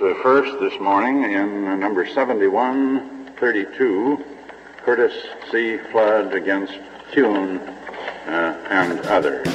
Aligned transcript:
First 0.00 0.58
this 0.60 0.80
morning 0.80 1.24
in 1.24 1.78
number 1.78 2.06
7132, 2.06 4.24
Curtis 4.78 5.12
C. 5.50 5.76
Flood 5.92 6.32
against 6.32 6.72
Kuhn 7.12 7.58
uh, 7.58 8.66
and 8.70 8.98
others. 9.00 9.46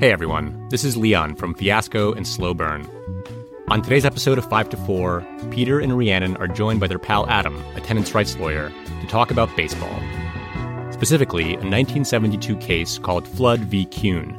Hey 0.00 0.10
everyone, 0.10 0.66
this 0.70 0.82
is 0.82 0.96
Leon 0.96 1.36
from 1.36 1.52
Fiasco 1.52 2.14
and 2.14 2.26
Slow 2.26 2.54
Burn. 2.54 2.88
On 3.68 3.82
today's 3.82 4.06
episode 4.06 4.38
of 4.38 4.48
5 4.48 4.70
to 4.70 4.78
4, 4.78 5.26
Peter 5.50 5.78
and 5.78 5.98
Rhiannon 5.98 6.38
are 6.38 6.48
joined 6.48 6.80
by 6.80 6.86
their 6.86 6.98
pal 6.98 7.28
Adam, 7.28 7.62
a 7.74 7.82
tenants' 7.82 8.14
rights 8.14 8.34
lawyer, 8.38 8.72
to 9.02 9.06
talk 9.08 9.30
about 9.30 9.54
baseball. 9.58 10.00
Specifically, 10.90 11.48
a 11.48 11.68
1972 11.68 12.56
case 12.56 12.96
called 12.96 13.28
Flood 13.28 13.60
v. 13.60 13.84
Kuhn, 13.84 14.34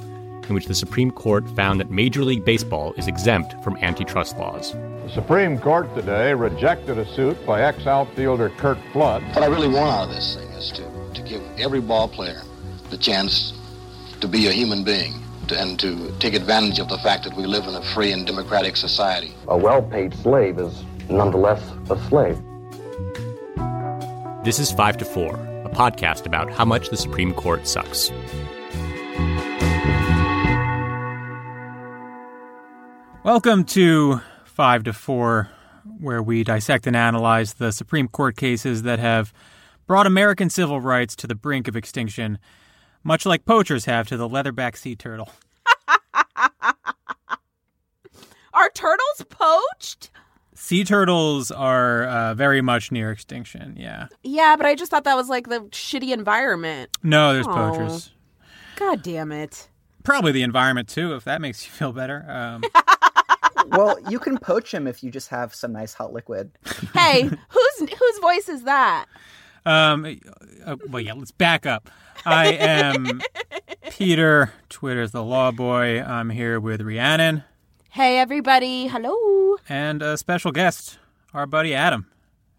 in 0.49 0.55
which 0.55 0.65
the 0.65 0.75
Supreme 0.75 1.11
Court 1.11 1.47
found 1.55 1.79
that 1.79 1.91
Major 1.91 2.23
League 2.23 2.45
Baseball 2.45 2.93
is 2.97 3.07
exempt 3.07 3.61
from 3.63 3.77
antitrust 3.77 4.37
laws. 4.37 4.73
The 4.73 5.09
Supreme 5.09 5.57
Court 5.57 5.93
today 5.95 6.33
rejected 6.33 6.97
a 6.97 7.05
suit 7.05 7.43
by 7.45 7.61
ex 7.61 7.87
outfielder 7.87 8.49
Kirk 8.57 8.77
Flood. 8.91 9.23
What 9.29 9.43
I 9.43 9.47
really 9.47 9.67
want 9.67 9.89
out 9.89 10.09
of 10.09 10.15
this 10.15 10.35
thing 10.35 10.49
is 10.49 10.71
to, 10.71 11.13
to 11.13 11.21
give 11.21 11.41
every 11.57 11.81
ball 11.81 12.07
player 12.07 12.41
the 12.89 12.97
chance 12.97 13.53
to 14.21 14.27
be 14.27 14.47
a 14.47 14.51
human 14.51 14.83
being 14.83 15.13
to, 15.47 15.59
and 15.59 15.79
to 15.79 16.11
take 16.19 16.33
advantage 16.33 16.79
of 16.79 16.89
the 16.89 16.97
fact 16.99 17.23
that 17.23 17.35
we 17.35 17.45
live 17.45 17.65
in 17.65 17.75
a 17.75 17.81
free 17.81 18.11
and 18.11 18.25
democratic 18.25 18.75
society. 18.75 19.33
A 19.47 19.57
well 19.57 19.81
paid 19.81 20.13
slave 20.15 20.59
is 20.59 20.83
nonetheless 21.09 21.61
a 21.89 21.97
slave. 22.07 22.37
This 24.43 24.59
is 24.59 24.71
5 24.71 24.97
to 24.97 25.05
4, 25.05 25.35
a 25.65 25.69
podcast 25.69 26.25
about 26.25 26.49
how 26.51 26.63
much 26.63 26.89
the 26.89 26.97
Supreme 26.97 27.33
Court 27.33 27.67
sucks. 27.67 28.11
Welcome 33.27 33.65
to 33.65 34.21
5 34.45 34.83
to 34.85 34.93
4, 34.93 35.49
where 35.99 36.23
we 36.23 36.45
dissect 36.45 36.87
and 36.87 36.95
analyze 36.95 37.55
the 37.55 37.73
Supreme 37.73 38.07
Court 38.07 38.37
cases 38.37 38.83
that 38.83 38.99
have 38.99 39.33
brought 39.85 40.07
American 40.07 40.49
civil 40.49 40.79
rights 40.79 41.13
to 41.17 41.27
the 41.27 41.35
brink 41.35 41.67
of 41.67 41.75
extinction, 41.75 42.39
much 43.03 43.25
like 43.25 43.43
poachers 43.43 43.83
have 43.83 44.07
to 44.07 44.15
the 44.15 44.29
leatherback 44.29 44.77
sea 44.77 44.95
turtle. 44.95 45.29
Are 48.53 48.69
turtles 48.73 49.25
poached? 49.29 50.09
Sea 50.55 50.85
turtles 50.85 51.51
are 51.51 52.05
uh, 52.05 52.33
very 52.33 52.61
much 52.61 52.93
near 52.93 53.11
extinction, 53.11 53.75
yeah. 53.77 54.07
Yeah, 54.23 54.55
but 54.55 54.65
I 54.65 54.73
just 54.73 54.89
thought 54.89 55.03
that 55.03 55.17
was 55.17 55.27
like 55.27 55.49
the 55.49 55.59
shitty 55.71 56.13
environment. 56.13 56.91
No, 57.03 57.33
there's 57.33 57.45
Aw. 57.45 57.71
poachers. 57.71 58.13
God 58.77 59.03
damn 59.03 59.33
it. 59.33 59.67
Probably 60.05 60.31
the 60.31 60.43
environment 60.43 60.87
too, 60.87 61.13
if 61.15 61.25
that 61.25 61.41
makes 61.41 61.65
you 61.65 61.71
feel 61.71 61.91
better. 61.91 62.25
Um, 62.29 62.63
well, 63.71 63.97
you 64.09 64.19
can 64.19 64.37
poach 64.37 64.73
him 64.73 64.87
if 64.87 65.03
you 65.03 65.11
just 65.11 65.29
have 65.29 65.53
some 65.53 65.71
nice 65.73 65.93
hot 65.93 66.13
liquid. 66.13 66.51
Hey, 66.93 67.23
whose 67.49 67.89
whose 67.89 68.19
voice 68.19 68.49
is 68.49 68.63
that? 68.63 69.05
um, 69.65 70.19
uh, 70.65 70.75
well, 70.89 71.01
yeah, 71.01 71.13
let's 71.13 71.31
back 71.31 71.65
up. 71.65 71.89
I 72.25 72.53
am 72.53 73.21
Peter. 73.91 74.53
Twitter's 74.69 75.11
the 75.11 75.23
law 75.23 75.51
boy. 75.51 76.01
I'm 76.01 76.29
here 76.29 76.59
with 76.59 76.81
Rhiannon 76.81 77.43
Hey 77.89 78.17
everybody, 78.19 78.87
hello. 78.87 79.57
and 79.67 80.01
a 80.03 80.17
special 80.17 80.51
guest, 80.51 80.99
our 81.33 81.45
buddy 81.47 81.73
Adam. 81.73 82.05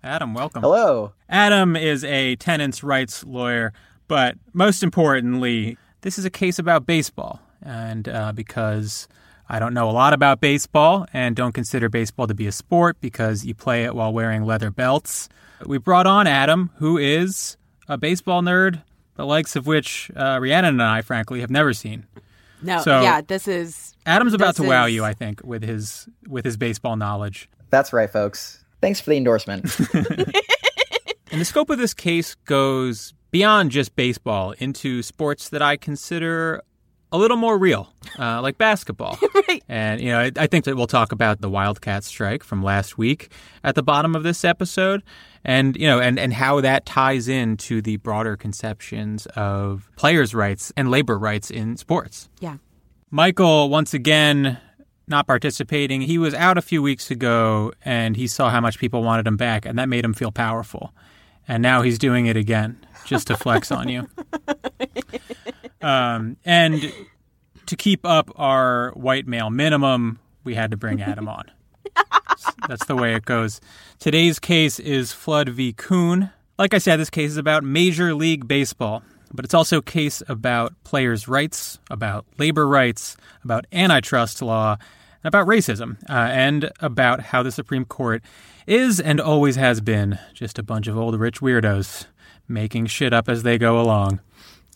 Adam, 0.03 0.34
welcome. 0.34 0.62
Hello. 0.62 1.12
Adam 1.28 1.77
is 1.77 2.03
a 2.05 2.34
tenants' 2.37 2.83
rights 2.83 3.25
lawyer, 3.25 3.72
but 4.09 4.37
most 4.53 4.83
importantly, 4.83 5.77
this 6.00 6.19
is 6.19 6.25
a 6.25 6.31
case 6.31 6.59
about 6.59 6.87
baseball. 6.87 7.41
And 7.62 8.09
uh, 8.09 8.33
because 8.33 9.06
I 9.49 9.59
don't 9.59 9.73
know 9.75 9.89
a 9.89 9.93
lot 9.93 10.13
about 10.13 10.41
baseball 10.41 11.07
and 11.13 11.35
don't 11.35 11.53
consider 11.53 11.89
baseball 11.89 12.27
to 12.27 12.35
be 12.35 12.47
a 12.47 12.53
sport 12.53 12.99
because 13.01 13.45
you 13.45 13.55
play 13.55 13.85
it 13.85 13.95
while 13.95 14.13
wearing 14.13 14.45
leather 14.45 14.71
belts, 14.71 15.29
we 15.65 15.79
brought 15.79 16.07
on 16.07 16.27
Adam, 16.27 16.71
who 16.77 16.99
is 16.99 17.56
a 17.89 17.97
baseball 17.97 18.43
nerd, 18.43 18.83
the 19.17 19.25
likes 19.25 19.56
of 19.56 19.67
which 19.67 20.11
uh, 20.15 20.39
Rhiannon 20.41 20.75
and 20.75 20.83
I, 20.83 21.03
frankly, 21.03 21.41
have 21.41 21.50
never 21.50 21.72
seen. 21.72 22.06
No, 22.62 22.81
So- 22.83 23.03
yeah, 23.03 23.21
this 23.21 23.49
is 23.49 23.97
Adam's 24.05 24.34
about 24.34 24.56
to 24.56 24.62
This 24.62 24.69
wow 24.69 24.87
you, 24.87 25.05
I 25.05 25.15
think, 25.15 25.43
with 25.45 25.62
his 25.62 26.09
with 26.27 26.45
his 26.45 26.56
baseball 26.56 26.97
knowledge. 26.97 27.49
That's 27.71 27.93
right, 27.93 28.11
folks. 28.11 28.65
Thanks 28.81 29.01
for 29.01 29.11
the 29.11 29.17
endorsement. 29.17 29.77
And 31.31 31.41
the 31.41 31.45
scope 31.45 31.69
of 31.71 31.78
this 31.78 31.93
case 31.93 32.34
goes 32.47 33.12
beyond 33.31 33.71
just 33.71 33.95
baseball 33.95 34.53
into 34.53 35.03
sports 35.03 35.51
that 35.51 35.61
I 35.61 35.77
consider 35.77 36.62
a 37.11 37.19
little 37.19 37.37
more 37.37 37.57
real, 37.57 37.93
uh, 38.19 38.43
like 38.43 38.59
basketball. 38.59 39.19
right. 39.49 39.63
And, 39.69 40.01
you 40.01 40.11
know, 40.11 40.21
I, 40.21 40.33
I 40.37 40.47
think 40.47 40.65
that 40.67 40.77
we'll 40.77 40.87
talk 40.87 41.13
about 41.13 41.41
the 41.41 41.49
Wildcat 41.49 42.05
strike 42.05 42.45
from 42.45 42.63
last 42.63 42.99
week 42.99 43.31
at 43.65 43.75
the 43.75 43.83
bottom 43.83 44.15
of 44.15 44.23
this 44.23 44.45
episode 44.45 45.03
and, 45.45 45.77
you 45.77 45.87
know, 45.87 46.01
and, 46.01 46.19
and 46.19 46.33
how 46.33 46.61
that 46.61 46.85
ties 46.85 47.29
into 47.29 47.81
the 47.81 47.97
broader 47.97 48.37
conceptions 48.37 49.27
of 49.35 49.91
players' 49.97 50.35
rights 50.35 50.73
and 50.77 50.91
labor 50.91 51.19
rights 51.19 51.51
in 51.51 51.77
sports. 51.77 52.29
Yeah. 52.41 52.59
Michael, 53.11 53.71
once 53.71 53.95
again, 53.95 54.59
not 55.07 55.27
participating. 55.27 56.03
He 56.03 56.19
was 56.19 56.35
out 56.35 56.59
a 56.59 56.63
few 56.63 56.83
weeks 56.83 57.11
ago 57.11 57.73
and 57.83 58.17
he 58.17 58.27
saw 58.27 58.51
how 58.51 58.61
much 58.61 58.79
people 58.79 59.03
wanted 59.03 59.27
him 59.27 59.37
back, 59.39 59.65
and 59.65 59.79
that 59.79 59.89
made 59.89 60.05
him 60.05 60.13
feel 60.13 60.31
powerful. 60.31 60.93
And 61.47 61.63
now 61.63 61.81
he's 61.81 61.99
doing 61.99 62.27
it 62.27 62.37
again 62.37 62.85
just 63.07 63.29
to 63.29 63.37
flex 63.37 63.73
on 63.73 63.89
you. 63.89 64.07
Um, 65.81 66.37
and 66.44 66.93
to 67.66 67.77
keep 67.77 68.05
up 68.05 68.31
our 68.37 68.91
white 68.93 69.27
male 69.27 69.50
minimum, 69.50 70.19
we 70.44 70.55
had 70.55 70.71
to 70.71 70.77
bring 70.77 71.03
Adam 71.03 71.28
on. 71.28 71.50
That's 72.69 72.87
the 72.87 72.97
way 72.97 73.15
it 73.15 73.25
goes. 73.25 73.61
Today's 73.99 74.39
case 74.39 74.78
is 74.78 75.12
Flood 75.12 75.49
v. 75.50 75.72
Kuhn. 75.72 76.31
Like 76.59 76.75
I 76.75 76.78
said, 76.78 76.99
this 76.99 77.11
case 77.11 77.31
is 77.31 77.37
about 77.37 77.62
Major 77.65 78.15
League 78.15 78.49
Baseball, 78.49 79.03
but 79.33 79.44
it's 79.44 79.55
also 79.55 79.78
a 79.78 79.83
case 79.83 80.22
about 80.28 80.75
players' 80.84 81.28
rights, 81.28 81.78
about 81.91 82.27
labor 82.39 82.66
rights, 82.66 83.16
about 83.45 83.66
antitrust 83.72 84.43
law, 84.43 84.77
and 85.22 85.28
about 85.28 85.47
racism, 85.47 85.97
uh, 86.09 86.12
and 86.12 86.71
about 86.81 87.21
how 87.21 87.43
the 87.43 87.53
Supreme 87.53 87.84
Court 87.84 88.22
is 88.66 89.00
and 89.00 89.21
always 89.21 89.56
has 89.56 89.81
been 89.81 90.19
just 90.34 90.59
a 90.59 90.62
bunch 90.62 90.87
of 90.87 90.97
old 90.97 91.19
rich 91.19 91.41
weirdos 91.41 92.06
making 92.49 92.87
shit 92.87 93.12
up 93.12 93.28
as 93.28 93.43
they 93.43 93.59
go 93.59 93.81
along. 93.81 94.21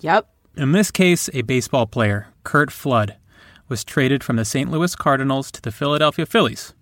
Yep. 0.01 0.29
In 0.55 0.73
this 0.73 0.91
case, 0.91 1.31
a 1.33 1.43
baseball 1.43 1.87
player, 1.87 2.29
Curt 2.45 2.71
Flood, 2.71 3.17
was 3.69 3.85
traded 3.85 4.23
from 4.23 4.37
the 4.37 4.45
St. 4.45 4.71
Louis 4.71 4.95
Cardinals 4.95 5.51
to 5.51 5.63
the 5.63 5.73
Philadelphia 5.73 6.27
Phillies. 6.27 6.75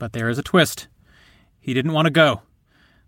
But 0.00 0.12
there 0.12 0.28
is 0.28 0.36
a 0.36 0.42
twist. 0.42 0.88
He 1.60 1.74
didn't 1.74 1.92
want 1.92 2.06
to 2.06 2.10
go. 2.10 2.42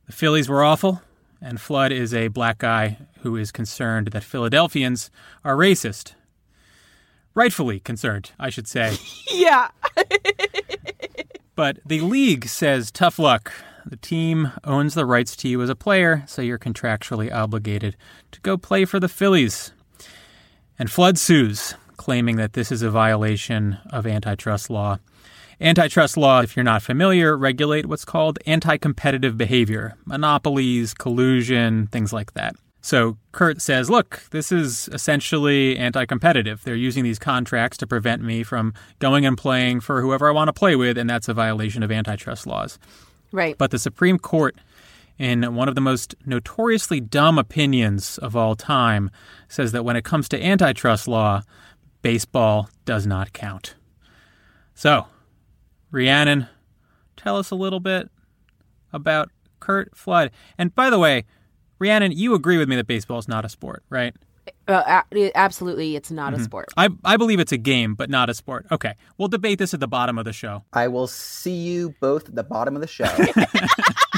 The 0.07 0.13
Phillies 0.13 0.49
were 0.49 0.63
awful, 0.63 1.03
and 1.41 1.61
Flood 1.61 1.91
is 1.91 2.15
a 2.15 2.29
black 2.29 2.59
guy 2.59 2.99
who 3.23 3.35
is 3.35 3.51
concerned 3.51 4.09
that 4.09 4.23
Philadelphians 4.23 5.11
are 5.45 5.57
racist. 5.57 6.15
Rightfully 7.35 7.81
concerned, 7.81 8.31
I 8.39 8.51
should 8.51 8.69
say. 8.69 8.97
Yeah. 9.33 9.69
But 11.57 11.79
the 11.85 12.01
league 12.01 12.47
says 12.47 12.91
tough 12.91 13.19
luck. 13.19 13.53
The 13.85 13.97
team 13.97 14.53
owns 14.65 14.95
the 14.95 15.05
rights 15.07 15.35
to 15.37 15.49
you 15.49 15.61
as 15.63 15.69
a 15.69 15.75
player, 15.75 16.23
so 16.27 16.43
you're 16.43 16.59
contractually 16.59 17.33
obligated 17.33 17.97
to 18.33 18.41
go 18.41 18.57
play 18.57 18.85
for 18.85 19.01
the 19.01 19.09
Phillies. 19.09 19.73
And 20.79 20.91
Flood 20.91 21.19
sues, 21.19 21.75
claiming 21.97 22.37
that 22.37 22.53
this 22.53 22.71
is 22.71 22.83
a 22.83 22.91
violation 22.91 23.79
of 23.91 24.07
antitrust 24.07 24.71
law. 24.71 24.99
Antitrust 25.61 26.17
law, 26.17 26.43
if 26.43 26.55
you're 26.55 26.65
not 26.65 26.83
familiar, 26.83 27.37
regulate 27.37 27.87
what's 27.87 28.05
called 28.05 28.39
anti-competitive 28.45 29.39
behavior, 29.39 29.95
monopolies, 30.05 30.93
collusion, 30.93 31.87
things 31.87 32.13
like 32.13 32.35
that. 32.35 32.55
So 32.83 33.17
Curt 33.33 33.61
says, 33.61 33.91
look, 33.91 34.23
this 34.31 34.53
is 34.53 34.89
essentially 34.93 35.77
anti 35.77 36.05
competitive. 36.05 36.63
They're 36.63 36.77
using 36.77 37.03
these 37.03 37.19
contracts 37.19 37.77
to 37.79 37.87
prevent 37.87 38.23
me 38.23 38.45
from 38.45 38.75
going 39.01 39.27
and 39.27 39.37
playing 39.37 39.81
for 39.81 40.01
whoever 40.03 40.29
I 40.29 40.33
want 40.33 40.49
to 40.49 40.53
play 40.53 40.77
with, 40.77 40.97
and 40.97 41.11
that's 41.11 41.29
a 41.29 41.35
violation 41.35 41.83
of 41.83 41.91
antitrust 41.91 42.47
laws. 42.47 42.79
Right. 43.33 43.59
But 43.59 43.73
the 43.73 43.79
Supreme 43.81 44.19
Court, 44.19 44.55
in 45.19 45.55
one 45.55 45.69
of 45.69 45.75
the 45.75 45.81
most 45.81 46.15
notoriously 46.25 47.01
dumb 47.01 47.39
opinions 47.39 48.19
of 48.19 48.37
all 48.37 48.55
time, 48.55 49.11
says 49.49 49.73
that 49.73 49.85
when 49.85 49.97
it 49.97 50.05
comes 50.05 50.29
to 50.29 50.43
antitrust 50.45 51.09
law, 51.09 51.43
baseball 52.03 52.69
does 52.85 53.07
not 53.07 53.33
count. 53.33 53.75
So, 54.75 55.07
Rhiannon, 55.91 56.47
tell 57.17 57.37
us 57.39 57.51
a 57.51 57.55
little 57.55 57.81
bit 57.81 58.11
about 58.93 59.31
Curt 59.61 59.97
Flood. 59.97 60.31
And 60.59 60.75
by 60.75 60.91
the 60.91 60.99
way, 60.99 61.25
Rhiannon, 61.79 62.13
you 62.13 62.35
agree 62.35 62.59
with 62.59 62.69
me 62.69 62.77
that 62.77 62.87
baseball 62.87 63.19
is 63.19 63.29
not 63.29 63.45
a 63.45 63.49
sport, 63.49 63.83
right? 63.89 64.15
Uh, 64.69 65.03
absolutely, 65.35 65.97
it's 65.97 66.11
not 66.11 66.33
Mm-hmm. 66.33 66.43
a 66.43 66.45
sport. 66.45 66.67
I, 66.77 66.89
I 67.05 67.17
believe 67.17 67.41
it's 67.41 67.53
a 67.53 67.57
game, 67.57 67.95
but 67.95 68.11
not 68.11 68.29
a 68.31 68.35
sport. 68.35 68.67
Okay, 68.71 68.95
we'll 69.19 69.29
debate 69.29 69.59
this 69.59 69.75
at 69.75 69.81
the 69.81 69.89
bottom 69.89 70.19
of 70.19 70.25
the 70.25 70.33
show. 70.33 70.65
I 70.73 70.89
will 70.89 71.07
see 71.09 71.55
you 71.57 71.95
both 72.01 72.29
at 72.29 72.35
the 72.35 72.45
bottom 72.45 72.75
of 72.77 72.81
the 72.83 72.87
show. 72.87 73.07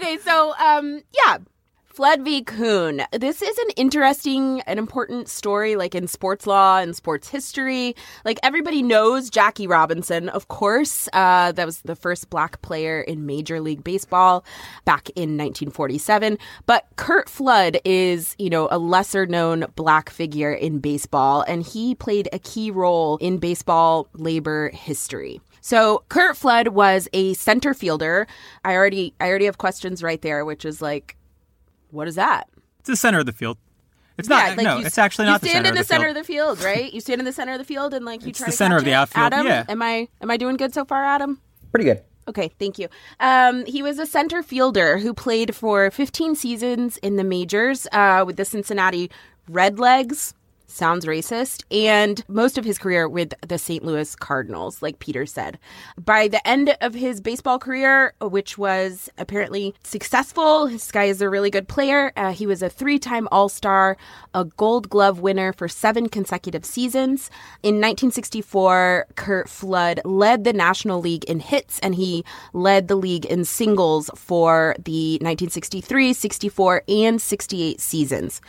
Okay, 0.00 0.16
so 0.16 0.54
um, 0.58 1.02
yeah, 1.14 1.36
Flood 1.84 2.22
v. 2.22 2.42
Kuhn. 2.42 3.02
This 3.12 3.42
is 3.42 3.58
an 3.58 3.68
interesting 3.76 4.62
and 4.62 4.78
important 4.78 5.28
story, 5.28 5.76
like 5.76 5.94
in 5.94 6.06
sports 6.06 6.46
law 6.46 6.78
and 6.78 6.96
sports 6.96 7.28
history. 7.28 7.94
Like 8.24 8.38
everybody 8.42 8.82
knows 8.82 9.28
Jackie 9.28 9.66
Robinson, 9.66 10.30
of 10.30 10.48
course. 10.48 11.06
Uh, 11.12 11.52
that 11.52 11.66
was 11.66 11.82
the 11.82 11.94
first 11.94 12.30
black 12.30 12.62
player 12.62 13.02
in 13.02 13.26
Major 13.26 13.60
League 13.60 13.84
Baseball 13.84 14.42
back 14.86 15.10
in 15.10 15.36
1947. 15.36 16.38
But 16.64 16.86
Curt 16.96 17.28
Flood 17.28 17.76
is, 17.84 18.34
you 18.38 18.48
know, 18.48 18.68
a 18.70 18.78
lesser 18.78 19.26
known 19.26 19.66
black 19.76 20.08
figure 20.08 20.54
in 20.54 20.78
baseball, 20.78 21.44
and 21.46 21.62
he 21.62 21.94
played 21.94 22.26
a 22.32 22.38
key 22.38 22.70
role 22.70 23.18
in 23.18 23.36
baseball 23.36 24.08
labor 24.14 24.70
history. 24.70 25.42
So 25.60 26.04
Curt 26.08 26.36
Flood 26.36 26.68
was 26.68 27.08
a 27.12 27.34
center 27.34 27.74
fielder. 27.74 28.26
I 28.64 28.74
already 28.74 29.14
I 29.20 29.28
already 29.28 29.44
have 29.46 29.58
questions 29.58 30.02
right 30.02 30.20
there, 30.22 30.44
which 30.44 30.64
is 30.64 30.80
like, 30.80 31.16
what 31.90 32.08
is 32.08 32.14
that? 32.14 32.48
It's 32.80 32.88
the 32.88 32.96
center 32.96 33.18
of 33.20 33.26
the 33.26 33.32
field. 33.32 33.58
It's 34.18 34.28
not. 34.28 34.56
like 34.56 34.64
no, 34.64 34.78
you, 34.78 34.86
it's 34.86 34.98
actually 34.98 35.26
not 35.26 35.34
you 35.34 35.38
the 35.40 35.48
stand 35.48 35.64
center 35.64 35.68
in 35.70 35.74
the, 35.74 35.80
of 35.80 35.86
the 35.86 35.94
center 35.94 36.04
field. 36.06 36.16
of 36.16 36.22
the 36.26 36.32
field, 36.32 36.62
right? 36.62 36.92
You 36.92 37.00
stand 37.00 37.20
in 37.20 37.24
the 37.24 37.32
center 37.32 37.52
of 37.52 37.58
the 37.58 37.64
field 37.64 37.94
and 37.94 38.04
like 38.04 38.22
you 38.22 38.28
It's 38.30 38.38
try 38.38 38.46
the 38.46 38.50
to 38.52 38.56
center 38.56 38.76
catch 38.76 38.80
of 38.80 38.84
the 38.84 38.90
it. 38.90 38.94
outfield, 38.94 39.32
Adam, 39.32 39.46
yeah. 39.46 39.64
am 39.68 39.80
I 39.82 40.08
am 40.20 40.30
I 40.30 40.36
doing 40.36 40.56
good 40.56 40.74
so 40.74 40.84
far, 40.84 41.04
Adam? 41.04 41.40
Pretty 41.72 41.84
good. 41.84 42.02
Okay, 42.28 42.50
thank 42.58 42.78
you. 42.78 42.88
Um, 43.18 43.64
he 43.64 43.82
was 43.82 43.98
a 43.98 44.06
center 44.06 44.42
fielder 44.42 44.98
who 44.98 45.14
played 45.14 45.54
for 45.56 45.90
15 45.90 46.34
seasons 46.36 46.96
in 46.98 47.16
the 47.16 47.24
majors 47.24 47.86
uh, 47.92 48.22
with 48.26 48.36
the 48.36 48.44
Cincinnati 48.44 49.10
Redlegs. 49.50 50.34
Sounds 50.70 51.04
racist. 51.04 51.64
And 51.70 52.24
most 52.28 52.56
of 52.56 52.64
his 52.64 52.78
career 52.78 53.08
with 53.08 53.34
the 53.46 53.58
St. 53.58 53.84
Louis 53.84 54.14
Cardinals, 54.14 54.80
like 54.82 55.00
Peter 55.00 55.26
said. 55.26 55.58
By 55.98 56.28
the 56.28 56.46
end 56.46 56.76
of 56.80 56.94
his 56.94 57.20
baseball 57.20 57.58
career, 57.58 58.14
which 58.20 58.56
was 58.56 59.10
apparently 59.18 59.74
successful, 59.82 60.68
this 60.68 60.92
guy 60.92 61.04
is 61.04 61.20
a 61.20 61.28
really 61.28 61.50
good 61.50 61.66
player. 61.66 62.12
Uh, 62.16 62.32
he 62.32 62.46
was 62.46 62.62
a 62.62 62.70
three 62.70 62.98
time 63.00 63.26
All 63.32 63.48
Star, 63.48 63.96
a 64.32 64.44
Gold 64.44 64.88
Glove 64.88 65.18
winner 65.18 65.52
for 65.52 65.66
seven 65.66 66.08
consecutive 66.08 66.64
seasons. 66.64 67.30
In 67.64 67.74
1964, 67.76 69.06
Curt 69.16 69.48
Flood 69.48 70.00
led 70.04 70.44
the 70.44 70.52
National 70.52 71.00
League 71.00 71.24
in 71.24 71.40
hits 71.40 71.80
and 71.80 71.96
he 71.96 72.24
led 72.52 72.86
the 72.86 72.96
league 72.96 73.26
in 73.26 73.44
singles 73.44 74.08
for 74.14 74.76
the 74.78 75.14
1963, 75.14 76.12
64, 76.12 76.82
and 76.88 77.20
68 77.20 77.80
seasons. 77.80 78.40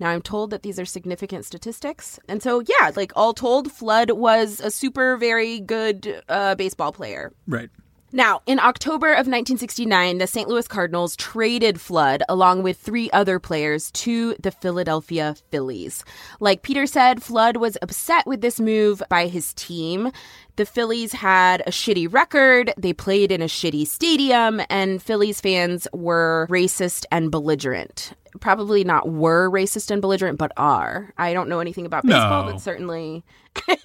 Now, 0.00 0.10
I'm 0.10 0.22
told 0.22 0.50
that 0.50 0.62
these 0.62 0.78
are 0.78 0.84
significant 0.84 1.44
statistics. 1.44 2.20
And 2.28 2.42
so, 2.42 2.60
yeah, 2.60 2.92
like 2.94 3.12
all 3.16 3.34
told, 3.34 3.72
Flood 3.72 4.12
was 4.12 4.60
a 4.60 4.70
super, 4.70 5.16
very 5.16 5.60
good 5.60 6.22
uh, 6.28 6.54
baseball 6.54 6.92
player. 6.92 7.32
Right. 7.46 7.70
Now, 8.10 8.40
in 8.46 8.58
October 8.58 9.08
of 9.08 9.26
1969, 9.26 10.16
the 10.16 10.26
St. 10.26 10.48
Louis 10.48 10.66
Cardinals 10.66 11.14
traded 11.14 11.78
Flood 11.78 12.22
along 12.26 12.62
with 12.62 12.78
three 12.78 13.10
other 13.10 13.38
players 13.38 13.90
to 13.92 14.34
the 14.40 14.50
Philadelphia 14.50 15.36
Phillies. 15.50 16.04
Like 16.40 16.62
Peter 16.62 16.86
said, 16.86 17.22
Flood 17.22 17.58
was 17.58 17.76
upset 17.82 18.26
with 18.26 18.40
this 18.40 18.60
move 18.60 19.02
by 19.10 19.26
his 19.26 19.52
team. 19.52 20.10
The 20.56 20.64
Phillies 20.64 21.12
had 21.12 21.60
a 21.66 21.70
shitty 21.70 22.10
record, 22.10 22.72
they 22.78 22.94
played 22.94 23.30
in 23.30 23.42
a 23.42 23.46
shitty 23.46 23.86
stadium, 23.86 24.62
and 24.70 25.02
Phillies 25.02 25.42
fans 25.42 25.86
were 25.92 26.46
racist 26.48 27.04
and 27.12 27.30
belligerent. 27.30 28.14
Probably 28.40 28.84
not 28.84 29.08
were 29.10 29.50
racist 29.50 29.90
and 29.90 30.00
belligerent, 30.00 30.38
but 30.38 30.52
are. 30.56 31.12
I 31.18 31.32
don't 31.32 31.48
know 31.48 31.60
anything 31.60 31.86
about 31.86 32.04
baseball, 32.04 32.46
No. 32.46 32.52
but 32.52 32.60
certainly 32.60 33.24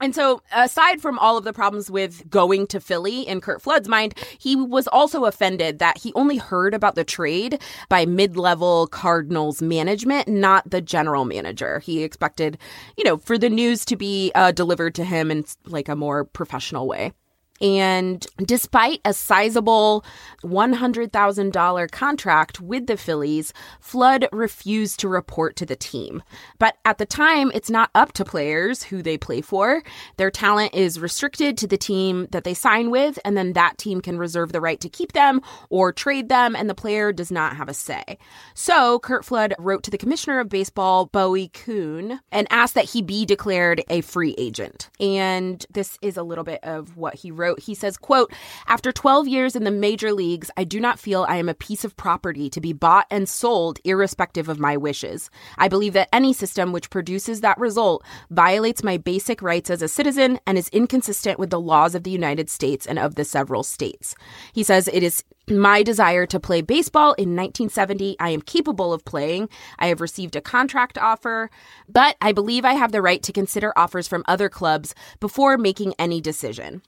and 0.00 0.14
so, 0.16 0.42
aside 0.52 1.00
from 1.00 1.16
all 1.20 1.36
of 1.38 1.44
the 1.44 1.52
problems 1.52 1.88
with 1.90 2.28
going 2.28 2.66
to 2.68 2.80
Philly 2.80 3.20
in 3.22 3.40
Curt 3.40 3.62
Flood's 3.62 3.88
mind, 3.88 4.14
he 4.38 4.56
was 4.56 4.88
also 4.88 5.26
offended 5.26 5.78
that 5.78 5.98
he 5.98 6.12
only 6.14 6.38
heard 6.38 6.74
about 6.74 6.96
the 6.96 7.04
trade 7.04 7.62
by 7.88 8.04
mid 8.04 8.36
level 8.36 8.88
Cardinals 8.88 9.62
management, 9.62 10.26
not 10.26 10.68
the 10.68 10.80
general 10.80 11.24
manager. 11.24 11.78
He 11.78 12.02
expected, 12.02 12.58
you 12.96 13.04
know, 13.04 13.18
for 13.18 13.38
the 13.38 13.50
news 13.50 13.84
to 13.84 13.96
be 13.96 14.32
uh, 14.34 14.50
delivered 14.50 14.96
to 14.96 15.04
him 15.04 15.30
in 15.30 15.44
like 15.66 15.88
a 15.88 15.94
more 15.94 16.24
professional 16.24 16.88
way. 16.88 17.12
And 17.60 18.26
despite 18.38 19.00
a 19.04 19.12
sizable 19.12 20.04
$100,000 20.42 21.90
contract 21.92 22.60
with 22.60 22.86
the 22.86 22.96
Phillies, 22.96 23.52
Flood 23.80 24.26
refused 24.32 24.98
to 25.00 25.08
report 25.08 25.54
to 25.56 25.66
the 25.66 25.76
team. 25.76 26.24
But 26.58 26.76
at 26.84 26.98
the 26.98 27.06
time, 27.06 27.52
it's 27.54 27.70
not 27.70 27.90
up 27.94 28.12
to 28.14 28.24
players 28.24 28.82
who 28.82 29.00
they 29.00 29.16
play 29.16 29.42
for. 29.42 29.84
Their 30.16 30.30
talent 30.30 30.74
is 30.74 30.98
restricted 30.98 31.56
to 31.58 31.68
the 31.68 31.76
team 31.76 32.26
that 32.32 32.42
they 32.42 32.54
sign 32.54 32.90
with, 32.90 33.18
and 33.24 33.36
then 33.36 33.52
that 33.52 33.78
team 33.78 34.00
can 34.00 34.18
reserve 34.18 34.50
the 34.50 34.60
right 34.60 34.80
to 34.80 34.88
keep 34.88 35.12
them 35.12 35.40
or 35.70 35.92
trade 35.92 36.28
them, 36.28 36.56
and 36.56 36.68
the 36.68 36.74
player 36.74 37.12
does 37.12 37.30
not 37.30 37.56
have 37.56 37.68
a 37.68 37.74
say. 37.74 38.18
So 38.54 38.98
Curt 38.98 39.24
Flood 39.24 39.54
wrote 39.58 39.84
to 39.84 39.90
the 39.90 39.98
commissioner 39.98 40.40
of 40.40 40.48
baseball, 40.48 41.06
Bowie 41.06 41.48
Kuhn, 41.48 42.18
and 42.32 42.48
asked 42.50 42.74
that 42.74 42.90
he 42.90 43.02
be 43.02 43.24
declared 43.24 43.82
a 43.88 44.00
free 44.00 44.34
agent. 44.36 44.90
And 44.98 45.64
this 45.70 45.96
is 46.02 46.16
a 46.16 46.24
little 46.24 46.44
bit 46.44 46.60
of 46.64 46.96
what 46.96 47.14
he 47.14 47.30
wrote. 47.30 47.41
He 47.58 47.74
says, 47.74 47.96
quote, 47.96 48.32
after 48.66 48.92
12 48.92 49.28
years 49.28 49.56
in 49.56 49.64
the 49.64 49.70
major 49.70 50.12
leagues, 50.12 50.50
I 50.56 50.64
do 50.64 50.80
not 50.80 50.98
feel 50.98 51.26
I 51.28 51.36
am 51.36 51.48
a 51.48 51.54
piece 51.54 51.84
of 51.84 51.96
property 51.96 52.48
to 52.50 52.60
be 52.60 52.72
bought 52.72 53.06
and 53.10 53.28
sold 53.28 53.78
irrespective 53.84 54.48
of 54.48 54.58
my 54.58 54.76
wishes. 54.76 55.30
I 55.58 55.68
believe 55.68 55.92
that 55.94 56.08
any 56.12 56.32
system 56.32 56.72
which 56.72 56.90
produces 56.90 57.40
that 57.40 57.58
result 57.58 58.04
violates 58.30 58.82
my 58.82 58.96
basic 58.96 59.42
rights 59.42 59.70
as 59.70 59.82
a 59.82 59.88
citizen 59.88 60.38
and 60.46 60.56
is 60.56 60.68
inconsistent 60.68 61.38
with 61.38 61.50
the 61.50 61.60
laws 61.60 61.94
of 61.94 62.04
the 62.04 62.10
United 62.10 62.48
States 62.48 62.86
and 62.86 62.98
of 62.98 63.14
the 63.14 63.24
several 63.24 63.62
states. 63.62 64.14
He 64.52 64.62
says 64.62 64.88
it 64.88 65.02
is 65.02 65.24
my 65.48 65.82
desire 65.82 66.24
to 66.26 66.38
play 66.38 66.60
baseball 66.60 67.14
in 67.14 67.34
1970. 67.36 68.16
I 68.20 68.30
am 68.30 68.42
capable 68.42 68.92
of 68.92 69.04
playing. 69.04 69.48
I 69.78 69.88
have 69.88 70.00
received 70.00 70.36
a 70.36 70.40
contract 70.40 70.96
offer, 70.98 71.50
but 71.88 72.16
I 72.20 72.32
believe 72.32 72.64
I 72.64 72.74
have 72.74 72.92
the 72.92 73.02
right 73.02 73.22
to 73.22 73.32
consider 73.32 73.72
offers 73.76 74.06
from 74.06 74.24
other 74.26 74.48
clubs 74.48 74.94
before 75.20 75.58
making 75.58 75.94
any 75.98 76.20
decision. 76.20 76.82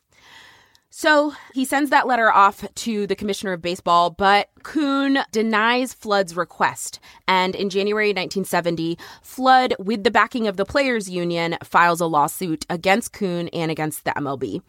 So 0.97 1.35
he 1.53 1.65
sends 1.65 1.91
that 1.91 2.07
letter 2.07 2.31
off 2.31 2.65
to 2.73 3.09
the 3.09 3.17
commissioner 3.17 3.53
of 3.53 3.61
baseball, 3.61 4.11
but 4.11 4.49
Kuhn 4.65 5.19
denies 5.31 5.95
Flood's 5.95 6.37
request. 6.37 6.99
And 7.29 7.55
in 7.55 7.71
January 7.71 8.09
1970, 8.09 8.99
Flood, 9.23 9.75
with 9.79 10.03
the 10.03 10.11
backing 10.11 10.49
of 10.49 10.57
the 10.57 10.65
Players 10.65 11.09
Union, 11.09 11.57
files 11.63 12.01
a 12.01 12.07
lawsuit 12.07 12.67
against 12.69 13.13
Kuhn 13.13 13.49
and 13.49 13.71
against 13.71 14.05
the 14.05 14.11
MLB. 14.13 14.61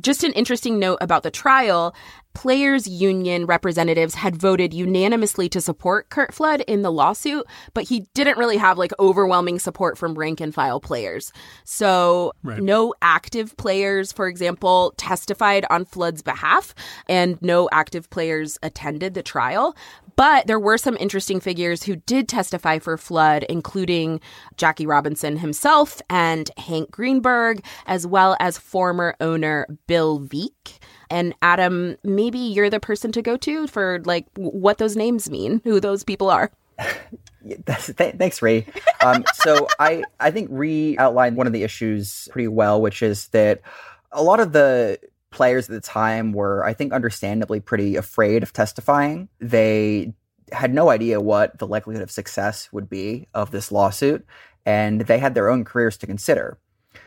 Just 0.00 0.24
an 0.24 0.32
interesting 0.32 0.78
note 0.78 0.98
about 1.02 1.22
the 1.22 1.30
trial 1.30 1.94
Players 2.34 2.86
Union 2.88 3.44
representatives 3.44 4.14
had 4.14 4.36
voted 4.36 4.72
unanimously 4.72 5.50
to 5.50 5.60
support 5.60 6.08
Curt 6.08 6.32
Flood 6.32 6.62
in 6.62 6.80
the 6.80 6.90
lawsuit, 6.90 7.44
but 7.74 7.84
he 7.84 8.06
didn't 8.14 8.38
really 8.38 8.56
have 8.56 8.78
like 8.78 8.92
overwhelming 8.98 9.58
support 9.58 9.98
from 9.98 10.14
rank 10.14 10.40
and 10.40 10.54
file 10.54 10.80
players. 10.80 11.30
So, 11.64 12.32
Right. 12.42 12.62
no 12.62 12.94
active 13.02 13.54
players, 13.58 14.12
for 14.12 14.28
example, 14.28 14.94
testified 14.96 15.66
on 15.68 15.84
Flood's 15.84 16.22
behalf, 16.22 16.74
and 17.06 17.36
no 17.42 17.68
active 17.70 18.08
players 18.08 18.56
attended 18.62 19.12
the 19.12 19.22
trial. 19.32 19.74
But 20.14 20.46
there 20.46 20.60
were 20.60 20.76
some 20.76 20.96
interesting 21.00 21.40
figures 21.40 21.84
who 21.84 21.96
did 21.96 22.28
testify 22.28 22.78
for 22.78 22.98
Flood, 22.98 23.44
including 23.48 24.20
Jackie 24.58 24.86
Robinson 24.86 25.38
himself 25.38 26.02
and 26.10 26.50
Hank 26.58 26.90
Greenberg, 26.90 27.64
as 27.86 28.06
well 28.06 28.36
as 28.38 28.58
former 28.58 29.16
owner 29.20 29.66
Bill 29.86 30.20
Veeck. 30.20 30.78
And 31.08 31.34
Adam, 31.40 31.96
maybe 32.04 32.38
you're 32.38 32.70
the 32.70 32.80
person 32.80 33.10
to 33.12 33.22
go 33.22 33.36
to 33.38 33.66
for 33.66 34.02
like 34.04 34.26
what 34.36 34.78
those 34.78 34.96
names 34.96 35.30
mean, 35.30 35.62
who 35.64 35.80
those 35.80 36.04
people 36.04 36.28
are. 36.28 36.52
Th- 37.44 38.14
thanks, 38.16 38.42
Ray. 38.42 38.66
Um, 39.00 39.24
so 39.34 39.66
I, 39.78 40.04
I 40.20 40.30
think 40.30 40.48
Ree 40.50 40.96
outlined 40.98 41.36
one 41.36 41.46
of 41.46 41.52
the 41.52 41.62
issues 41.62 42.28
pretty 42.30 42.48
well, 42.48 42.80
which 42.80 43.02
is 43.02 43.28
that 43.28 43.62
a 44.12 44.22
lot 44.22 44.40
of 44.40 44.52
the 44.52 44.98
players 45.32 45.68
at 45.68 45.72
the 45.72 45.80
time 45.80 46.32
were, 46.32 46.64
I 46.64 46.74
think, 46.74 46.92
understandably 46.92 47.60
pretty 47.60 47.96
afraid 47.96 48.42
of 48.42 48.52
testifying. 48.52 49.28
They 49.40 50.14
had 50.52 50.72
no 50.72 50.90
idea 50.90 51.20
what 51.20 51.58
the 51.58 51.66
likelihood 51.66 52.02
of 52.02 52.10
success 52.10 52.68
would 52.72 52.88
be 52.88 53.26
of 53.34 53.50
this 53.50 53.72
lawsuit, 53.72 54.24
and 54.64 55.02
they 55.02 55.18
had 55.18 55.34
their 55.34 55.48
own 55.48 55.64
careers 55.64 55.96
to 55.98 56.06
consider. 56.06 56.58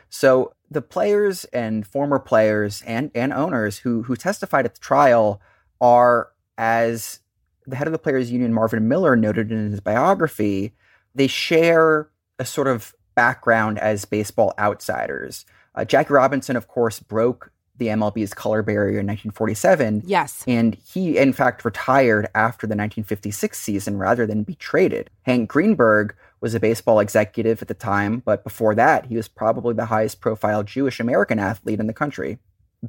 So 0.10 0.54
the 0.70 0.82
players 0.82 1.46
and 1.46 1.86
former 1.86 2.20
players 2.20 2.82
and, 2.86 3.12
and 3.14 3.32
owners 3.32 3.80
who 3.80 4.04
who 4.04 4.16
testified 4.16 4.66
at 4.66 4.76
the 4.76 4.82
trial 4.82 5.42
are, 5.80 6.32
as 6.58 7.20
the 7.68 7.76
head 7.76 7.88
of 7.88 7.94
the 7.94 8.00
players 8.00 8.32
union, 8.32 8.54
Marvin 8.54 8.88
Miller, 8.88 9.16
noted 9.16 9.52
in 9.52 9.72
his 9.72 9.80
biography, 9.80 10.74
they 11.14 11.28
share 11.28 12.10
a 12.40 12.46
sort 12.46 12.68
of 12.68 12.96
background 13.16 13.80
as 13.80 14.06
baseball 14.06 14.54
outsiders. 14.60 15.46
Uh, 15.74 15.86
Jackie 15.86 16.14
Robinson, 16.14 16.56
of 16.56 16.68
course, 16.68 17.00
broke 17.00 17.52
the 17.78 17.88
MLB's 17.88 18.34
color 18.34 18.62
barrier 18.62 19.00
in 19.00 19.08
1947. 19.08 20.04
Yes. 20.06 20.44
And 20.48 20.76
he, 20.76 21.18
in 21.18 21.34
fact, 21.34 21.66
retired 21.66 22.28
after 22.36 22.66
the 22.68 22.72
1956 22.72 23.60
season 23.60 23.98
rather 23.98 24.26
than 24.26 24.44
be 24.44 24.56
traded. 24.56 25.10
Hank 25.24 25.50
Greenberg 25.50 26.16
was 26.42 26.54
a 26.54 26.60
baseball 26.60 27.00
executive 27.00 27.62
at 27.62 27.68
the 27.68 27.74
time, 27.74 28.22
but 28.26 28.44
before 28.44 28.76
that, 28.76 29.08
he 29.08 29.16
was 29.16 29.28
probably 29.28 29.74
the 29.74 29.86
highest 29.86 30.22
profile 30.22 30.64
Jewish 30.64 31.00
American 31.00 31.40
athlete 31.40 31.80
in 31.80 31.88
the 31.88 31.94
country. 31.94 32.38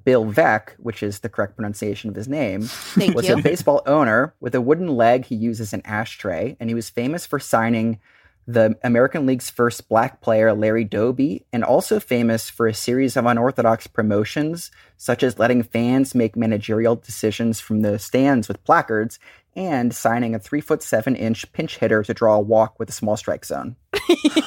Bill 0.05 0.27
Veeck, 0.27 0.71
which 0.79 1.03
is 1.03 1.21
the 1.21 1.29
correct 1.29 1.57
pronunciation 1.57 2.11
of 2.11 2.17
his 2.17 2.29
name, 2.29 2.63
Thank 2.63 3.15
was 3.15 3.29
you. 3.29 3.35
a 3.35 3.43
baseball 3.43 3.83
owner 3.87 4.35
with 4.41 4.55
a 4.55 4.61
wooden 4.61 4.89
leg 4.89 5.25
he 5.25 5.35
used 5.35 5.61
as 5.61 5.73
an 5.73 5.83
ashtray, 5.85 6.57
and 6.61 6.69
he 6.69 6.75
was 6.75 6.91
famous 6.91 7.25
for 7.25 7.39
signing 7.39 7.99
the 8.47 8.77
American 8.85 9.27
League's 9.27 9.51
first 9.51 9.89
black 9.89 10.21
player, 10.21 10.53
Larry 10.53 10.85
Doby, 10.85 11.45
and 11.53 11.65
also 11.65 11.99
famous 11.99 12.49
for 12.49 12.67
a 12.67 12.75
series 12.75 13.17
of 13.17 13.27
unorthodox 13.27 13.87
promotions, 13.87 14.71
such 14.97 15.23
as 15.23 15.39
letting 15.39 15.63
fans 15.63 16.15
make 16.15 16.37
managerial 16.37 16.97
decisions 16.97 17.59
from 17.59 17.83
the 17.83 17.99
stands 17.99 18.47
with 18.49 18.63
placards 18.65 19.19
and 19.57 19.95
signing 19.95 20.35
a 20.35 20.39
three 20.39 20.61
foot 20.61 20.83
seven 20.83 21.17
inch 21.17 21.51
pinch 21.53 21.79
hitter 21.79 22.03
to 22.05 22.15
draw 22.15 22.37
a 22.37 22.41
walk 22.41 22.79
with 22.79 22.89
a 22.89 22.93
small 22.93 23.17
strike 23.17 23.45
zone. 23.45 23.77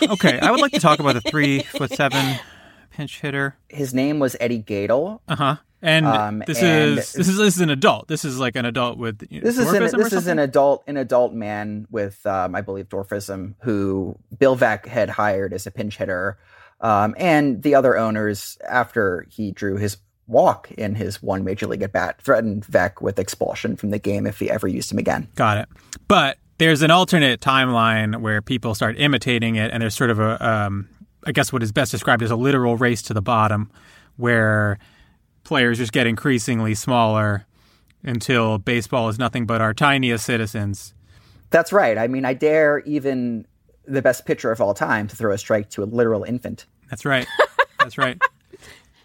Okay, 0.01 0.39
I 0.39 0.50
would 0.50 0.62
like 0.62 0.72
to 0.72 0.79
talk 0.79 1.00
about 1.00 1.13
the 1.13 1.22
three 1.22 1.60
foot 1.60 1.91
seven 1.91 2.39
pinch 2.89 3.20
hitter. 3.20 3.58
His 3.68 3.94
name 3.94 4.18
was 4.20 4.36
Eddie 4.39 4.63
Gaedel. 4.63 5.20
Uh 5.27 5.36
huh. 5.36 5.56
And 5.81 6.05
Um, 6.05 6.43
this 6.45 6.62
and- 6.62 7.00
is 7.00 7.13
this 7.13 7.27
is 7.27 7.38
this 7.38 7.55
is 7.55 7.62
an 7.62 7.69
adult. 7.69 8.07
This 8.07 8.25
is 8.25 8.38
like 8.39 8.55
an 8.55 8.65
adult 8.65 8.98
with 8.98 9.25
you 9.29 9.39
know, 9.39 9.45
This 9.45 9.57
is 9.57 9.71
an, 9.71 9.83
this 9.98 10.13
is 10.13 10.27
an 10.27 10.39
adult 10.39 10.83
an 10.88 10.98
adult 10.98 11.33
man 11.33 11.88
with 11.89 12.25
um, 12.25 12.53
I 12.55 12.62
believe 12.62 12.89
dwarfism 12.89 13.55
who 13.62 14.17
Bill 14.38 14.57
Veeck 14.57 14.86
had 14.86 15.09
hired 15.09 15.53
as 15.53 15.65
a 15.65 15.71
pinch 15.71 15.98
hitter, 15.98 16.38
um, 16.81 17.15
and 17.17 17.63
the 17.63 17.75
other 17.75 17.98
owners 17.98 18.57
after 18.69 19.25
he 19.29 19.51
drew 19.51 19.77
his 19.77 19.98
walk 20.27 20.69
in 20.74 20.95
his 20.95 21.24
one 21.24 21.43
major 21.43 21.65
league 21.65 21.81
at 21.81 21.91
bat 21.91 22.21
threatened 22.21 22.65
Veeck 22.65 23.01
with 23.01 23.17
expulsion 23.17 23.75
from 23.75 23.89
the 23.89 23.98
game 24.00 24.27
if 24.27 24.38
he 24.38 24.51
ever 24.51 24.67
used 24.67 24.91
him 24.91 24.98
again. 25.00 25.27
Got 25.36 25.57
it. 25.59 25.69
But 26.07 26.38
there's 26.59 26.81
an 26.81 26.91
alternate 26.91 27.39
timeline 27.39 28.19
where 28.21 28.41
people 28.41 28.75
start 28.75 29.00
imitating 29.00 29.55
it, 29.55 29.71
and 29.71 29.81
there's 29.81 29.95
sort 29.95 30.09
of 30.12 30.19
a, 30.19 30.45
um, 30.45 30.88
I 31.25 31.31
guess 31.31 31.51
what 31.53 31.63
is 31.63 31.71
best 31.71 31.91
described 31.91 32.21
as 32.21 32.31
a 32.31 32.36
literal 32.36 32.75
race 32.77 33.01
to 33.03 33.13
the 33.13 33.21
bottom, 33.21 33.71
where 34.17 34.77
players 35.50 35.79
just 35.79 35.91
get 35.91 36.06
increasingly 36.06 36.75
smaller 36.75 37.46
until 38.03 38.60
baseball 38.60 39.10
is 39.10 39.18
nothing 39.18 39.48
but 39.48 39.62
our 39.62 39.74
tiniest 39.74 40.24
citizens. 40.24 40.94
That's 41.50 41.74
right. 41.74 41.98
I 41.98 42.08
mean, 42.08 42.24
I 42.24 42.36
dare 42.36 42.79
even 42.82 43.48
the 43.86 44.03
best 44.03 44.27
pitcher 44.27 44.51
of 44.51 44.62
all 44.62 44.75
time 44.75 45.08
to 45.08 45.15
throw 45.15 45.34
a 45.34 45.39
strike 45.39 45.72
to 45.72 45.84
a 45.84 45.86
literal 45.86 46.24
infant. 46.24 46.68
That's 46.91 47.03
right. 47.03 47.25
That's 47.79 47.98
right. 47.98 48.22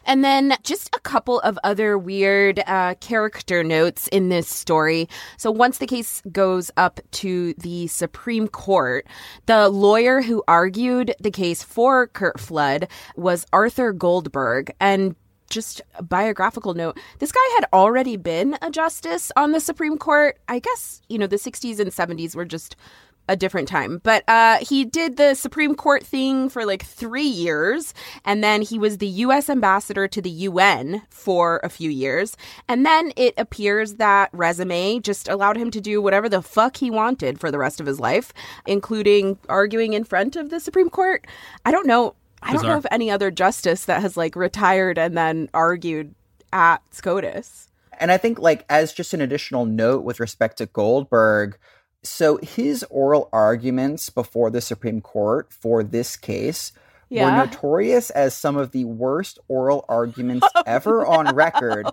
And 0.05 0.23
then 0.23 0.55
just 0.63 0.95
a 0.95 1.01
couple 1.01 1.41
of 1.41 1.59
other 1.65 1.97
weird 1.97 2.61
uh, 2.67 2.97
character 3.01 3.65
notes 3.65 4.07
in 4.09 4.29
this 4.29 4.47
story. 4.47 5.09
So 5.39 5.51
once 5.51 5.79
the 5.79 5.87
case 5.87 6.23
goes 6.31 6.71
up 6.77 7.01
to 7.13 7.55
the 7.55 7.87
Supreme 7.87 8.49
Court, 8.49 9.07
the 9.47 9.71
lawyer 9.71 10.21
who 10.21 10.43
argued 10.47 11.15
the 11.21 11.31
case 11.31 11.63
for 11.63 12.09
Curt 12.09 12.39
Flood 12.39 12.87
was 13.17 13.47
Arthur 13.51 13.95
Goldberg. 13.95 14.75
And 14.79 15.17
just 15.51 15.83
a 15.97 16.03
biographical 16.03 16.75
note 16.75 16.99
this 17.19 17.33
guy 17.33 17.55
had 17.55 17.67
already 17.73 18.17
been 18.17 18.57
a 18.63 18.71
justice 18.71 19.31
on 19.37 19.53
the 19.53 19.61
Supreme 19.61 19.99
Court. 19.99 20.39
I 20.49 20.59
guess, 20.59 21.03
you 21.09 21.19
know, 21.19 21.27
the 21.27 21.37
60s 21.37 21.79
and 21.79 21.91
70s 21.91 22.35
were 22.35 22.45
just 22.45 22.77
a 23.29 23.37
different 23.37 23.69
time. 23.69 24.01
But 24.03 24.25
uh, 24.29 24.59
he 24.59 24.85
did 24.85 25.17
the 25.17 25.35
Supreme 25.35 25.75
Court 25.75 26.05
thing 26.05 26.49
for 26.49 26.67
like 26.67 26.85
three 26.85 27.23
years. 27.23 27.95
And 28.25 28.45
then 28.45 28.63
he 28.63 28.79
was 28.79 28.99
the 28.99 29.07
U.S. 29.07 29.49
ambassador 29.49 30.07
to 30.09 30.21
the 30.21 30.31
UN 30.31 31.03
for 31.09 31.61
a 31.63 31.69
few 31.69 31.91
years. 31.91 32.37
And 32.69 32.85
then 32.85 33.13
it 33.17 33.35
appears 33.39 33.95
that 33.95 34.31
resume 34.33 35.01
just 35.01 35.29
allowed 35.29 35.57
him 35.57 35.71
to 35.71 35.81
do 35.81 36.03
whatever 36.03 36.29
the 36.29 36.43
fuck 36.43 36.77
he 36.77 36.91
wanted 36.91 37.41
for 37.41 37.51
the 37.51 37.59
rest 37.59 37.81
of 37.81 37.87
his 37.87 38.01
life, 38.01 38.33
including 38.67 39.39
arguing 39.49 39.95
in 39.95 40.05
front 40.05 40.37
of 40.37 40.51
the 40.51 40.61
Supreme 40.61 40.91
Court. 40.91 41.27
I 41.65 41.71
don't 41.71 41.87
know. 41.87 42.15
I 42.45 42.53
don't 42.53 42.63
know 42.63 42.69
Bizarre. 42.69 42.77
of 42.77 42.87
any 42.91 43.11
other 43.11 43.31
justice 43.31 43.87
that 43.87 44.03
has 44.03 44.17
like 44.17 44.37
retired 44.37 44.99
and 44.99 45.17
then 45.17 45.49
argued 45.55 46.15
at 46.53 46.83
SCOTUS. 46.95 47.69
And 47.99 48.11
I 48.11 48.17
think, 48.17 48.39
like, 48.39 48.65
as 48.69 48.93
just 48.93 49.15
an 49.15 49.21
additional 49.21 49.67
note 49.67 50.05
with 50.05 50.21
respect 50.21 50.59
to 50.59 50.67
Goldberg, 50.67 51.57
so 52.03 52.39
his 52.39 52.85
oral 52.91 53.29
arguments 53.33 54.11
before 54.11 54.51
the 54.51 54.61
Supreme 54.61 55.01
Court 55.01 55.53
for 55.53 55.83
this 55.83 56.17
case 56.17 56.73
Yeah. 57.09 57.25
were 57.25 57.47
notorious 57.47 58.11
as 58.11 58.35
some 58.35 58.57
of 58.57 58.73
the 58.73 58.85
worst 58.85 59.39
oral 59.49 59.85
arguments 59.89 60.47
oh, 60.55 60.63
ever 60.67 61.07
on 61.07 61.35
record 61.35 61.87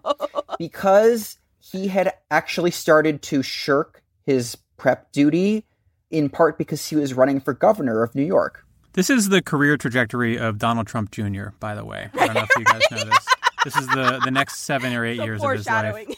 because 0.58 1.38
he 1.60 1.88
had 1.88 2.13
actually 2.29 2.72
started 2.72 3.22
to 3.24 3.41
shirk 3.41 4.03
his 4.25 4.58
prep 4.77 5.12
duty 5.12 5.65
in 6.10 6.29
part 6.29 6.58
because 6.58 6.89
he 6.89 6.96
was 6.96 7.13
running 7.13 7.39
for 7.39 7.53
governor 7.53 8.03
of 8.03 8.15
New 8.15 8.25
York. 8.25 8.65
This 8.93 9.10
is 9.10 9.29
the 9.29 9.41
career 9.41 9.77
trajectory 9.77 10.38
of 10.38 10.57
Donald 10.57 10.88
Trump 10.88 11.12
Jr., 11.12 11.50
by 11.60 11.75
the 11.75 11.86
way. 11.86 12.10
I 12.13 12.25
don't 12.25 12.36
know 12.36 12.43
if 12.43 12.50
you 12.57 12.65
guys 12.65 12.81
know 12.91 13.03
this. 13.05 13.27
This 13.63 13.75
is 13.77 13.86
the, 13.89 14.19
the 14.25 14.31
next 14.31 14.62
seven 14.62 14.91
or 14.91 15.05
eight 15.05 15.17
years 15.21 15.43
of 15.43 15.51
his 15.51 15.67
life. 15.67 16.07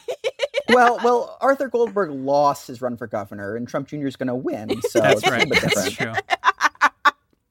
Well, 0.70 0.98
well, 1.04 1.38
Arthur 1.42 1.68
Goldberg 1.68 2.10
lost 2.10 2.68
his 2.68 2.82
run 2.82 2.96
for 2.96 3.06
governor, 3.06 3.58
and 3.58 3.68
Trump 3.68 3.90
Jr. 3.90 4.08
is 4.08 4.16
going 4.16 4.30
to 4.30 4.36
win. 4.36 4.80
So 4.90 5.02
That's 5.02 5.30
right. 5.30 5.48
little 5.48 5.62
That's 5.70 5.90
different. 5.90 6.18
true. 6.26 6.38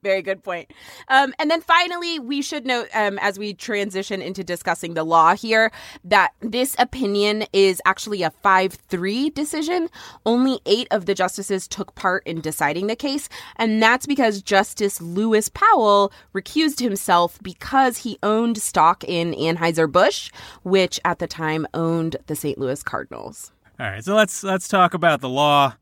Very 0.03 0.23
good 0.23 0.43
point. 0.43 0.73
Um, 1.07 1.33
and 1.39 1.49
then 1.49 1.61
finally, 1.61 2.19
we 2.19 2.43
should 2.43 2.67
note 2.67 2.89
um, 2.93 3.21
as 3.21 3.39
we 3.39 3.55
transition 3.55 4.21
into 4.21 4.43
discussing 4.43 4.95
the 4.95 5.05
law 5.05 5.37
here 5.37 5.71
that 6.03 6.33
this 6.41 6.75
opinion 6.81 7.45
is 7.53 7.81
actually 7.85 8.25
a 8.25 8.31
5 8.31 8.73
3 8.73 9.31
decision. 9.31 9.89
Only 10.27 10.59
eight 10.67 10.89
of 10.91 11.07
the 11.07 11.15
justices 11.15 11.69
took 11.69 11.95
part 11.95 12.27
in 12.27 12.41
deciding 12.41 12.89
the 12.89 12.97
case. 12.97 13.29
And 13.57 13.81
that's 13.81 14.05
because 14.05 14.43
Justice 14.43 15.01
Lewis 15.01 15.49
Powell 15.49 16.13
recused 16.35 16.81
himself 16.81 17.39
because 17.41 17.99
he 17.99 18.19
owned 18.25 18.59
stock 18.59 19.05
in 19.05 19.33
Anheuser-Busch, 19.35 20.33
which 20.65 20.99
at 21.05 21.21
the 21.21 21.29
time 21.29 21.65
owned 21.75 22.17
the 22.27 22.35
St. 22.35 22.59
Louis 22.59 22.83
Cardinals. 22.83 23.53
All 23.79 23.87
right, 23.87 24.05
so 24.05 24.15
let's 24.15 24.43
let's 24.43 24.67
talk 24.67 24.95
about 24.95 25.21
the 25.21 25.29
law. 25.29 25.75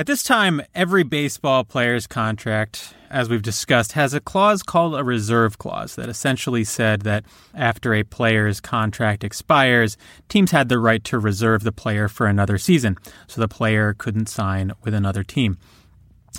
At 0.00 0.06
this 0.06 0.22
time, 0.22 0.62
every 0.76 1.02
baseball 1.02 1.64
player's 1.64 2.06
contract, 2.06 2.94
as 3.10 3.28
we've 3.28 3.42
discussed, 3.42 3.92
has 3.92 4.14
a 4.14 4.20
clause 4.20 4.62
called 4.62 4.94
a 4.94 5.02
reserve 5.02 5.58
clause 5.58 5.96
that 5.96 6.08
essentially 6.08 6.62
said 6.62 7.02
that 7.02 7.24
after 7.52 7.92
a 7.92 8.04
player's 8.04 8.60
contract 8.60 9.24
expires, 9.24 9.96
teams 10.28 10.52
had 10.52 10.68
the 10.68 10.78
right 10.78 11.02
to 11.02 11.18
reserve 11.18 11.64
the 11.64 11.72
player 11.72 12.06
for 12.06 12.28
another 12.28 12.58
season, 12.58 12.96
so 13.26 13.40
the 13.40 13.48
player 13.48 13.92
couldn't 13.92 14.28
sign 14.28 14.70
with 14.84 14.94
another 14.94 15.24
team. 15.24 15.58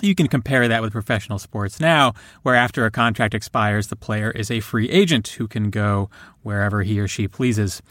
You 0.00 0.14
can 0.14 0.28
compare 0.28 0.66
that 0.66 0.80
with 0.80 0.92
professional 0.92 1.38
sports 1.38 1.78
now, 1.78 2.14
where 2.40 2.54
after 2.54 2.86
a 2.86 2.90
contract 2.90 3.34
expires, 3.34 3.88
the 3.88 3.94
player 3.94 4.30
is 4.30 4.50
a 4.50 4.60
free 4.60 4.88
agent 4.88 5.28
who 5.28 5.46
can 5.46 5.68
go 5.68 6.08
wherever 6.42 6.82
he 6.82 6.98
or 6.98 7.06
she 7.06 7.28
pleases. 7.28 7.82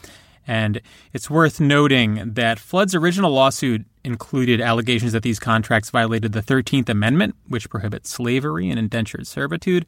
And 0.48 0.80
it's 1.12 1.30
worth 1.30 1.60
noting 1.60 2.32
that 2.34 2.58
Flood's 2.58 2.96
original 2.96 3.30
lawsuit 3.30 3.84
included 4.04 4.60
allegations 4.60 5.12
that 5.12 5.22
these 5.22 5.38
contracts 5.38 5.90
violated 5.90 6.32
the 6.32 6.42
13th 6.42 6.88
Amendment, 6.88 7.34
which 7.48 7.68
prohibits 7.68 8.10
slavery 8.10 8.68
and 8.70 8.78
indentured 8.78 9.26
servitude. 9.26 9.86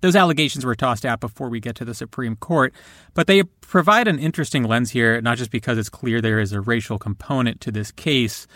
Those 0.00 0.16
allegations 0.16 0.66
were 0.66 0.74
tossed 0.74 1.06
out 1.06 1.20
before 1.20 1.48
we 1.48 1.60
get 1.60 1.76
to 1.76 1.84
the 1.84 1.94
Supreme 1.94 2.36
Court, 2.36 2.74
but 3.14 3.26
they 3.26 3.42
provide 3.42 4.06
an 4.06 4.18
interesting 4.18 4.64
lens 4.64 4.90
here, 4.90 5.20
not 5.22 5.38
just 5.38 5.50
because 5.50 5.78
it's 5.78 5.88
clear 5.88 6.20
there 6.20 6.40
is 6.40 6.52
a 6.52 6.60
racial 6.60 6.98
component 6.98 7.60
to 7.62 7.72
this 7.72 7.90
case, 7.90 8.46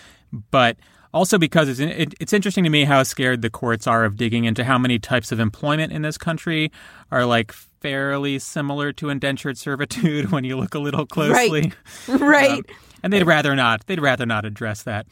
but 0.50 0.76
also 1.14 1.38
because 1.38 1.68
it's, 1.68 1.80
it, 1.80 2.14
it's 2.20 2.32
interesting 2.32 2.64
to 2.64 2.70
me 2.70 2.84
how 2.84 3.02
scared 3.02 3.40
the 3.40 3.50
courts 3.50 3.86
are 3.86 4.04
of 4.04 4.16
digging 4.16 4.44
into 4.44 4.64
how 4.64 4.78
many 4.78 4.98
types 4.98 5.32
of 5.32 5.40
employment 5.40 5.92
in 5.92 6.02
this 6.02 6.18
country 6.18 6.70
are 7.10 7.24
like 7.24 7.54
fairly 7.80 8.38
similar 8.38 8.92
to 8.94 9.08
indentured 9.08 9.58
servitude 9.58 10.30
when 10.32 10.44
you 10.44 10.56
look 10.56 10.74
a 10.74 10.78
little 10.78 11.06
closely. 11.06 11.72
right. 12.08 12.64
Um, 12.68 12.76
and 13.04 13.12
they'd 13.12 13.24
rather 13.24 13.54
not. 13.54 13.86
They'd 13.86 14.00
rather 14.00 14.26
not 14.26 14.44
address 14.44 14.82
that. 14.82 15.06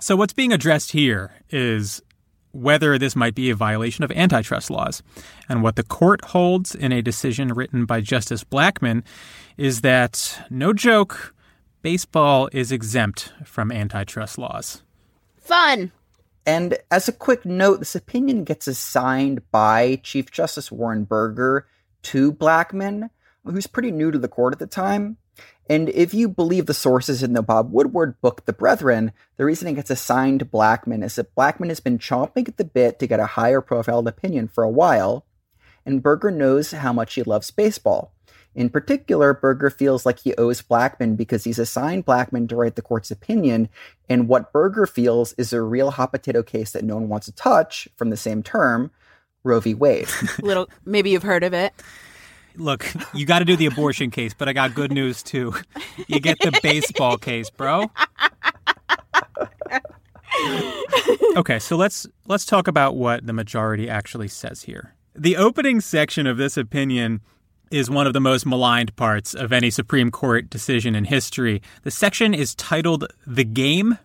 So 0.00 0.14
what's 0.14 0.34
being 0.34 0.52
addressed 0.52 0.92
here 0.92 1.32
is 1.48 2.02
whether 2.52 2.98
this 2.98 3.16
might 3.16 3.34
be 3.34 3.50
a 3.50 3.54
violation 3.54 4.04
of 4.04 4.10
antitrust 4.12 4.70
laws. 4.70 5.02
And 5.48 5.62
what 5.62 5.76
the 5.76 5.82
court 5.82 6.24
holds 6.26 6.74
in 6.74 6.92
a 6.92 7.02
decision 7.02 7.48
written 7.48 7.84
by 7.84 8.00
Justice 8.00 8.44
Blackmun 8.44 9.02
is 9.56 9.80
that 9.82 10.46
no 10.50 10.72
joke, 10.72 11.34
baseball 11.82 12.48
is 12.52 12.72
exempt 12.72 13.32
from 13.44 13.72
antitrust 13.72 14.38
laws. 14.38 14.82
Fun. 15.38 15.92
And 16.46 16.78
as 16.90 17.08
a 17.08 17.12
quick 17.12 17.44
note, 17.44 17.80
this 17.80 17.94
opinion 17.94 18.44
gets 18.44 18.66
assigned 18.66 19.42
by 19.50 20.00
Chief 20.02 20.30
Justice 20.30 20.72
Warren 20.72 21.04
Burger 21.04 21.66
to 22.02 22.32
Blackmun, 22.32 23.10
who's 23.44 23.66
pretty 23.66 23.90
new 23.90 24.10
to 24.10 24.18
the 24.18 24.28
court 24.28 24.52
at 24.52 24.58
the 24.58 24.66
time. 24.66 25.16
And 25.70 25.90
if 25.90 26.14
you 26.14 26.28
believe 26.28 26.66
the 26.66 26.74
sources 26.74 27.22
in 27.22 27.34
the 27.34 27.42
Bob 27.42 27.70
Woodward 27.72 28.20
book, 28.20 28.44
The 28.46 28.52
Brethren, 28.52 29.12
the 29.36 29.44
reason 29.44 29.68
it 29.68 29.74
gets 29.74 29.90
assigned 29.90 30.40
to 30.40 30.46
Blackmun 30.46 31.04
is 31.04 31.16
that 31.16 31.34
Blackmun 31.34 31.68
has 31.68 31.80
been 31.80 31.98
chomping 31.98 32.48
at 32.48 32.56
the 32.56 32.64
bit 32.64 32.98
to 32.98 33.06
get 33.06 33.20
a 33.20 33.26
higher 33.26 33.60
profiled 33.60 34.08
opinion 34.08 34.48
for 34.48 34.64
a 34.64 34.70
while, 34.70 35.26
and 35.84 36.02
Burger 36.02 36.30
knows 36.30 36.72
how 36.72 36.92
much 36.92 37.14
he 37.14 37.22
loves 37.22 37.50
baseball. 37.50 38.14
In 38.54 38.70
particular, 38.70 39.34
Burger 39.34 39.70
feels 39.70 40.04
like 40.04 40.20
he 40.20 40.34
owes 40.36 40.62
Blackmun 40.62 41.16
because 41.16 41.44
he's 41.44 41.58
assigned 41.58 42.06
Blackmun 42.06 42.48
to 42.48 42.56
write 42.56 42.74
the 42.74 42.82
court's 42.82 43.10
opinion, 43.10 43.68
and 44.08 44.26
what 44.26 44.52
Burger 44.52 44.86
feels 44.86 45.34
is 45.34 45.52
a 45.52 45.60
real 45.60 45.92
hot 45.92 46.12
potato 46.12 46.42
case 46.42 46.72
that 46.72 46.84
no 46.84 46.96
one 46.96 47.08
wants 47.08 47.26
to 47.26 47.32
touch 47.32 47.88
from 47.94 48.10
the 48.10 48.16
same 48.16 48.42
term, 48.42 48.90
Roe 49.44 49.60
v. 49.60 49.74
Wade. 49.74 50.08
Little, 50.42 50.68
maybe 50.84 51.10
you've 51.10 51.22
heard 51.22 51.44
of 51.44 51.54
it. 51.54 51.72
look, 52.56 52.92
you 53.14 53.24
got 53.24 53.38
to 53.38 53.44
do 53.44 53.56
the 53.56 53.66
abortion 53.66 54.10
case, 54.10 54.34
but 54.34 54.48
I 54.48 54.52
got 54.52 54.74
good 54.74 54.92
news 54.92 55.22
too. 55.22 55.54
You 56.08 56.20
get 56.20 56.38
the 56.40 56.58
baseball 56.62 57.16
case, 57.18 57.50
bro. 57.50 57.90
okay, 61.36 61.58
so 61.58 61.76
let's 61.76 62.06
let's 62.26 62.44
talk 62.44 62.68
about 62.68 62.96
what 62.96 63.26
the 63.26 63.32
majority 63.32 63.88
actually 63.88 64.28
says 64.28 64.62
here. 64.62 64.94
The 65.14 65.36
opening 65.36 65.80
section 65.80 66.26
of 66.26 66.36
this 66.36 66.56
opinion 66.56 67.20
is 67.70 67.90
one 67.90 68.06
of 68.06 68.12
the 68.12 68.20
most 68.20 68.46
maligned 68.46 68.94
parts 68.96 69.34
of 69.34 69.52
any 69.52 69.70
Supreme 69.70 70.10
Court 70.10 70.48
decision 70.48 70.94
in 70.94 71.04
history. 71.04 71.60
The 71.82 71.90
section 71.90 72.34
is 72.34 72.54
titled 72.54 73.06
"The 73.26 73.44
Game." 73.44 73.98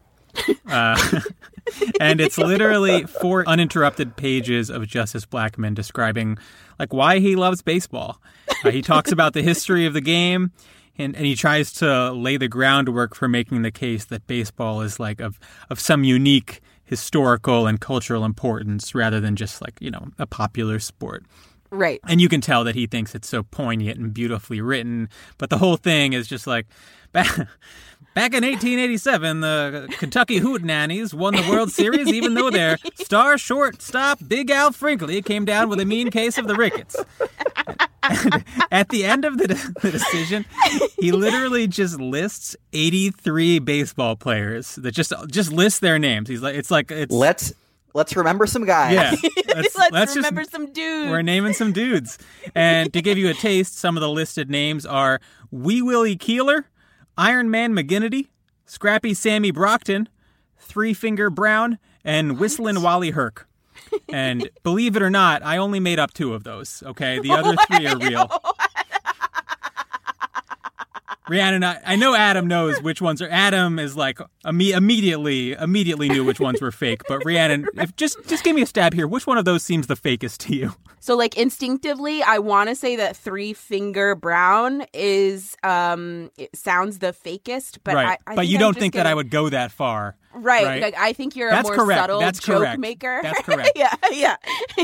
Uh, 0.68 1.22
and 2.00 2.20
it's 2.20 2.38
literally 2.38 3.04
four 3.04 3.48
uninterrupted 3.48 4.16
pages 4.16 4.70
of 4.70 4.88
Justice 4.88 5.26
Blackmun 5.26 5.74
describing 5.74 6.38
like 6.80 6.94
why 6.94 7.20
he 7.20 7.36
loves 7.36 7.62
baseball. 7.62 8.22
Uh, 8.64 8.72
he 8.72 8.82
talks 8.82 9.12
about 9.12 9.34
the 9.34 9.42
history 9.42 9.86
of 9.86 9.94
the 9.94 10.02
game, 10.02 10.52
and, 10.98 11.16
and 11.16 11.26
he 11.26 11.36
tries 11.36 11.72
to 11.74 12.12
lay 12.12 12.38
the 12.38 12.48
groundwork 12.48 13.16
for 13.16 13.28
making 13.28 13.62
the 13.62 13.72
case 13.72 14.06
that 14.06 14.26
baseball 14.28 14.82
is 14.82 15.00
like 15.00 15.20
of 15.20 15.40
of 15.70 15.80
some 15.80 16.04
unique 16.04 16.62
historical 16.84 17.66
and 17.66 17.80
cultural 17.80 18.26
importance 18.26 18.94
rather 18.94 19.20
than 19.20 19.36
just 19.36 19.62
like 19.62 19.74
you 19.80 19.92
know 19.92 20.10
a 20.20 20.28
popular 20.28 20.80
sport. 20.80 21.24
Right. 21.70 22.00
And 22.08 22.22
you 22.22 22.30
can 22.30 22.40
tell 22.40 22.64
that 22.66 22.76
he 22.76 22.86
thinks 22.86 23.16
it's 23.16 23.28
so 23.28 23.42
poignant 23.42 23.98
and 23.98 24.14
beautifully 24.14 24.62
written, 24.62 25.10
but 25.40 25.50
the 25.50 25.58
whole 25.58 25.76
thing 25.76 26.14
is 26.14 26.28
just 26.28 26.46
like 26.46 26.68
back, 28.14 28.32
back 28.32 28.38
in 28.38 28.44
1887, 28.44 29.42
the 29.42 29.96
Kentucky 29.98 30.40
Hootenannies 30.40 31.14
won 31.14 31.36
the 31.36 31.48
World 31.50 31.72
Series 31.72 32.08
even 32.08 32.34
though 32.34 32.50
their 32.50 32.78
star 32.96 33.38
shortstop 33.38 34.20
Big 34.28 34.50
Al 34.50 34.72
Frinkley, 34.72 35.22
came 35.22 35.46
down 35.46 35.70
with 35.70 35.80
a 35.80 35.86
mean 35.86 36.10
case 36.12 36.38
of 36.38 36.48
the 36.48 36.56
rickets. 36.56 36.96
at 38.72 38.90
the 38.90 39.06
end 39.06 39.26
of 39.26 39.38
the, 39.38 39.48
the 39.82 39.92
decision, 39.92 40.46
he 41.00 41.12
literally 41.12 41.68
just 41.68 42.00
lists 42.00 42.56
83 42.74 43.60
baseball 43.60 44.16
players 44.16 44.76
that 44.76 44.92
just 44.92 45.14
just 45.28 45.52
list 45.52 45.82
their 45.82 46.00
names. 46.00 46.30
He's 46.30 46.42
like, 46.42 46.56
it's 46.56 46.72
like 46.72 46.92
it's 46.92 47.14
Let's 47.14 47.54
let's 47.94 48.16
remember 48.16 48.46
some 48.46 48.66
guys. 48.66 48.94
yeah. 48.94 49.16
Let's, 49.92 50.14
just- 50.14 50.16
remember 50.16 50.44
some 50.44 50.72
dudes. 50.74 51.12
We're 51.12 51.22
naming 51.22 51.54
some 51.54 51.72
dudes. 51.72 52.18
And 52.56 52.92
to 52.94 53.02
give 53.02 53.18
you 53.18 53.30
a 53.30 53.34
taste, 53.34 53.78
some 53.78 53.96
of 53.96 54.02
the 54.02 54.10
listed 54.10 54.50
names 54.50 54.86
are 54.86 55.22
Wee 55.52 55.82
Willie 55.82 56.16
Keeler, 56.16 56.66
Iron 57.18 57.50
Man 57.50 57.74
McGinnity, 57.74 58.28
Scrappy 58.66 59.14
Sammy 59.14 59.52
Brockton, 59.52 60.10
Three 60.58 60.94
Finger 60.94 61.30
Brown, 61.30 61.78
and 62.04 62.40
Whistlin' 62.40 62.82
Wally 62.82 63.12
Herc. 63.12 63.48
And 64.12 64.50
believe 64.64 64.96
it 64.96 65.02
or 65.02 65.10
not, 65.10 65.44
I 65.44 65.58
only 65.58 65.80
made 65.80 66.00
up 66.00 66.14
two 66.14 66.34
of 66.34 66.44
those. 66.44 66.84
Okay, 66.86 67.20
the 67.20 67.32
other 67.34 67.56
three 67.68 67.88
are 67.88 67.98
real. 67.98 68.32
Rhiannon, 71.30 71.64
I, 71.64 71.80
I 71.86 71.96
know 71.96 72.16
Adam 72.16 72.48
knows 72.48 72.82
which 72.82 73.02
ones 73.02 73.22
are. 73.22 73.30
Adam 73.30 73.80
is 73.80 73.96
like 73.96 74.20
imme- 74.46 74.76
immediately, 74.76 75.54
immediately 75.54 76.10
knew 76.10 76.24
which 76.26 76.40
ones 76.40 76.62
were 76.62 76.72
fake. 76.72 77.02
But 77.08 77.24
Rhiannon, 77.26 77.68
if 77.76 77.96
just 77.96 78.18
just 78.28 78.44
give 78.44 78.56
me 78.56 78.62
a 78.62 78.66
stab 78.66 78.94
here. 78.94 79.08
Which 79.08 79.26
one 79.26 79.38
of 79.38 79.46
those 79.46 79.64
seems 79.64 79.88
the 79.88 79.96
fakest 79.96 80.38
to 80.48 80.56
you? 80.56 80.74
So 81.00 81.16
like 81.16 81.38
instinctively, 81.38 82.24
I 82.24 82.40
want 82.40 82.70
to 82.70 82.76
say 82.76 82.96
that 82.98 83.16
Three 83.16 83.54
Finger 83.54 84.16
Brown 84.16 84.86
is 84.94 85.56
um 85.64 86.30
it 86.38 86.56
sounds 86.56 87.00
the 87.00 87.14
fakest, 87.14 87.80
but 87.84 87.96
right, 87.96 88.06
I, 88.28 88.32
I 88.32 88.36
but 88.36 88.42
think 88.42 88.52
you 88.52 88.58
don't 88.58 88.74
just 88.74 88.80
think 88.82 88.94
that 88.96 89.00
gonna- 89.04 89.10
I 89.12 89.14
would 89.16 89.30
go 89.30 89.50
that 89.50 89.72
far. 89.72 90.16
Right, 90.36 90.66
right? 90.66 90.82
Like, 90.82 90.96
I 90.98 91.14
think 91.14 91.36
you're 91.36 91.52
That's 91.52 91.70
a 91.70 91.74
more 91.76 91.86
correct. 91.86 92.00
subtle 92.02 92.20
That's 92.20 92.40
joke 92.40 92.58
correct. 92.60 92.80
maker. 92.80 93.20
That's 93.22 93.40
correct. 93.44 93.72
yeah, 93.76 93.94
yeah. 94.12 94.36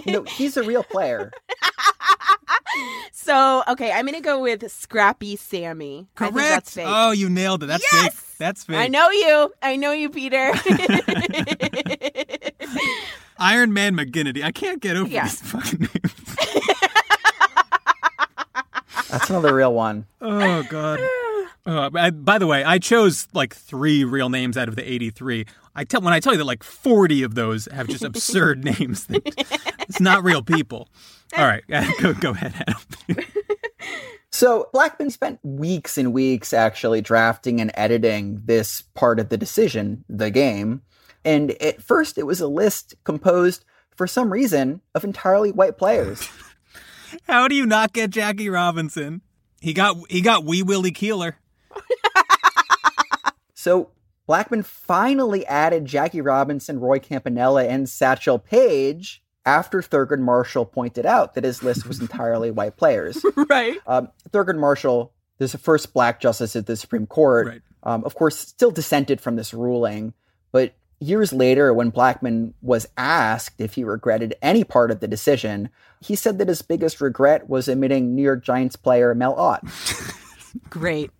No, 0.06 0.22
he's 0.24 0.58
a 0.58 0.64
real 0.64 0.84
player. 0.84 1.32
So 3.12 3.64
okay, 3.68 3.92
I'm 3.92 4.06
gonna 4.06 4.22
go 4.22 4.42
with 4.42 4.72
Scrappy 4.72 5.36
Sammy. 5.36 6.08
I 6.18 6.26
think 6.26 6.36
that's 6.36 6.74
fake. 6.74 6.86
Oh, 6.88 7.12
you 7.12 7.30
nailed 7.30 7.64
it. 7.64 7.68
That's 7.68 7.84
Yes! 7.92 8.14
fake. 8.14 8.38
That's 8.38 8.64
fake. 8.64 8.78
I 8.78 8.88
know 8.88 9.10
you. 9.12 9.54
I 9.62 9.76
know 9.76 9.92
you, 9.92 10.10
Peter. 10.10 10.54
Iron 13.38 13.74
Man 13.74 13.96
McGinnity. 13.96 14.44
I 14.44 14.52
can't 14.52 14.82
get 14.82 14.98
over 14.98 15.10
Yeah. 15.10 15.24
these 15.24 15.42
fucking 15.42 15.80
names. 15.80 16.16
That's 19.10 19.30
another 19.30 19.54
real 19.56 19.74
one. 19.74 20.06
Oh 20.22 20.64
god. 20.64 21.00
Uh, 21.66 21.90
by, 21.90 22.10
by 22.10 22.38
the 22.38 22.48
way, 22.48 22.64
I 22.64 22.80
chose 22.80 23.28
like 23.34 23.56
three 23.56 24.04
real 24.04 24.30
names 24.30 24.58
out 24.58 24.68
of 24.70 24.76
the 24.76 24.90
83. 24.92 25.46
I 25.76 25.84
tell 25.84 26.02
when 26.02 26.14
I 26.14 26.20
tell 26.20 26.34
you 26.34 26.38
that 26.38 26.46
like 26.46 26.64
40 26.64 27.24
of 27.24 27.36
those 27.36 27.68
have 27.72 27.88
just 27.88 28.04
absurd 28.04 28.64
names. 28.64 29.06
that- 29.08 29.69
it's 29.90 30.00
not 30.00 30.24
real 30.24 30.42
people. 30.42 30.90
All 31.38 31.46
right, 31.46 31.64
go 32.00 32.14
go 32.14 32.32
ahead, 32.32 32.54
Adam. 32.68 33.26
So 34.32 34.70
Blackmun 34.76 35.12
spent 35.12 35.40
weeks 35.44 35.98
and 35.98 36.14
weeks 36.14 36.54
actually 36.54 37.02
drafting 37.02 37.60
and 37.60 37.72
editing 37.74 38.40
this 38.46 38.84
part 38.94 39.20
of 39.20 39.30
the 39.30 39.38
decision, 39.38 40.06
the 40.08 40.30
game. 40.30 40.84
And 41.26 41.52
at 41.62 41.82
first, 41.82 42.18
it 42.20 42.28
was 42.28 42.40
a 42.40 42.48
list 42.48 42.94
composed, 43.04 43.66
for 43.96 44.06
some 44.06 44.32
reason, 44.32 44.82
of 44.94 45.04
entirely 45.04 45.52
white 45.52 45.80
players. 45.80 46.30
How 47.28 47.48
do 47.48 47.56
you 47.56 47.66
not 47.66 47.92
get 47.92 48.12
Jackie 48.12 48.50
Robinson? 48.50 49.22
He 49.62 49.74
got 49.74 49.98
he 50.10 50.22
got 50.22 50.46
Wee 50.46 50.62
Willie 50.64 50.92
Keeler. 50.92 51.36
So 53.60 53.90
Blackmun 54.26 54.64
finally 54.64 55.46
added 55.46 55.84
Jackie 55.84 56.22
Robinson, 56.22 56.80
Roy 56.80 56.98
Campanella, 56.98 57.66
and 57.66 57.90
Satchel 57.90 58.40
Paige 58.40 59.22
after 59.46 59.82
Thurgood 59.82 60.20
Marshall 60.20 60.66
pointed 60.66 61.06
out 61.06 61.34
that 61.36 61.44
his 61.44 61.64
list 61.64 61.88
was 61.88 62.00
entirely 62.02 62.52
white 62.52 62.78
players. 62.78 63.24
right. 63.50 63.78
Um, 63.88 64.10
Thurgood 64.32 64.58
Marshall, 64.58 65.14
there's 65.38 65.54
the 65.54 65.58
first 65.58 65.94
black 65.94 66.20
justice 66.20 66.56
at 66.56 66.66
the 66.66 66.76
Supreme 66.76 67.08
Court, 67.08 67.48
Right. 67.48 67.62
um, 67.84 68.04
of 68.04 68.16
course, 68.16 68.38
still 68.38 68.72
dissented 68.72 69.22
from 69.22 69.36
this 69.36 69.54
ruling. 69.54 70.14
But 70.52 70.74
years 71.00 71.32
later, 71.32 71.74
when 71.74 71.92
Blackmun 71.92 72.54
was 72.62 72.86
asked 72.98 73.62
if 73.62 73.76
he 73.76 73.84
regretted 73.84 74.36
any 74.42 74.64
part 74.64 74.92
of 74.92 75.00
the 75.00 75.08
decision, 75.08 75.70
he 76.02 76.16
said 76.16 76.38
that 76.40 76.48
his 76.50 76.62
biggest 76.62 77.00
regret 77.02 77.50
was 77.50 77.68
admitting 77.68 78.16
New 78.16 78.22
York 78.24 78.44
Giants 78.44 78.76
player 78.76 79.14
Mel 79.16 79.36
Ott. 79.36 79.64
Great. 80.70 81.12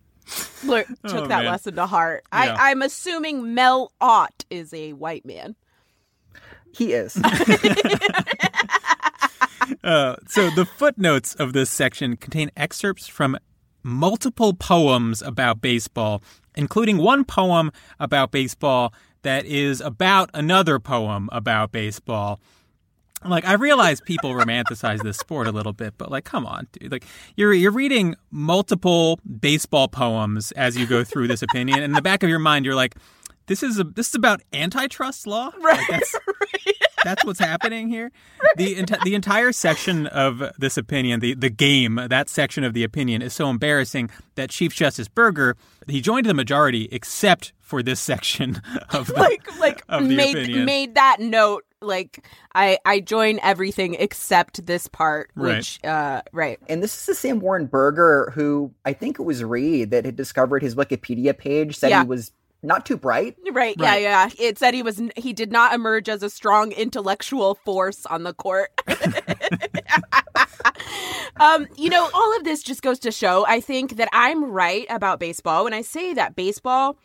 Look, 0.64 0.86
took 0.86 1.14
Oh, 1.14 1.26
that 1.26 1.42
man. 1.42 1.46
lesson 1.46 1.74
to 1.76 1.86
heart. 1.86 2.24
Yeah. 2.32 2.54
I, 2.58 2.70
I'm 2.70 2.82
assuming 2.82 3.54
Mel 3.54 3.92
Ott 4.00 4.44
is 4.50 4.72
a 4.74 4.92
white 4.92 5.24
man. 5.24 5.56
He 6.72 6.92
is. 6.92 7.20
Uh, 9.84 10.16
so 10.26 10.50
the 10.50 10.64
footnotes 10.64 11.34
of 11.34 11.52
this 11.52 11.70
section 11.70 12.16
contain 12.16 12.50
excerpts 12.56 13.06
from 13.06 13.38
multiple 13.82 14.52
poems 14.52 15.22
about 15.22 15.60
baseball, 15.60 16.22
including 16.54 16.98
one 16.98 17.24
poem 17.24 17.70
about 17.98 18.30
baseball 18.30 18.92
that 19.22 19.44
is 19.44 19.80
about 19.80 20.30
another 20.34 20.78
poem 20.78 21.28
about 21.32 21.72
baseball. 21.72 22.40
Like 23.24 23.46
I 23.46 23.54
realize 23.54 24.00
people 24.00 24.32
romanticize 24.32 25.02
this 25.02 25.18
sport 25.18 25.46
a 25.46 25.52
little 25.52 25.74
bit, 25.74 25.94
but 25.98 26.10
like, 26.10 26.24
come 26.24 26.46
on, 26.46 26.66
dude! 26.72 26.90
Like 26.90 27.04
you're 27.36 27.52
you're 27.52 27.70
reading 27.70 28.16
multiple 28.30 29.20
baseball 29.40 29.88
poems 29.88 30.52
as 30.52 30.76
you 30.76 30.86
go 30.86 31.04
through 31.04 31.28
this 31.28 31.42
opinion, 31.42 31.78
and 31.78 31.84
in 31.84 31.92
the 31.92 32.02
back 32.02 32.22
of 32.22 32.30
your 32.30 32.38
mind, 32.38 32.64
you're 32.64 32.74
like, 32.74 32.96
this 33.50 33.62
is 33.64 33.78
a 33.80 33.84
this 33.84 34.08
is 34.10 34.14
about 34.14 34.40
antitrust 34.52 35.26
law. 35.26 35.50
Right. 35.60 35.84
that's, 35.90 36.14
that's 37.04 37.24
what's 37.24 37.40
happening 37.40 37.88
here. 37.88 38.12
The 38.56 38.76
enti- 38.76 39.02
the 39.02 39.14
entire 39.14 39.50
section 39.52 40.06
of 40.06 40.42
this 40.58 40.76
opinion, 40.78 41.20
the 41.20 41.34
the 41.34 41.50
game, 41.50 42.00
that 42.08 42.28
section 42.30 42.62
of 42.64 42.72
the 42.74 42.84
opinion 42.84 43.22
is 43.22 43.32
so 43.34 43.50
embarrassing 43.50 44.08
that 44.36 44.50
Chief 44.50 44.72
Justice 44.74 45.08
Burger 45.08 45.56
he 45.88 46.00
joined 46.00 46.26
the 46.26 46.34
majority 46.34 46.88
except 46.92 47.52
for 47.58 47.82
this 47.82 47.98
section 48.00 48.62
of 48.90 49.08
the 49.08 49.14
Like, 49.14 49.58
like 49.58 49.82
of 49.88 50.08
the 50.08 50.14
made 50.16 50.36
opinion. 50.36 50.64
made 50.64 50.94
that 50.94 51.18
note. 51.20 51.64
Like, 51.82 52.26
I 52.54 52.78
I 52.84 53.00
join 53.00 53.40
everything 53.42 53.94
except 53.94 54.66
this 54.66 54.86
part, 54.86 55.30
Right. 55.34 55.56
which 55.56 55.82
uh, 55.84 56.20
right. 56.32 56.58
And 56.68 56.82
this 56.82 56.94
is 56.94 57.06
the 57.06 57.14
same 57.14 57.40
Warren 57.40 57.66
Burger 57.66 58.32
who 58.34 58.72
I 58.84 58.92
think 58.92 59.18
it 59.18 59.22
was 59.22 59.42
Reed 59.42 59.90
that 59.92 60.04
had 60.04 60.14
discovered 60.14 60.62
his 60.62 60.74
Wikipedia 60.74 61.36
page, 61.36 61.76
said 61.78 61.88
Yeah. 61.90 62.02
he 62.02 62.08
was 62.08 62.32
not 62.62 62.84
too 62.86 62.96
bright. 62.96 63.36
Right, 63.50 63.74
Right. 63.78 64.02
yeah, 64.02 64.26
yeah. 64.26 64.30
It 64.38 64.58
said 64.58 64.74
he 64.74 64.82
was 64.82 65.00
he 65.16 65.32
did 65.32 65.50
not 65.50 65.72
emerge 65.74 66.08
as 66.08 66.22
a 66.22 66.30
strong 66.30 66.72
intellectual 66.72 67.54
force 67.54 68.04
on 68.06 68.22
the 68.24 68.34
court. 68.34 68.70
um, 71.40 71.66
you 71.76 71.88
know, 71.90 72.08
all 72.12 72.36
of 72.36 72.44
this 72.44 72.62
just 72.62 72.82
goes 72.82 72.98
to 73.00 73.10
show 73.12 73.46
I 73.46 73.60
think 73.60 73.96
that 73.96 74.08
I'm 74.12 74.44
right 74.50 74.86
about 74.90 75.20
baseball 75.20 75.64
when 75.64 75.74
I 75.74 75.82
say 75.82 76.14
that 76.14 76.36
baseball 76.36 76.96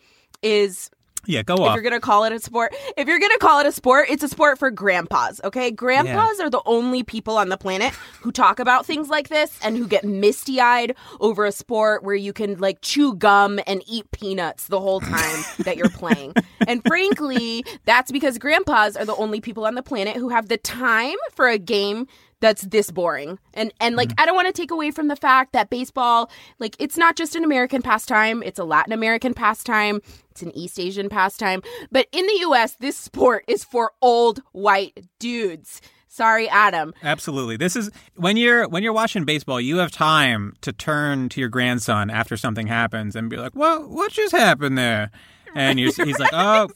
is 0.41 0.89
yeah, 1.28 1.44
go 1.44 1.56
if 1.68 1.74
you're 1.74 1.84
gonna 1.84 2.00
call 2.00 2.24
it 2.24 2.34
a 2.34 2.40
sport 2.40 2.76
if 2.98 3.08
you're 3.08 3.20
gonna 3.20 3.38
call 3.38 3.60
it 3.60 3.66
a 3.66 3.72
sport 3.72 4.08
it's 4.10 4.24
a 4.24 4.28
sport 4.28 4.58
for 4.60 4.72
grandpas 4.72 5.42
okay? 5.44 5.72
Grandpas 5.72 6.40
are 6.40 6.50
the 6.50 6.62
only 6.66 7.04
people 7.04 7.38
on 7.38 7.50
the 7.50 7.58
planet 7.58 7.94
who 8.22 8.32
talk 8.32 8.60
about 8.60 8.86
things 8.86 9.10
like 9.10 9.30
this 9.30 9.58
and 9.64 9.78
who 9.78 9.88
get 9.88 10.04
misty-eyed 10.04 10.96
over 11.20 11.46
a 11.46 11.52
sport 11.52 12.04
where 12.04 12.16
you 12.16 12.34
can 12.34 12.58
like 12.58 12.80
chew 12.82 13.16
gum 13.16 13.60
and 13.68 13.84
eat 13.88 14.10
peanuts 14.12 14.68
the 14.68 14.80
whole 14.80 15.00
time 15.00 15.44
that 15.60 15.78
you're 15.78 15.90
playing. 15.90 16.34
And 16.68 16.82
frankly 16.86 17.64
that's 17.86 18.12
because 18.12 18.38
grandpas 18.38 18.96
are 18.96 19.06
the 19.06 19.16
only 19.16 19.42
people 19.42 19.66
on 19.66 19.76
the 19.76 19.84
planet 19.84 20.16
who 20.16 20.30
have 20.30 20.48
the 20.48 20.58
time 20.58 21.16
for 21.32 21.48
a 21.48 21.58
game 21.58 22.08
that's 22.46 22.62
this 22.62 22.92
boring. 22.92 23.40
And 23.56 23.74
and 23.82 23.96
like 23.96 24.10
mm-hmm. 24.10 24.22
I 24.22 24.26
don't 24.28 24.36
want 24.36 24.48
to 24.48 24.54
take 24.54 24.70
away 24.70 24.92
from 24.92 25.08
the 25.08 25.16
fact 25.16 25.54
that 25.54 25.72
baseball, 25.72 26.30
like 26.60 26.76
it's 26.80 26.96
not 26.96 27.16
just 27.16 27.36
an 27.36 27.44
American 27.44 27.82
pastime, 27.82 28.44
it's 28.44 28.60
a 28.60 28.64
Latin 28.64 28.94
American 28.94 29.34
pastime, 29.34 30.00
it's 30.30 30.44
an 30.44 30.56
East 30.56 30.80
Asian 30.80 31.10
pastime, 31.10 31.64
but 31.92 32.08
in 32.12 32.26
the 32.28 32.40
US 32.44 32.76
this 32.80 32.96
sport 32.96 33.44
is 33.48 33.64
for 33.64 33.94
old 34.02 34.42
white 34.52 35.06
dudes. 35.18 35.82
Sorry, 36.08 36.48
Adam. 36.48 36.94
Absolutely. 37.04 37.58
This 37.58 37.76
is 37.76 37.90
when 38.16 38.38
you're 38.38 38.70
when 38.70 38.84
you're 38.84 38.94
watching 38.94 39.26
baseball, 39.26 39.60
you 39.60 39.78
have 39.78 39.92
time 39.92 40.54
to 40.62 40.72
turn 40.72 41.30
to 41.30 41.40
your 41.40 41.50
grandson 41.50 42.12
after 42.12 42.38
something 42.38 42.68
happens 42.68 43.16
and 43.16 43.28
be 43.28 43.38
like, 43.38 43.56
"Well, 43.56 43.90
what 43.90 44.12
just 44.12 44.34
happened 44.34 44.78
there?" 44.78 45.10
And 45.56 45.80
he's 45.80 45.98
like, 45.98 46.30
"Oh, 46.34 46.70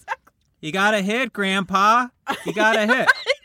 you 0.61 0.71
got 0.71 0.95
a 0.95 1.01
hit, 1.01 1.31
Grandpa. 1.31 2.07
You 2.43 2.53
got 2.53 2.75
a 2.75 2.87
hit." 2.87 3.07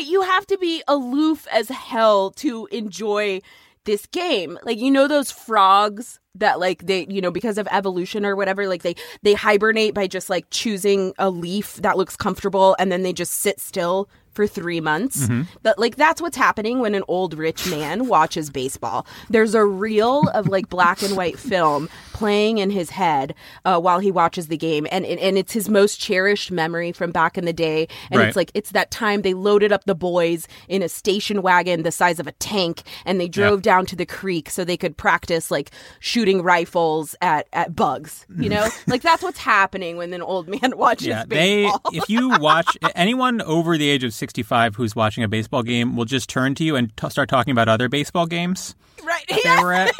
Right, 0.00 0.08
you 0.08 0.22
have 0.22 0.46
to 0.46 0.56
be 0.56 0.82
aloof 0.88 1.46
as 1.52 1.68
hell 1.68 2.30
to 2.36 2.66
enjoy 2.72 3.42
this 3.84 4.06
game. 4.06 4.58
Like 4.62 4.78
you 4.78 4.90
know 4.90 5.06
those 5.06 5.30
frogs 5.30 6.18
that 6.36 6.58
like 6.58 6.86
they 6.86 7.06
you 7.10 7.20
know 7.20 7.30
because 7.30 7.58
of 7.58 7.68
evolution 7.70 8.24
or 8.24 8.34
whatever 8.34 8.66
like 8.66 8.80
they 8.82 8.94
they 9.22 9.34
hibernate 9.34 9.92
by 9.92 10.06
just 10.06 10.30
like 10.30 10.46
choosing 10.48 11.12
a 11.18 11.28
leaf 11.28 11.74
that 11.82 11.98
looks 11.98 12.16
comfortable 12.16 12.74
and 12.78 12.90
then 12.90 13.02
they 13.02 13.12
just 13.12 13.32
sit 13.42 13.60
still 13.60 14.08
for 14.40 14.46
three 14.46 14.80
months. 14.80 15.24
Mm-hmm. 15.26 15.42
That 15.64 15.78
like 15.78 15.96
that's 15.96 16.22
what's 16.22 16.36
happening 16.36 16.78
when 16.80 16.94
an 16.94 17.02
old 17.08 17.34
rich 17.34 17.68
man 17.70 18.06
watches 18.08 18.48
baseball. 18.48 19.06
There's 19.28 19.54
a 19.54 19.62
reel 19.64 20.28
of 20.32 20.48
like 20.48 20.70
black 20.70 21.02
and 21.02 21.14
white 21.14 21.38
film 21.38 21.90
playing 22.14 22.56
in 22.58 22.70
his 22.70 22.88
head 22.90 23.34
uh, 23.66 23.78
while 23.78 23.98
he 23.98 24.10
watches 24.10 24.48
the 24.48 24.56
game, 24.56 24.86
and, 24.90 25.04
and 25.04 25.20
and 25.20 25.36
it's 25.36 25.52
his 25.52 25.68
most 25.68 26.00
cherished 26.00 26.50
memory 26.50 26.90
from 26.92 27.10
back 27.12 27.36
in 27.36 27.44
the 27.44 27.52
day. 27.52 27.86
And 28.10 28.18
Right. 28.20 28.28
it's 28.28 28.36
like 28.36 28.50
it's 28.54 28.70
that 28.72 28.90
time 28.90 29.20
they 29.22 29.34
loaded 29.34 29.72
up 29.72 29.84
the 29.84 29.94
boys 29.94 30.48
in 30.68 30.82
a 30.82 30.88
station 30.88 31.42
wagon 31.42 31.82
the 31.82 31.92
size 31.92 32.18
of 32.18 32.26
a 32.26 32.32
tank, 32.32 32.82
and 33.04 33.20
they 33.20 33.28
drove 33.28 33.60
down 33.60 33.84
to 33.86 33.96
the 33.96 34.06
creek 34.06 34.48
so 34.48 34.64
they 34.64 34.76
could 34.78 34.96
practice 34.96 35.50
like 35.50 35.70
shooting 35.98 36.40
rifles 36.42 37.14
at 37.20 37.46
at 37.52 37.76
bugs. 37.76 38.24
You 38.38 38.48
know, 38.48 38.68
like 38.86 39.02
that's 39.02 39.22
what's 39.22 39.38
happening 39.38 39.98
when 39.98 40.14
an 40.14 40.22
old 40.22 40.48
man 40.48 40.76
watches 40.78 41.08
Yeah, 41.08 41.24
they. 41.26 41.64
baseball. 41.64 41.80
If 41.92 42.08
you 42.08 42.30
watch 42.38 42.78
anyone 42.94 43.42
over 43.42 43.76
the 43.76 43.88
age 43.90 44.04
of 44.04 44.14
sixty-five 44.30 44.76
who's 44.76 44.94
watching 44.94 45.24
a 45.24 45.28
baseball 45.28 45.64
game, 45.64 45.96
will 45.96 46.04
just 46.04 46.28
turn 46.28 46.54
to 46.54 46.62
you 46.62 46.76
and 46.76 46.96
t- 46.96 47.10
start 47.10 47.28
talking 47.28 47.50
about 47.50 47.68
other 47.68 47.88
baseball 47.88 48.26
games 48.26 48.76
right? 49.02 49.24
that 49.28 49.40
they 49.42 49.62
were 49.62 49.72
at. 49.72 49.92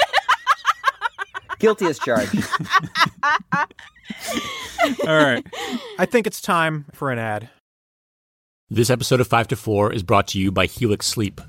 Guilty 1.58 1.86
as 1.86 1.98
charged. 1.98 2.32
All 5.06 5.18
right. 5.18 5.44
I 5.98 6.06
think 6.06 6.28
it's 6.28 6.40
time 6.40 6.86
for 6.92 7.10
an 7.10 7.18
ad. 7.18 7.50
This 8.70 8.88
episode 8.88 9.20
of 9.20 9.26
5 9.26 9.48
to 9.48 9.56
4 9.56 9.92
is 9.92 10.04
brought 10.04 10.28
to 10.28 10.38
you 10.38 10.52
by 10.52 10.66
Helix 10.66 11.06
Sleep. 11.06 11.40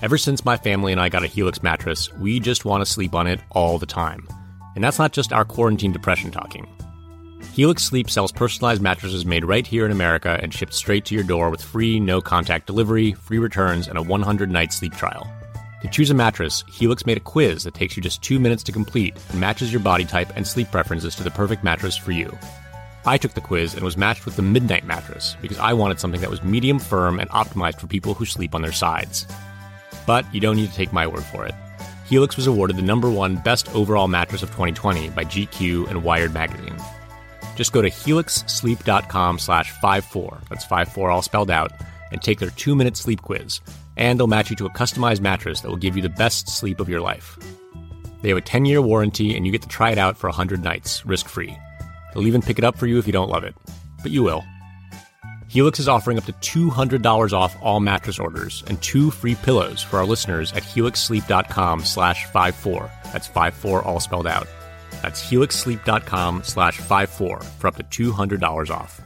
Ever 0.00 0.16
since 0.16 0.44
my 0.44 0.56
family 0.56 0.92
and 0.92 1.00
I 1.00 1.08
got 1.08 1.24
a 1.24 1.26
Helix 1.26 1.60
mattress, 1.62 2.10
we 2.14 2.38
just 2.38 2.64
want 2.64 2.82
to 2.82 2.90
sleep 2.90 3.14
on 3.16 3.26
it 3.26 3.40
all 3.50 3.78
the 3.78 3.84
time. 3.86 4.26
And 4.76 4.84
that's 4.84 4.98
not 4.98 5.12
just 5.12 5.32
our 5.32 5.44
quarantine 5.44 5.92
depression 5.92 6.30
talking. 6.30 6.68
Helix 7.52 7.82
Sleep 7.82 8.08
sells 8.08 8.30
personalized 8.30 8.80
mattresses 8.80 9.26
made 9.26 9.44
right 9.44 9.66
here 9.66 9.84
in 9.84 9.90
America 9.90 10.38
and 10.40 10.54
shipped 10.54 10.72
straight 10.72 11.04
to 11.06 11.16
your 11.16 11.24
door 11.24 11.50
with 11.50 11.60
free, 11.60 11.98
no 11.98 12.20
contact 12.20 12.66
delivery, 12.66 13.12
free 13.12 13.38
returns, 13.38 13.88
and 13.88 13.98
a 13.98 14.02
100 14.02 14.48
night 14.48 14.72
sleep 14.72 14.94
trial. 14.94 15.28
To 15.82 15.88
choose 15.88 16.10
a 16.10 16.14
mattress, 16.14 16.62
Helix 16.70 17.06
made 17.06 17.16
a 17.16 17.20
quiz 17.20 17.64
that 17.64 17.74
takes 17.74 17.96
you 17.96 18.02
just 18.02 18.22
two 18.22 18.38
minutes 18.38 18.62
to 18.64 18.72
complete 18.72 19.16
and 19.30 19.40
matches 19.40 19.72
your 19.72 19.80
body 19.80 20.04
type 20.04 20.30
and 20.36 20.46
sleep 20.46 20.70
preferences 20.70 21.16
to 21.16 21.24
the 21.24 21.30
perfect 21.30 21.64
mattress 21.64 21.96
for 21.96 22.12
you. 22.12 22.36
I 23.04 23.18
took 23.18 23.32
the 23.32 23.40
quiz 23.40 23.74
and 23.74 23.82
was 23.82 23.96
matched 23.96 24.26
with 24.26 24.36
the 24.36 24.42
Midnight 24.42 24.86
mattress 24.86 25.36
because 25.42 25.58
I 25.58 25.72
wanted 25.72 25.98
something 25.98 26.20
that 26.20 26.30
was 26.30 26.44
medium 26.44 26.78
firm 26.78 27.18
and 27.18 27.30
optimized 27.30 27.80
for 27.80 27.88
people 27.88 28.14
who 28.14 28.26
sleep 28.26 28.54
on 28.54 28.62
their 28.62 28.72
sides. 28.72 29.26
But 30.06 30.32
you 30.32 30.40
don't 30.40 30.56
need 30.56 30.68
to 30.68 30.76
take 30.76 30.92
my 30.92 31.06
word 31.06 31.24
for 31.24 31.46
it. 31.46 31.54
Helix 32.06 32.36
was 32.36 32.46
awarded 32.46 32.76
the 32.76 32.82
number 32.82 33.10
one 33.10 33.36
best 33.36 33.74
overall 33.74 34.06
mattress 34.06 34.42
of 34.42 34.50
2020 34.50 35.10
by 35.10 35.24
GQ 35.24 35.88
and 35.88 36.04
Wired 36.04 36.32
magazine. 36.32 36.76
Just 37.60 37.74
go 37.74 37.82
to 37.82 37.90
helixsleep.com 37.90 39.38
slash 39.38 39.70
54, 39.70 40.40
that's 40.48 40.64
54 40.64 41.10
all 41.10 41.20
spelled 41.20 41.50
out, 41.50 41.70
and 42.10 42.22
take 42.22 42.38
their 42.38 42.48
two-minute 42.48 42.96
sleep 42.96 43.20
quiz, 43.20 43.60
and 43.98 44.18
they'll 44.18 44.26
match 44.26 44.48
you 44.48 44.56
to 44.56 44.64
a 44.64 44.70
customized 44.70 45.20
mattress 45.20 45.60
that 45.60 45.68
will 45.68 45.76
give 45.76 45.94
you 45.94 46.00
the 46.00 46.08
best 46.08 46.48
sleep 46.48 46.80
of 46.80 46.88
your 46.88 47.02
life. 47.02 47.38
They 48.22 48.30
have 48.30 48.38
a 48.38 48.40
10-year 48.40 48.80
warranty, 48.80 49.36
and 49.36 49.44
you 49.44 49.52
get 49.52 49.60
to 49.60 49.68
try 49.68 49.90
it 49.90 49.98
out 49.98 50.16
for 50.16 50.30
100 50.30 50.64
nights, 50.64 51.04
risk-free. 51.04 51.54
They'll 52.14 52.26
even 52.26 52.40
pick 52.40 52.58
it 52.58 52.64
up 52.64 52.78
for 52.78 52.86
you 52.86 52.98
if 52.98 53.06
you 53.06 53.12
don't 53.12 53.28
love 53.28 53.44
it. 53.44 53.54
But 54.02 54.10
you 54.10 54.22
will. 54.22 54.42
Helix 55.48 55.78
is 55.80 55.86
offering 55.86 56.16
up 56.16 56.24
to 56.40 56.70
$200 56.70 57.34
off 57.34 57.58
all 57.60 57.80
mattress 57.80 58.18
orders 58.18 58.64
and 58.68 58.80
two 58.80 59.10
free 59.10 59.34
pillows 59.34 59.82
for 59.82 59.98
our 59.98 60.06
listeners 60.06 60.54
at 60.54 60.62
helixsleep.com 60.62 61.84
slash 61.84 62.24
54. 62.24 62.90
That's 63.12 63.26
54 63.26 63.82
all 63.82 64.00
spelled 64.00 64.26
out. 64.26 64.48
That's 65.02 65.22
helixsleep.com 65.30 66.42
slash 66.44 66.78
54 66.78 67.40
for 67.40 67.66
up 67.66 67.76
to 67.88 68.12
$200 68.12 68.70
off. 68.70 69.00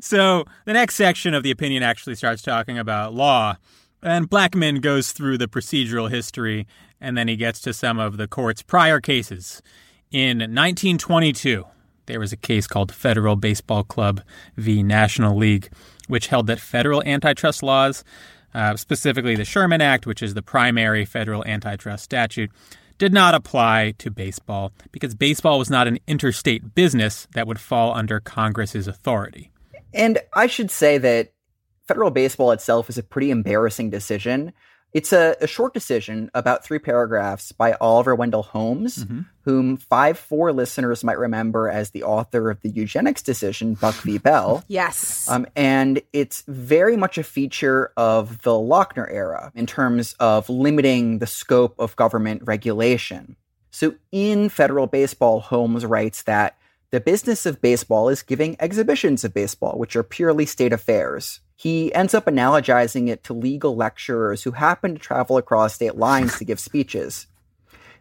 So 0.00 0.44
the 0.64 0.72
next 0.72 0.94
section 0.96 1.34
of 1.34 1.42
the 1.42 1.50
opinion 1.50 1.82
actually 1.82 2.14
starts 2.14 2.42
talking 2.42 2.78
about 2.78 3.14
law, 3.14 3.56
and 4.02 4.28
Blackmun 4.28 4.80
goes 4.80 5.12
through 5.12 5.38
the 5.38 5.46
procedural 5.46 6.10
history, 6.10 6.66
and 7.00 7.16
then 7.16 7.28
he 7.28 7.36
gets 7.36 7.60
to 7.62 7.72
some 7.72 7.98
of 7.98 8.16
the 8.16 8.26
court's 8.26 8.62
prior 8.62 9.00
cases. 9.00 9.62
In 10.10 10.38
1922, 10.38 11.64
there 12.06 12.20
was 12.20 12.32
a 12.32 12.36
case 12.36 12.66
called 12.66 12.92
Federal 12.92 13.36
Baseball 13.36 13.84
Club 13.84 14.20
v. 14.56 14.82
National 14.82 15.36
League, 15.36 15.68
which 16.08 16.28
held 16.28 16.46
that 16.46 16.60
federal 16.60 17.02
antitrust 17.04 17.62
laws, 17.62 18.04
uh, 18.54 18.76
specifically 18.76 19.34
the 19.34 19.44
Sherman 19.44 19.80
Act, 19.80 20.06
which 20.06 20.22
is 20.22 20.34
the 20.34 20.42
primary 20.42 21.04
federal 21.04 21.44
antitrust 21.44 22.04
statute, 22.04 22.50
did 22.98 23.12
not 23.12 23.34
apply 23.34 23.94
to 23.98 24.10
baseball 24.10 24.72
because 24.92 25.14
baseball 25.14 25.58
was 25.58 25.70
not 25.70 25.88
an 25.88 25.98
interstate 26.06 26.74
business 26.74 27.26
that 27.34 27.46
would 27.46 27.60
fall 27.60 27.94
under 27.94 28.20
Congress's 28.20 28.86
authority. 28.86 29.50
And 29.92 30.18
I 30.32 30.46
should 30.46 30.70
say 30.70 30.98
that 30.98 31.32
federal 31.86 32.10
baseball 32.10 32.50
itself 32.50 32.88
is 32.88 32.98
a 32.98 33.02
pretty 33.02 33.30
embarrassing 33.30 33.90
decision. 33.90 34.52
It's 34.94 35.12
a, 35.12 35.36
a 35.40 35.48
short 35.48 35.74
decision, 35.74 36.30
about 36.34 36.64
three 36.64 36.78
paragraphs, 36.78 37.50
by 37.50 37.72
Oliver 37.80 38.14
Wendell 38.14 38.44
Holmes, 38.44 39.04
whom 39.42 39.76
5 39.76 40.16
4 40.16 40.52
listeners 40.52 41.02
might 41.02 41.18
remember 41.18 41.68
as 41.68 41.90
the 41.90 42.04
author 42.04 42.48
of 42.48 42.60
the 42.60 42.70
eugenics 42.70 43.20
decision, 43.20 43.74
Buck 43.74 43.96
v. 43.96 44.18
Bell. 44.18 44.64
Yes. 44.68 45.28
Um, 45.28 45.46
and 45.56 46.00
it's 46.12 46.44
very 46.46 46.96
much 46.96 47.18
a 47.18 47.24
feature 47.24 47.92
of 47.96 48.42
the 48.42 48.52
Lochner 48.52 49.10
era 49.10 49.50
in 49.54 49.66
terms 49.66 50.14
of 50.20 50.48
limiting 50.48 51.18
the 51.18 51.26
scope 51.26 51.74
of 51.78 51.96
government 51.96 52.42
regulation. 52.44 53.36
So 53.70 53.94
in 54.12 54.48
federal 54.48 54.86
baseball, 54.86 55.40
Holmes 55.40 55.84
writes 55.84 56.22
that 56.22 56.56
the 56.94 57.00
business 57.00 57.44
of 57.44 57.60
baseball 57.60 58.08
is 58.08 58.22
giving 58.22 58.54
exhibitions 58.60 59.24
of 59.24 59.34
baseball, 59.34 59.76
which 59.76 59.96
are 59.96 60.04
purely 60.04 60.46
state 60.46 60.72
affairs. 60.72 61.40
He 61.56 61.92
ends 61.92 62.14
up 62.14 62.26
analogizing 62.26 63.08
it 63.08 63.24
to 63.24 63.32
legal 63.32 63.74
lecturers 63.74 64.44
who 64.44 64.52
happen 64.52 64.94
to 64.94 65.00
travel 65.00 65.36
across 65.36 65.74
state 65.74 65.96
lines 65.96 66.38
to 66.38 66.44
give 66.44 66.60
speeches. 66.60 67.26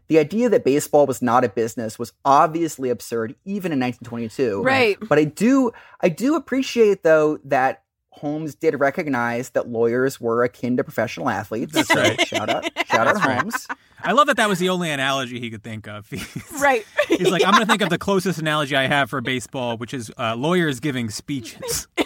The 0.09 0.19
idea 0.19 0.47
that 0.49 0.63
baseball 0.63 1.07
was 1.07 1.23
not 1.23 1.43
a 1.43 1.49
business 1.49 1.97
was 1.97 2.13
obviously 2.23 2.91
absurd 2.91 3.33
even 3.45 3.71
in 3.71 3.79
1922. 3.79 4.61
Right. 4.61 4.99
But 5.01 5.17
I 5.17 5.23
do 5.23 5.71
I 5.99 6.09
do 6.09 6.35
appreciate 6.35 7.01
though 7.01 7.39
that 7.45 7.81
Holmes 8.15 8.55
did 8.55 8.79
recognize 8.79 9.49
that 9.51 9.69
lawyers 9.69 10.21
were 10.21 10.43
akin 10.43 10.77
to 10.77 10.83
professional 10.83 11.29
athletes. 11.29 11.73
That's 11.73 11.93
right. 11.95 12.27
Shout 12.27 12.49
out 12.49 12.65
shout 12.87 13.07
out 13.07 13.19
Holmes. 13.19 13.67
I 14.03 14.11
love 14.11 14.27
that 14.27 14.37
that 14.37 14.47
was 14.47 14.59
the 14.59 14.69
only 14.69 14.91
analogy 14.91 15.39
he 15.39 15.49
could 15.49 15.63
think 15.63 15.87
of. 15.87 16.07
He's, 16.09 16.61
right. 16.61 16.85
he's 17.07 17.31
like, 17.31 17.43
I'm 17.43 17.51
going 17.51 17.63
to 17.63 17.67
think 17.67 17.81
of 17.81 17.89
the 17.89 17.97
closest 17.97 18.37
analogy 18.37 18.75
I 18.75 18.87
have 18.87 19.09
for 19.09 19.21
baseball, 19.21 19.77
which 19.77 19.93
is 19.93 20.11
uh, 20.17 20.35
lawyers 20.35 20.79
giving 20.79 21.09
speeches. 21.09 21.87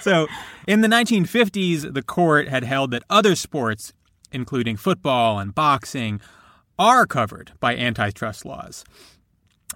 so, 0.00 0.26
in 0.66 0.80
the 0.80 0.88
1950s, 0.88 1.92
the 1.92 2.02
court 2.02 2.48
had 2.48 2.64
held 2.64 2.90
that 2.92 3.02
other 3.10 3.34
sports, 3.34 3.92
including 4.32 4.76
football 4.76 5.38
and 5.38 5.54
boxing, 5.54 6.20
are 6.78 7.06
covered 7.06 7.52
by 7.60 7.76
antitrust 7.76 8.46
laws. 8.46 8.84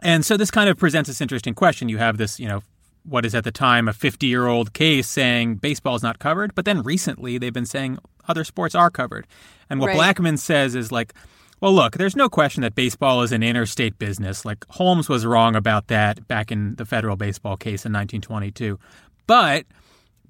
And 0.02 0.24
so 0.24 0.36
this 0.36 0.50
kind 0.50 0.68
of 0.68 0.78
presents 0.78 1.08
this 1.08 1.20
interesting 1.20 1.54
question. 1.54 1.88
You 1.88 1.98
have 1.98 2.16
this, 2.16 2.40
you 2.40 2.48
know, 2.48 2.62
what 3.04 3.24
is 3.24 3.34
at 3.34 3.44
the 3.44 3.52
time 3.52 3.88
a 3.88 3.92
50 3.92 4.26
year 4.26 4.46
old 4.46 4.72
case 4.72 5.08
saying 5.08 5.56
baseball 5.56 5.94
is 5.94 6.02
not 6.02 6.18
covered, 6.18 6.54
but 6.54 6.64
then 6.64 6.82
recently 6.82 7.38
they've 7.38 7.52
been 7.52 7.66
saying 7.66 7.98
other 8.28 8.44
sports 8.44 8.74
are 8.74 8.90
covered. 8.90 9.26
And 9.68 9.80
what 9.80 9.88
Right. 9.88 10.16
Blackmun 10.16 10.38
says 10.38 10.74
is 10.74 10.92
like, 10.92 11.12
well, 11.60 11.72
look, 11.72 11.96
there's 11.96 12.16
no 12.16 12.28
question 12.28 12.62
that 12.62 12.74
baseball 12.74 13.22
is 13.22 13.32
an 13.32 13.42
interstate 13.42 13.98
business. 13.98 14.44
Like 14.44 14.64
Holmes 14.70 15.08
was 15.08 15.24
wrong 15.24 15.54
about 15.54 15.88
that 15.88 16.26
back 16.28 16.50
in 16.50 16.74
the 16.76 16.84
federal 16.84 17.16
baseball 17.16 17.56
case 17.56 17.84
in 17.86 17.92
1922. 17.92 18.78
But 19.26 19.66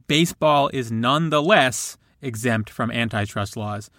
baseball 0.07 0.69
is 0.73 0.93
nonetheless 0.93 1.97
exempt 2.21 2.71
from 2.71 2.91
antitrust 2.91 3.57
laws. 3.57 3.91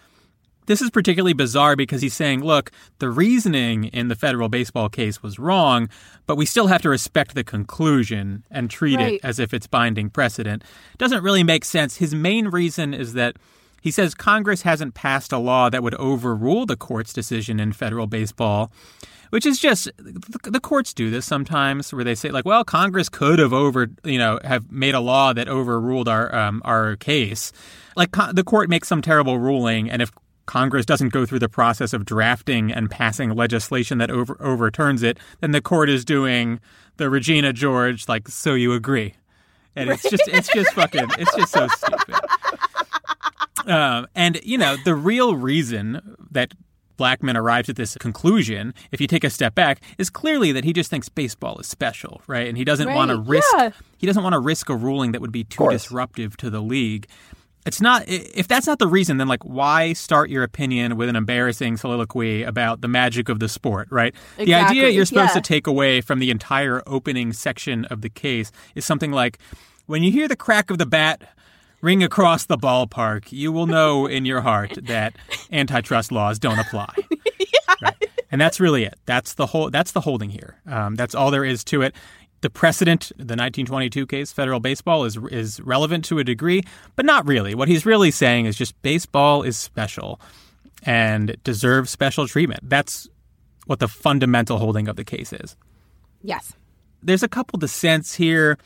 This 0.66 0.82
is 0.82 0.90
particularly 0.90 1.34
bizarre 1.34 1.76
because 1.76 2.02
he's 2.02 2.14
saying, 2.14 2.44
look, 2.44 2.72
the 3.00 3.10
reasoning 3.10 3.86
in 3.86 4.08
the 4.08 4.16
federal 4.16 4.50
baseball 4.50 4.90
case 4.90 5.22
was 5.22 5.40
wrong, 5.40 5.90
but 6.26 6.36
we 6.38 6.46
still 6.46 6.68
have 6.68 6.82
to 6.84 6.90
respect 6.90 7.36
the 7.36 7.44
conclusion 7.44 8.44
and 8.50 8.70
treat 8.70 8.98
Right. 8.98 9.14
it 9.16 9.22
as 9.24 9.40
if 9.40 9.54
it's 9.54 9.68
binding 9.68 10.10
precedent. 10.10 10.64
Doesn't 10.98 11.24
really 11.24 11.44
make 11.44 11.66
sense. 11.66 11.98
His 11.98 12.14
main 12.16 12.48
reason 12.48 12.94
is 12.94 13.14
that 13.14 13.36
he 13.82 13.92
says 13.92 14.16
Congress 14.16 14.62
hasn't 14.62 14.94
passed 14.94 15.34
a 15.34 15.38
law 15.38 15.70
that 15.70 15.84
would 15.84 15.96
overrule 15.96 16.66
the 16.66 16.78
court's 16.78 17.12
decision 17.12 17.60
in 17.60 17.74
federal 17.74 18.08
baseball, 18.08 18.72
which 19.30 19.46
is 19.46 19.60
just 19.60 19.90
the, 19.98 20.60
courts 20.62 20.94
do 20.94 21.10
this 21.12 21.26
sometimes 21.26 21.92
where 21.94 22.06
they 22.06 22.16
say 22.16 22.30
like, 22.30 22.46
well, 22.46 22.64
Congress 22.64 23.10
could 23.10 23.40
have 23.40 23.52
over, 23.52 23.88
you 24.06 24.18
know, 24.18 24.40
have 24.46 24.72
made 24.72 24.96
a 24.96 25.02
law 25.02 25.34
that 25.34 25.50
overruled 25.50 26.08
our 26.08 26.34
um, 26.34 26.62
our 26.64 26.96
case. 26.96 27.52
Like 27.98 28.12
the 28.32 28.44
court 28.46 28.70
makes 28.70 28.88
some 28.88 29.02
terrible 29.02 29.38
ruling 29.38 29.90
and 29.90 30.02
if 30.02 30.12
Congress 30.46 30.86
doesn't 30.86 31.10
go 31.10 31.26
through 31.26 31.40
the 31.40 31.50
process 31.50 31.94
of 31.94 32.06
drafting 32.06 32.72
and 32.72 32.90
passing 32.90 33.32
legislation 33.32 33.98
that 34.00 34.12
over, 34.12 34.38
overturns 34.42 35.04
it, 35.04 35.18
then 35.40 35.52
the 35.52 35.62
court 35.62 35.90
is 35.90 36.04
doing 36.04 36.60
the 36.98 37.10
Regina 37.10 37.54
George 37.54 38.08
like 38.08 38.28
so 38.28 38.54
you 38.54 38.74
agree. 38.74 39.16
And 39.76 39.90
it's 39.90 40.04
just 40.04 40.28
it's 40.28 40.50
just 40.50 40.72
fucking 40.74 41.08
it's 41.18 41.36
just 41.36 41.52
so 41.52 41.68
stupid. 41.68 42.16
Um, 43.66 44.08
and 44.14 44.40
you 44.44 44.58
know 44.58 44.76
the 44.84 44.94
real 44.94 45.36
reason 45.36 46.18
that 46.32 46.54
Blackmun 46.98 47.36
arrives 47.36 47.70
at 47.70 47.76
this 47.76 47.98
conclusion, 47.98 48.74
if 48.92 49.02
you 49.02 49.08
take 49.08 49.24
a 49.24 49.30
step 49.30 49.56
back, 49.56 49.82
is 49.98 50.10
clearly 50.10 50.52
that 50.52 50.64
he 50.64 50.74
just 50.74 50.90
thinks 50.90 51.10
baseball 51.10 51.58
is 51.60 51.68
special, 51.68 52.22
right? 52.28 52.48
And 52.48 52.58
he 52.58 52.64
doesn't 52.64 52.94
want 52.94 53.10
to 53.10 53.18
risk 53.18 53.48
yeah. 53.58 53.72
he 53.98 54.06
doesn't 54.06 54.24
want 54.24 54.34
to 54.34 54.40
risk 54.40 54.70
a 54.70 54.76
ruling 54.76 55.12
that 55.14 55.22
would 55.22 55.32
be 55.32 55.44
too 55.44 55.70
disruptive 55.70 56.38
to 56.38 56.50
the 56.50 56.62
league. 56.62 57.08
It's 57.66 57.80
not 57.80 58.04
if 58.08 58.48
that's 58.48 58.68
not 58.68 58.80
the 58.80 58.88
reason, 58.88 59.18
then 59.18 59.28
like 59.28 59.44
why 59.44 59.94
start 59.94 60.30
your 60.30 60.44
opinion 60.44 60.98
with 60.98 61.10
an 61.10 61.16
embarrassing 61.16 61.78
soliloquy 61.78 62.44
about 62.44 62.82
the 62.82 62.88
magic 62.88 63.30
of 63.30 63.40
the 63.40 63.48
sport, 63.48 63.88
right? 63.90 64.14
The 64.38 64.54
idea 64.54 64.90
you're 64.90 65.06
supposed 65.06 65.36
yeah. 65.36 65.42
to 65.42 65.42
take 65.42 65.68
away 65.68 66.02
from 66.02 66.20
the 66.20 66.30
entire 66.30 66.84
opening 66.86 67.34
section 67.34 67.86
of 67.86 68.02
the 68.02 68.10
case 68.10 68.52
is 68.76 68.86
something 68.86 69.12
like 69.12 69.40
when 69.86 70.04
you 70.04 70.12
hear 70.12 70.28
the 70.28 70.36
crack 70.36 70.70
of 70.70 70.78
the 70.78 70.86
bat 70.86 71.22
ring 71.82 72.02
across 72.02 72.46
the 72.46 72.58
ballpark, 72.58 73.32
you 73.32 73.52
will 73.52 73.68
know 73.68 74.08
in 74.08 74.26
your 74.26 74.42
heart 74.42 74.72
that 74.84 75.16
antitrust 75.52 76.12
laws 76.12 76.40
don't 76.40 76.60
apply. 76.60 76.94
Right. 77.82 78.10
And 78.32 78.40
that's 78.40 78.60
really 78.60 78.84
it. 78.84 78.96
That's 79.06 79.34
the 79.34 79.46
whole. 79.46 79.70
That's 79.70 79.92
the 79.92 80.02
holding 80.02 80.30
here. 80.30 80.58
Um, 80.66 80.96
that's 80.96 81.14
all 81.14 81.32
there 81.32 81.44
is 81.44 81.64
to 81.66 81.82
it. 81.82 81.94
The 82.44 82.50
precedent, 82.50 83.04
the 83.16 83.38
1922 83.40 84.06
case, 84.06 84.34
federal 84.34 84.60
baseball, 84.60 85.06
is 85.06 85.18
is 85.32 85.62
relevant 85.62 86.04
to 86.06 86.20
a 86.20 86.26
degree, 86.26 86.62
but 86.98 87.06
not 87.06 87.26
really. 87.26 87.56
What 87.56 87.70
he's 87.70 87.86
really 87.86 88.12
saying 88.12 88.48
is 88.48 88.58
just 88.58 88.80
baseball 88.82 89.44
is 89.44 89.56
special 89.56 90.20
and 90.86 91.38
deserves 91.46 91.90
special 91.90 92.28
treatment. 92.28 92.60
That's 92.70 93.08
what 93.66 93.80
the 93.80 93.88
fundamental 93.88 94.58
holding 94.58 94.90
of 94.90 94.98
the 94.98 95.06
case 95.06 95.32
is 95.32 95.56
Yes. 96.22 96.52
there's 97.02 97.24
a 97.24 97.30
couple 97.30 97.58
dissents 97.60 98.16
here. 98.16 98.58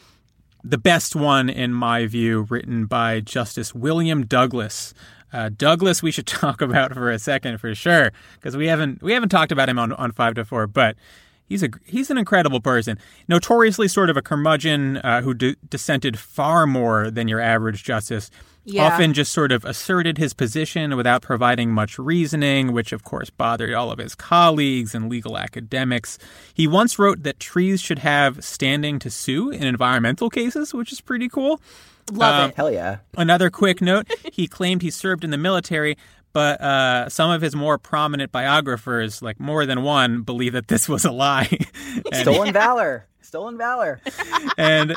The 0.63 0.79
best 0.79 1.15
one, 1.15 1.47
in 1.47 1.71
my 1.71 2.07
view, 2.07 2.47
written 2.49 2.87
by 2.87 3.19
Justice 3.19 3.75
William 3.75 4.25
Douglas. 4.25 4.95
Uh, 5.31 5.49
Douglas, 5.55 6.01
we 6.01 6.09
should 6.11 6.25
talk 6.41 6.61
about 6.61 6.93
for 6.95 7.11
a 7.11 7.19
second 7.19 7.59
for 7.59 7.75
sure, 7.75 8.11
because 8.35 8.57
we 8.57 8.65
haven't 8.67 9.03
we 9.03 9.13
haven't 9.13 9.29
talked 9.29 9.51
about 9.51 9.69
him 9.69 9.77
on, 9.77 9.93
on 9.93 10.11
five 10.13 10.33
to 10.33 10.43
four, 10.45 10.65
but 10.65 10.95
he's 11.47 11.63
a 11.63 11.69
he's 11.85 12.09
an 12.11 12.17
incredible 12.17 12.59
person. 12.59 12.97
Notoriously, 13.27 13.87
sort 13.87 14.09
of 14.09 14.17
a 14.17 14.21
curmudgeon 14.21 14.97
uh, 14.97 15.21
who 15.21 15.33
d- 15.33 15.55
dissented 15.69 16.19
far 16.19 16.67
more 16.67 17.09
than 17.09 17.27
your 17.27 17.39
average 17.41 17.83
justice. 17.83 18.29
Yeah. 18.69 18.83
Often 18.83 19.13
just 19.13 19.31
sort 19.31 19.53
of 19.53 19.63
asserted 19.63 20.17
his 20.17 20.33
position 20.33 20.97
without 20.97 21.21
providing 21.21 21.71
much 21.71 21.97
reasoning, 21.97 22.73
which 22.73 22.91
of 22.91 23.01
course 23.05 23.29
bothered 23.29 23.73
all 23.73 23.91
of 23.93 23.97
his 23.97 24.13
colleagues 24.13 24.93
and 24.93 25.09
legal 25.09 25.37
academics. 25.37 26.19
He 26.53 26.67
once 26.67 26.99
wrote 26.99 27.23
that 27.23 27.39
trees 27.39 27.79
should 27.79 27.99
have 27.99 28.43
standing 28.43 28.99
to 28.99 29.09
sue 29.09 29.49
in 29.51 29.63
environmental 29.63 30.29
cases, 30.29 30.73
which 30.73 30.91
is 30.91 30.99
pretty 30.99 31.29
cool. 31.29 31.61
Love 32.11 32.43
Um, 32.43 32.49
it. 32.49 32.55
Hell 32.57 32.71
yeah. 32.71 32.97
Another 33.17 33.49
quick 33.49 33.81
note 33.81 34.05
he 34.33 34.47
claimed 34.49 34.81
he 34.81 34.91
served 34.91 35.23
in 35.23 35.29
the 35.31 35.37
military, 35.37 35.97
but 36.37 36.61
uh, 36.61 37.09
some 37.09 37.31
of 37.31 37.41
his 37.41 37.55
more 37.55 37.79
prominent 37.79 38.31
biographers, 38.31 39.23
like 39.23 39.39
more 39.39 39.65
than 39.65 39.81
one, 39.81 40.21
believe 40.21 40.53
that 40.53 40.67
this 40.67 40.87
was 40.87 41.03
a 41.03 41.11
lie. 41.11 41.49
and, 42.11 42.15
Stolen 42.15 42.53
valor. 42.53 43.07
Stolen 43.23 43.57
valor. 43.57 43.99
and 44.55 44.93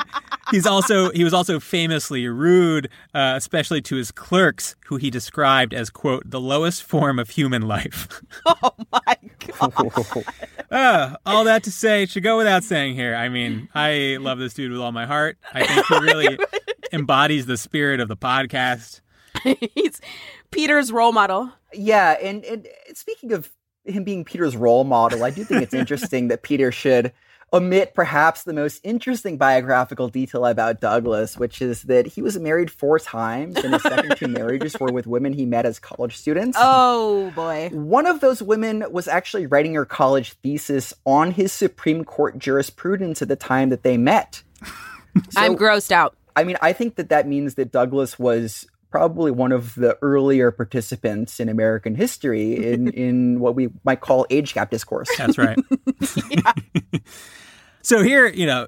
he's 0.51 0.67
also 0.67 1.09
he 1.09 1.23
was 1.23 1.33
also 1.33 1.59
famously 1.59 2.27
rude, 2.27 2.89
uh, 3.15 3.33
especially 3.37 3.81
to 3.81 3.95
his 3.95 4.11
clerks, 4.11 4.75
who 4.85 4.97
he 4.97 5.09
described 5.09 5.73
as 5.73 5.89
quote 5.89 6.29
the 6.29 6.39
lowest 6.39 6.83
form 6.83 7.17
of 7.17 7.31
human 7.31 7.63
life. 7.63 8.07
Oh 8.45 8.75
my 8.91 9.17
god. 9.57 10.25
Uh, 10.69 11.15
all 11.25 11.43
that 11.45 11.63
to 11.63 11.71
say, 11.71 12.05
should 12.05 12.21
go 12.21 12.37
without 12.37 12.63
saying 12.63 12.93
here. 12.93 13.15
I 13.15 13.29
mean, 13.29 13.67
I 13.73 14.17
love 14.21 14.37
this 14.37 14.53
dude 14.53 14.71
with 14.71 14.79
all 14.79 14.91
my 14.91 15.07
heart. 15.07 15.39
I 15.53 15.65
think 15.65 15.85
he 15.87 15.99
really 15.99 16.37
embodies 16.91 17.47
the 17.47 17.57
spirit 17.57 17.99
of 17.99 18.09
the 18.09 18.17
podcast. 18.17 19.01
He's 19.75 20.01
Peter's 20.51 20.91
role 20.91 21.11
model. 21.11 21.51
Yeah, 21.73 22.17
and, 22.21 22.43
and 22.45 22.67
speaking 22.93 23.31
of 23.31 23.51
him 23.85 24.03
being 24.03 24.23
Peter's 24.23 24.55
role 24.55 24.83
model, 24.83 25.23
I 25.23 25.29
do 25.29 25.43
think 25.43 25.63
it's 25.63 25.73
interesting 25.73 26.27
that 26.27 26.43
Peter 26.43 26.71
should 26.71 27.11
omit 27.53 27.93
perhaps 27.93 28.43
the 28.43 28.53
most 28.53 28.79
interesting 28.83 29.37
biographical 29.37 30.07
detail 30.07 30.45
about 30.45 30.79
Douglas, 30.79 31.37
which 31.37 31.61
is 31.61 31.83
that 31.83 32.07
he 32.07 32.21
was 32.21 32.39
married 32.39 32.71
four 32.71 32.97
times, 32.97 33.57
and 33.57 33.73
his 33.73 33.83
second 33.83 34.15
two 34.15 34.27
marriages 34.27 34.79
were 34.79 34.91
with 34.91 35.05
women 35.05 35.33
he 35.33 35.45
met 35.45 35.65
as 35.65 35.79
college 35.79 36.17
students. 36.17 36.57
Oh 36.73 37.31
boy. 37.35 37.69
One 37.73 38.05
of 38.05 38.21
those 38.21 38.41
women 38.41 38.85
was 38.91 39.07
actually 39.07 39.45
writing 39.45 39.73
her 39.73 39.85
college 39.85 40.33
thesis 40.33 40.93
on 41.05 41.31
his 41.31 41.51
Supreme 41.51 42.05
Court 42.05 42.37
jurisprudence 42.37 43.21
at 43.21 43.27
the 43.27 43.35
time 43.35 43.69
that 43.69 43.83
they 43.83 43.97
met. 43.97 44.43
I'm 45.35 45.57
grossed 45.57 45.91
out. 45.91 46.15
I 46.35 46.43
mean, 46.43 46.57
I 46.61 46.71
think 46.71 46.95
that 46.95 47.09
that 47.09 47.27
means 47.27 47.55
that 47.55 47.71
Douglas 47.71 48.17
was 48.17 48.67
probably 48.91 49.31
one 49.31 49.51
of 49.51 49.73
the 49.75 49.97
earlier 50.01 50.51
participants 50.51 51.39
in 51.39 51.49
American 51.49 51.95
history 51.95 52.71
in, 52.73 52.89
in 52.93 53.39
what 53.39 53.55
we 53.55 53.69
might 53.83 54.01
call 54.01 54.25
age 54.29 54.53
gap 54.53 54.69
discourse. 54.69 55.09
That's 55.17 55.37
right. 55.37 55.57
so 57.81 58.03
here, 58.03 58.27
you 58.27 58.45
know, 58.45 58.67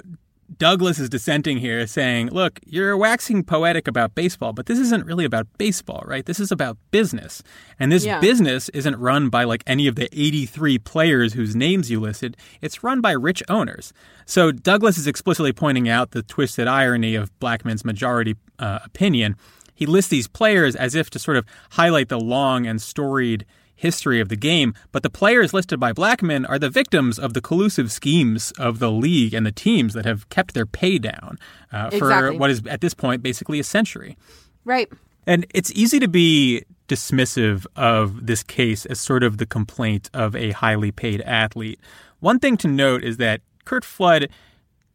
Douglas 0.58 1.00
is 1.00 1.10
dissenting 1.10 1.58
here, 1.58 1.88
saying, 1.88 2.30
look, 2.30 2.60
you're 2.66 2.96
waxing 2.96 3.44
poetic 3.44 3.88
about 3.88 4.14
baseball, 4.14 4.54
but 4.54 4.68
this 4.68 4.78
isn't 4.78 5.06
really 5.06 5.26
about 5.26 5.48
baseball, 5.58 6.04
right? 6.06 6.26
This 6.26 6.40
is 6.40 6.52
about 6.52 6.78
business. 6.92 7.42
And 7.80 7.92
this 7.92 8.06
Yeah. 8.06 8.20
business 8.20 8.70
isn't 8.70 8.96
run 8.98 9.30
by 9.30 9.46
like 9.46 9.64
any 9.66 9.88
of 9.88 9.96
the 9.96 10.08
83 10.12 10.78
players 10.78 11.34
whose 11.34 11.56
names 11.56 11.90
you 11.90 12.00
listed. 12.00 12.38
It's 12.62 12.84
run 12.84 13.02
by 13.02 13.12
rich 13.12 13.42
owners. 13.50 13.94
So 14.26 14.52
Douglas 14.52 14.98
is 14.98 15.08
explicitly 15.08 15.54
pointing 15.54 15.90
out 15.90 16.12
the 16.12 16.22
twisted 16.22 16.68
irony 16.68 17.16
of 17.16 17.32
Blackmun's 17.40 17.84
majority 17.84 18.36
uh, 18.60 18.80
opinion. 18.86 19.36
He 19.74 19.86
lists 19.86 20.10
these 20.10 20.28
players 20.28 20.76
as 20.76 20.96
if 20.96 21.10
to 21.12 21.20
sort 21.20 21.38
of 21.38 21.46
highlight 21.72 22.10
the 22.10 22.20
long 22.20 22.66
and 22.68 22.82
storied 22.82 23.46
history 23.76 24.22
of 24.22 24.30
the 24.30 24.36
game, 24.36 24.74
but 24.92 25.04
the 25.04 25.10
players 25.10 25.54
listed 25.54 25.80
by 25.80 25.92
Blackmun 25.92 26.48
are 26.48 26.60
the 26.60 26.70
victims 26.70 27.20
of 27.20 27.34
the 27.34 27.42
collusive 27.42 27.92
schemes 27.92 28.52
of 28.52 28.80
the 28.80 28.92
league 28.92 29.34
and 29.34 29.46
the 29.46 29.52
teams 29.52 29.94
that 29.94 30.06
have 30.06 30.30
kept 30.30 30.54
their 30.54 30.66
pay 30.66 30.98
down 30.98 31.38
uh, 31.72 31.90
for 31.90 31.96
Exactly. 31.98 32.38
what 32.38 32.50
is 32.50 32.62
at 32.68 32.82
this 32.82 32.94
point 32.94 33.22
basically 33.24 33.60
a 33.60 33.64
century. 33.64 34.16
Right. 34.64 34.90
And 35.28 35.46
it's 35.54 35.72
easy 35.74 36.00
to 36.00 36.08
be 36.08 36.64
dismissive 36.88 37.66
of 37.76 38.26
this 38.28 38.44
case 38.44 38.86
as 38.86 39.00
sort 39.00 39.24
of 39.24 39.38
the 39.38 39.46
complaint 39.46 40.10
of 40.14 40.36
a 40.36 40.52
highly 40.52 40.92
paid 40.92 41.22
athlete. 41.22 41.80
One 42.20 42.40
thing 42.40 42.56
to 42.58 42.68
note 42.68 43.04
is 43.04 43.18
that 43.18 43.42
Curt 43.66 43.84
Flood 43.84 44.30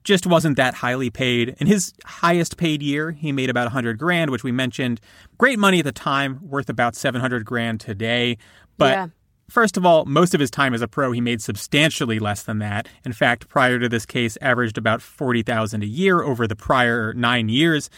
just 0.04 0.26
wasn't 0.26 0.56
that 0.56 0.74
highly 0.74 1.10
paid. 1.10 1.54
In 1.58 1.66
his 1.66 1.92
highest 2.04 2.56
paid 2.56 2.82
year, 2.82 3.10
he 3.12 3.32
made 3.32 3.50
about 3.50 3.64
100 3.66 3.98
grand, 3.98 4.30
which 4.30 4.42
we 4.44 4.52
mentioned. 4.52 5.00
Great 5.36 5.58
money 5.58 5.80
at 5.80 5.84
the 5.84 5.92
time, 5.92 6.40
worth 6.42 6.70
about 6.70 6.94
700 6.96 7.44
grand 7.44 7.80
today. 7.80 8.38
But 8.76 8.92
Yeah. 8.92 9.06
First 9.50 9.78
of 9.78 9.86
all, 9.86 10.04
most 10.04 10.34
of 10.34 10.40
his 10.40 10.50
time 10.50 10.74
as 10.74 10.82
a 10.82 10.88
pro, 10.88 11.10
he 11.10 11.22
made 11.22 11.40
substantially 11.40 12.18
less 12.18 12.42
than 12.42 12.58
that. 12.58 12.86
In 13.06 13.14
fact, 13.14 13.48
prior 13.48 13.78
to 13.78 13.88
this 13.88 14.04
case, 14.04 14.36
averaged 14.42 14.76
about 14.76 15.00
forty 15.00 15.42
thousand 15.42 15.82
a 15.82 15.86
year 15.86 16.20
over 16.22 16.46
the 16.46 16.54
prior 16.54 17.14
nine 17.14 17.48
years. 17.48 17.88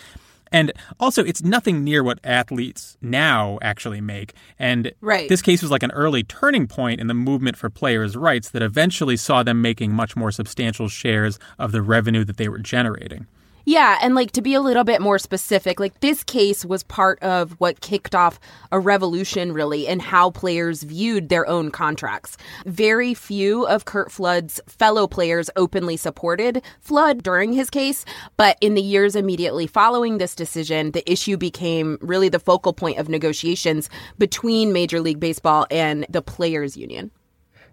And 0.53 0.73
also, 0.99 1.25
it's 1.25 1.43
nothing 1.43 1.85
near 1.85 2.03
what 2.03 2.19
athletes 2.25 2.97
now 3.01 3.59
actually 3.63 4.01
make. 4.01 4.35
And 4.59 4.93
Right. 5.01 5.29
this 5.29 5.43
case 5.43 5.63
was 5.63 5.71
like 5.71 5.83
an 5.85 5.93
early 5.93 6.23
turning 6.25 6.67
point 6.67 7.01
in 7.01 7.07
the 7.07 7.15
movement 7.15 7.57
for 7.57 7.71
players' 7.71 8.17
rights 8.17 8.51
that 8.51 8.63
eventually 8.63 9.17
saw 9.17 9.43
them 9.43 9.63
making 9.63 9.93
much 9.93 10.17
more 10.17 10.33
substantial 10.33 10.89
shares 10.89 11.39
of 11.59 11.73
the 11.73 11.83
revenue 11.83 12.25
that 12.25 12.37
they 12.37 12.49
were 12.49 12.59
generating. 12.59 13.27
Yeah, 13.65 13.99
and 14.01 14.15
like 14.15 14.33
to 14.33 14.43
be 14.43 14.55
a 14.55 14.61
little 14.61 14.85
bit 14.85 15.01
more 15.01 15.19
specific, 15.19 15.79
like 15.79 16.01
this 16.01 16.25
case 16.25 16.65
was 16.65 16.83
part 16.83 17.23
of 17.23 17.53
what 17.61 17.81
kicked 17.81 18.15
off 18.15 18.41
a 18.73 18.81
revolution 18.81 19.53
really 19.53 19.87
in 19.87 20.01
how 20.01 20.31
players 20.31 20.83
viewed 20.83 21.29
their 21.29 21.47
own 21.47 21.71
contracts. 21.71 22.37
Very 22.65 23.15
few 23.15 23.67
of 23.67 23.85
Curt 23.85 24.11
Flood's 24.11 24.61
fellow 24.67 25.07
players 25.07 25.51
openly 25.57 25.97
supported 25.97 26.63
Flood 26.81 27.23
during 27.23 27.53
his 27.53 27.71
case, 27.71 28.05
but 28.37 28.57
in 28.61 28.75
the 28.75 28.83
years 28.83 29.15
immediately 29.15 29.67
following 29.67 30.19
this 30.19 30.35
decision, 30.35 30.93
the 30.93 31.11
issue 31.11 31.37
became 31.37 31.99
really 32.01 32.29
the 32.29 32.41
focal 32.41 32.73
point 32.73 32.99
of 32.99 33.09
negotiations 33.09 33.91
between 34.19 34.73
Major 34.73 35.01
League 35.01 35.21
Baseball 35.21 35.67
and 35.71 36.07
the 36.09 36.23
players 36.23 36.77
union. 36.77 37.11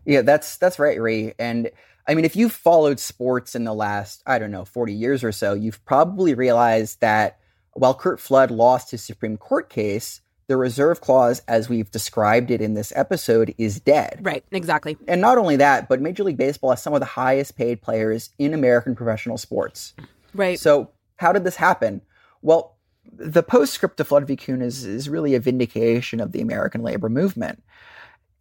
Yeah, 0.06 0.21
that's 0.21 0.58
that's 0.58 0.80
right, 0.80 1.00
Ray. 1.00 1.34
And 1.38 1.69
I 2.08 2.15
mean, 2.15 2.26
if 2.26 2.36
you've 2.36 2.54
followed 2.54 3.00
sports 3.00 3.54
in 3.54 3.65
the 3.65 3.74
last, 3.74 4.24
I 4.26 4.39
don't 4.39 4.52
know, 4.52 4.65
40 4.65 4.93
years 4.93 5.24
or 5.24 5.32
so, 5.32 5.54
you've 5.54 5.84
probably 5.86 6.34
realized 6.34 7.02
that 7.02 7.39
while 7.74 7.93
Curt 7.93 8.20
Flood 8.20 8.50
lost 8.50 8.91
his 8.91 9.04
Supreme 9.04 9.38
Court 9.38 9.70
case, 9.70 10.22
the 10.48 10.56
reserve 10.56 11.02
clause, 11.02 11.41
as 11.48 11.67
we've 11.67 11.91
described 11.91 12.50
it 12.50 12.62
in 12.62 12.74
this 12.74 12.93
episode, 12.96 13.54
is 13.58 13.82
dead. 13.82 14.20
Right, 14.22 14.46
exactly. 14.52 14.98
And 15.08 15.20
not 15.20 15.38
only 15.38 15.58
that, 15.58 15.89
but 15.89 16.02
Major 16.02 16.24
League 16.24 16.38
Baseball 16.38 16.70
has 16.70 16.82
some 16.82 16.93
of 16.93 17.02
the 17.02 17.06
highest 17.06 17.58
paid 17.58 17.82
players 17.82 18.30
in 18.39 18.54
American 18.54 18.96
professional 18.96 19.38
sports. 19.38 19.93
Right. 20.34 20.58
So, 20.58 20.91
how 21.17 21.34
did 21.34 21.43
this 21.43 21.58
happen? 21.58 22.02
Well, 22.41 22.78
the 23.12 23.43
postscript 23.43 23.98
to 23.98 24.06
Flood 24.06 24.28
v. 24.28 24.38
Kuhn 24.38 24.62
is, 24.62 24.86
is 24.86 25.10
really 25.10 25.36
a 25.36 25.39
vindication 25.39 26.22
of 26.22 26.32
the 26.32 26.41
American 26.41 26.82
labor 26.82 27.10
movement. 27.10 27.63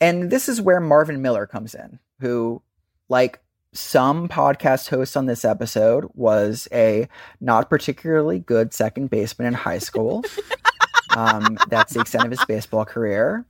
And 0.00 0.30
this 0.30 0.48
is 0.48 0.60
where 0.60 0.80
Marvin 0.80 1.22
Miller 1.22 1.46
comes 1.46 1.74
in, 1.74 1.98
who, 2.20 2.62
like 3.08 3.40
some 3.76 4.28
podcast 4.28 4.88
hosts 4.88 5.16
on 5.16 5.26
this 5.26 5.44
episode, 5.44 6.06
was 6.14 6.68
a 6.72 7.08
not 7.40 7.70
particularly 7.70 8.38
good 8.38 8.72
second 8.72 9.10
baseman 9.10 9.48
in 9.48 9.54
high 9.54 9.78
school. 9.78 10.24
um, 11.16 11.58
that's 11.68 11.94
the 11.94 12.00
extent 12.00 12.24
of 12.24 12.30
his 12.30 12.44
baseball 12.46 12.84
career. 12.84 13.44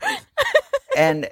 And 0.97 1.29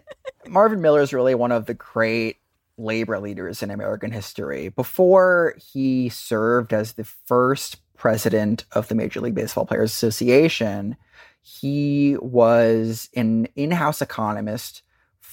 Marvin 0.46 0.80
Miller 0.80 1.00
is 1.00 1.12
really 1.12 1.34
one 1.34 1.52
of 1.52 1.66
the 1.66 1.74
great 1.74 2.36
labor 2.76 3.18
leaders 3.18 3.62
in 3.62 3.70
American 3.70 4.10
history. 4.10 4.68
Before 4.68 5.54
he 5.72 6.08
served 6.08 6.72
as 6.72 6.92
the 6.92 7.04
first 7.04 7.76
president 7.96 8.64
of 8.72 8.88
the 8.88 8.94
Major 8.94 9.20
League 9.20 9.34
Baseball 9.34 9.64
Players 9.64 9.92
Association, 9.92 10.96
he 11.40 12.16
was 12.20 13.08
an 13.14 13.46
in 13.54 13.70
house 13.70 14.02
economist 14.02 14.82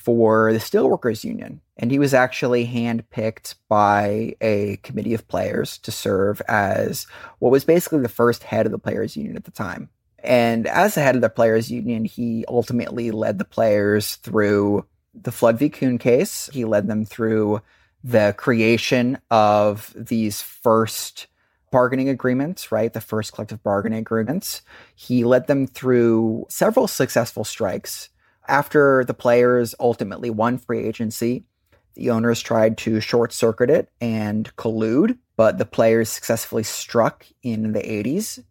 for 0.03 0.51
the 0.51 0.59
Steelworkers 0.59 1.23
Union. 1.23 1.61
And 1.77 1.91
he 1.91 1.99
was 1.99 2.13
actually 2.13 2.65
handpicked 2.65 3.55
by 3.69 4.35
a 4.41 4.77
committee 4.77 5.13
of 5.13 5.27
players 5.27 5.77
to 5.79 5.91
serve 5.91 6.41
as 6.47 7.05
what 7.39 7.51
was 7.51 7.65
basically 7.65 7.99
the 7.99 8.09
first 8.09 8.43
head 8.43 8.65
of 8.65 8.71
the 8.71 8.79
Players 8.79 9.15
Union 9.15 9.35
at 9.35 9.43
the 9.43 9.51
time. 9.51 9.89
And 10.23 10.67
as 10.67 10.95
the 10.95 11.01
head 11.01 11.15
of 11.15 11.21
the 11.21 11.29
Players 11.29 11.71
Union, 11.71 12.05
he 12.05 12.45
ultimately 12.47 13.11
led 13.11 13.37
the 13.37 13.45
players 13.45 14.15
through 14.15 14.85
the 15.13 15.31
Flood 15.31 15.59
v. 15.59 15.69
Kuhn 15.69 15.97
case. 15.97 16.49
He 16.53 16.65
led 16.65 16.87
them 16.87 17.05
through 17.05 17.61
the 18.03 18.33
creation 18.37 19.19
of 19.29 19.93
these 19.95 20.41
first 20.41 21.27
bargaining 21.71 22.09
agreements, 22.09 22.71
right? 22.71 22.91
The 22.91 23.01
first 23.01 23.33
collective 23.33 23.63
bargaining 23.63 23.99
agreements. 23.99 24.61
He 24.95 25.23
led 25.23 25.47
them 25.47 25.67
through 25.67 26.45
several 26.49 26.87
successful 26.87 27.43
strikes 27.43 28.09
after 28.47 29.03
the 29.03 29.13
players 29.13 29.75
ultimately 29.79 30.29
won 30.29 30.57
free 30.57 30.83
agency, 30.85 31.45
the 31.93 32.09
owners 32.09 32.41
tried 32.41 32.77
to 32.79 32.99
short 32.99 33.33
circuit 33.33 33.69
it 33.69 33.89
and 33.99 34.55
collude, 34.55 35.17
but 35.35 35.57
the 35.57 35.65
players 35.65 36.09
successfully 36.09 36.63
struck 36.63 37.25
in 37.43 37.73
the 37.73 37.81
80s. 37.81 38.43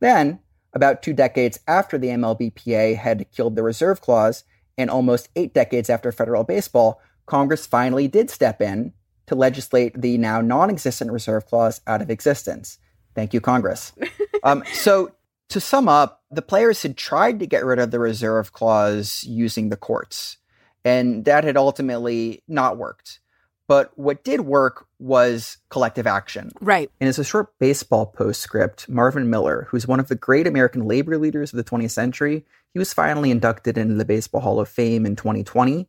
Then, 0.00 0.40
about 0.72 1.02
two 1.02 1.12
decades 1.12 1.58
after 1.66 1.98
the 1.98 2.08
MLBPA 2.08 2.96
had 2.96 3.30
killed 3.32 3.56
the 3.56 3.62
reserve 3.62 4.00
clause, 4.00 4.44
and 4.78 4.90
almost 4.90 5.28
eight 5.36 5.54
decades 5.54 5.88
after 5.88 6.12
federal 6.12 6.44
baseball, 6.44 7.00
Congress 7.24 7.66
finally 7.66 8.08
did 8.08 8.30
step 8.30 8.60
in 8.60 8.92
to 9.26 9.34
legislate 9.34 10.00
the 10.00 10.18
now 10.18 10.40
non 10.40 10.70
existent 10.70 11.10
reserve 11.10 11.46
clause 11.46 11.80
out 11.86 12.02
of 12.02 12.10
existence. 12.10 12.78
Thank 13.14 13.32
you, 13.32 13.40
Congress. 13.40 13.92
um, 14.42 14.62
so, 14.72 15.12
to 15.48 15.60
sum 15.60 15.88
up, 15.88 16.22
the 16.30 16.42
players 16.42 16.82
had 16.82 16.96
tried 16.96 17.40
to 17.40 17.46
get 17.46 17.64
rid 17.64 17.78
of 17.78 17.90
the 17.90 17.98
reserve 17.98 18.52
clause 18.52 19.24
using 19.24 19.68
the 19.68 19.76
courts, 19.76 20.38
and 20.84 21.24
that 21.24 21.44
had 21.44 21.56
ultimately 21.56 22.42
not 22.48 22.76
worked. 22.76 23.20
But 23.68 23.96
what 23.98 24.22
did 24.22 24.42
work 24.42 24.86
was 24.98 25.58
collective 25.70 26.06
action. 26.06 26.52
Right. 26.60 26.90
And 27.00 27.08
as 27.08 27.18
a 27.18 27.24
short 27.24 27.58
baseball 27.58 28.06
postscript, 28.06 28.88
Marvin 28.88 29.28
Miller, 29.28 29.66
who's 29.70 29.88
one 29.88 29.98
of 29.98 30.08
the 30.08 30.14
great 30.14 30.46
American 30.46 30.86
labor 30.86 31.18
leaders 31.18 31.52
of 31.52 31.56
the 31.56 31.64
20th 31.64 31.90
century, 31.90 32.44
he 32.72 32.78
was 32.78 32.92
finally 32.92 33.30
inducted 33.30 33.76
into 33.76 33.94
the 33.94 34.04
Baseball 34.04 34.40
Hall 34.40 34.60
of 34.60 34.68
Fame 34.68 35.04
in 35.04 35.16
2020, 35.16 35.88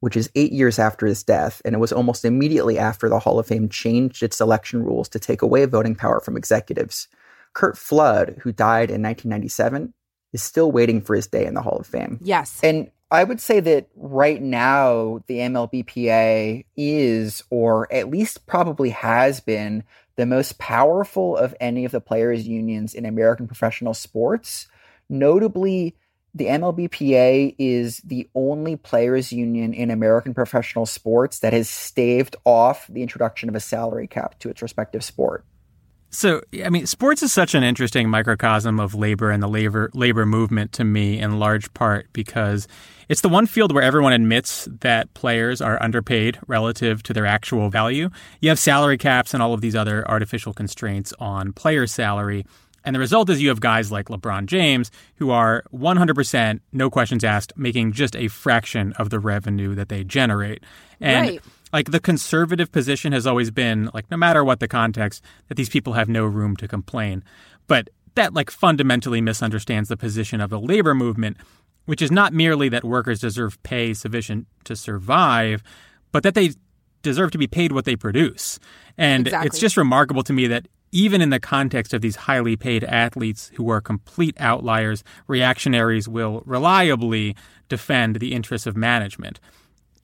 which 0.00 0.16
is 0.16 0.30
eight 0.34 0.52
years 0.52 0.78
after 0.78 1.06
his 1.06 1.22
death. 1.22 1.62
And 1.64 1.74
it 1.74 1.78
was 1.78 1.92
almost 1.92 2.26
immediately 2.26 2.78
after 2.78 3.08
the 3.08 3.20
Hall 3.20 3.38
of 3.38 3.46
Fame 3.46 3.70
changed 3.70 4.22
its 4.22 4.40
election 4.40 4.82
rules 4.82 5.08
to 5.10 5.18
take 5.18 5.40
away 5.40 5.64
voting 5.64 5.94
power 5.94 6.20
from 6.20 6.36
executives. 6.36 7.08
Curt 7.54 7.78
Flood, 7.78 8.36
who 8.42 8.52
died 8.52 8.90
in 8.90 9.02
1997, 9.02 9.94
is 10.32 10.42
still 10.42 10.70
waiting 10.70 11.00
for 11.00 11.16
his 11.16 11.26
day 11.26 11.46
in 11.46 11.54
the 11.54 11.62
Hall 11.62 11.78
of 11.78 11.86
Fame. 11.86 12.18
Yes. 12.20 12.60
And 12.62 12.90
I 13.10 13.22
would 13.24 13.40
say 13.40 13.60
that 13.60 13.88
right 13.94 14.42
now, 14.42 15.20
the 15.28 15.38
MLBPA 15.38 16.64
is, 16.76 17.42
or 17.50 17.90
at 17.92 18.10
least 18.10 18.46
probably 18.46 18.90
has 18.90 19.40
been, 19.40 19.84
the 20.16 20.26
most 20.26 20.58
powerful 20.58 21.36
of 21.36 21.54
any 21.60 21.84
of 21.84 21.92
the 21.92 22.00
players' 22.00 22.46
unions 22.46 22.94
in 22.94 23.04
American 23.04 23.46
professional 23.46 23.94
sports. 23.94 24.66
Notably, 25.08 25.96
the 26.34 26.46
MLBPA 26.46 27.54
is 27.58 27.98
the 27.98 28.28
only 28.34 28.74
players' 28.74 29.32
union 29.32 29.72
in 29.72 29.90
American 29.90 30.34
professional 30.34 30.86
sports 30.86 31.38
that 31.40 31.52
has 31.52 31.68
staved 31.68 32.34
off 32.44 32.88
the 32.88 33.02
introduction 33.02 33.48
of 33.48 33.54
a 33.54 33.60
salary 33.60 34.08
cap 34.08 34.38
to 34.40 34.48
its 34.48 34.62
respective 34.62 35.04
sport. 35.04 35.44
So, 36.14 36.42
I 36.64 36.70
mean, 36.70 36.86
sports 36.86 37.24
is 37.24 37.32
such 37.32 37.56
an 37.56 37.64
interesting 37.64 38.08
microcosm 38.08 38.78
of 38.78 38.94
labor 38.94 39.32
and 39.32 39.42
the 39.42 39.48
labor 39.48 39.90
labor 39.94 40.24
movement 40.24 40.70
to 40.74 40.84
me 40.84 41.18
in 41.18 41.40
large 41.40 41.74
part 41.74 42.06
because 42.12 42.68
it's 43.08 43.20
the 43.20 43.28
one 43.28 43.46
field 43.46 43.74
where 43.74 43.82
everyone 43.82 44.12
admits 44.12 44.68
that 44.80 45.12
players 45.14 45.60
are 45.60 45.82
underpaid 45.82 46.38
relative 46.46 47.02
to 47.02 47.12
their 47.12 47.26
actual 47.26 47.68
value. 47.68 48.10
You 48.40 48.50
have 48.50 48.60
salary 48.60 48.96
caps 48.96 49.34
and 49.34 49.42
all 49.42 49.54
of 49.54 49.60
these 49.60 49.74
other 49.74 50.08
artificial 50.08 50.52
constraints 50.52 51.12
on 51.18 51.52
player 51.52 51.84
salary. 51.88 52.46
And 52.84 52.94
the 52.94 53.00
result 53.00 53.28
is 53.28 53.42
you 53.42 53.48
have 53.48 53.60
guys 53.60 53.90
like 53.90 54.06
LeBron 54.06 54.46
James 54.46 54.92
who 55.16 55.30
are 55.30 55.64
100%, 55.74 56.60
no 56.70 56.90
questions 56.90 57.24
asked, 57.24 57.54
making 57.56 57.90
just 57.90 58.14
a 58.14 58.28
fraction 58.28 58.92
of 58.92 59.10
the 59.10 59.18
revenue 59.18 59.74
that 59.74 59.88
they 59.88 60.04
generate. 60.04 60.62
And 61.00 61.28
right 61.28 61.42
like 61.74 61.90
the 61.90 61.98
conservative 61.98 62.70
position 62.70 63.12
has 63.12 63.26
always 63.26 63.50
been 63.50 63.90
like 63.92 64.08
no 64.10 64.16
matter 64.16 64.44
what 64.44 64.60
the 64.60 64.68
context 64.68 65.22
that 65.48 65.56
these 65.56 65.68
people 65.68 65.94
have 65.94 66.08
no 66.08 66.24
room 66.24 66.56
to 66.56 66.68
complain 66.68 67.22
but 67.66 67.90
that 68.14 68.32
like 68.32 68.48
fundamentally 68.48 69.20
misunderstands 69.20 69.88
the 69.88 69.96
position 69.96 70.40
of 70.40 70.48
the 70.50 70.60
labor 70.60 70.94
movement 70.94 71.36
which 71.86 72.00
is 72.00 72.10
not 72.10 72.32
merely 72.32 72.68
that 72.68 72.84
workers 72.84 73.20
deserve 73.20 73.60
pay 73.64 73.92
sufficient 73.92 74.46
to 74.62 74.76
survive 74.76 75.62
but 76.12 76.22
that 76.22 76.34
they 76.34 76.52
deserve 77.02 77.32
to 77.32 77.38
be 77.38 77.48
paid 77.48 77.72
what 77.72 77.84
they 77.84 77.96
produce 77.96 78.60
and 78.96 79.26
exactly. 79.26 79.46
it's 79.46 79.58
just 79.58 79.76
remarkable 79.76 80.22
to 80.22 80.32
me 80.32 80.46
that 80.46 80.66
even 80.92 81.20
in 81.20 81.30
the 81.30 81.40
context 81.40 81.92
of 81.92 82.02
these 82.02 82.14
highly 82.14 82.54
paid 82.54 82.84
athletes 82.84 83.50
who 83.56 83.68
are 83.68 83.80
complete 83.80 84.36
outliers, 84.38 85.02
reactionaries 85.26 86.06
will 86.06 86.44
reliably 86.46 87.34
defend 87.68 88.20
the 88.20 88.32
interests 88.32 88.64
of 88.64 88.76
management. 88.76 89.40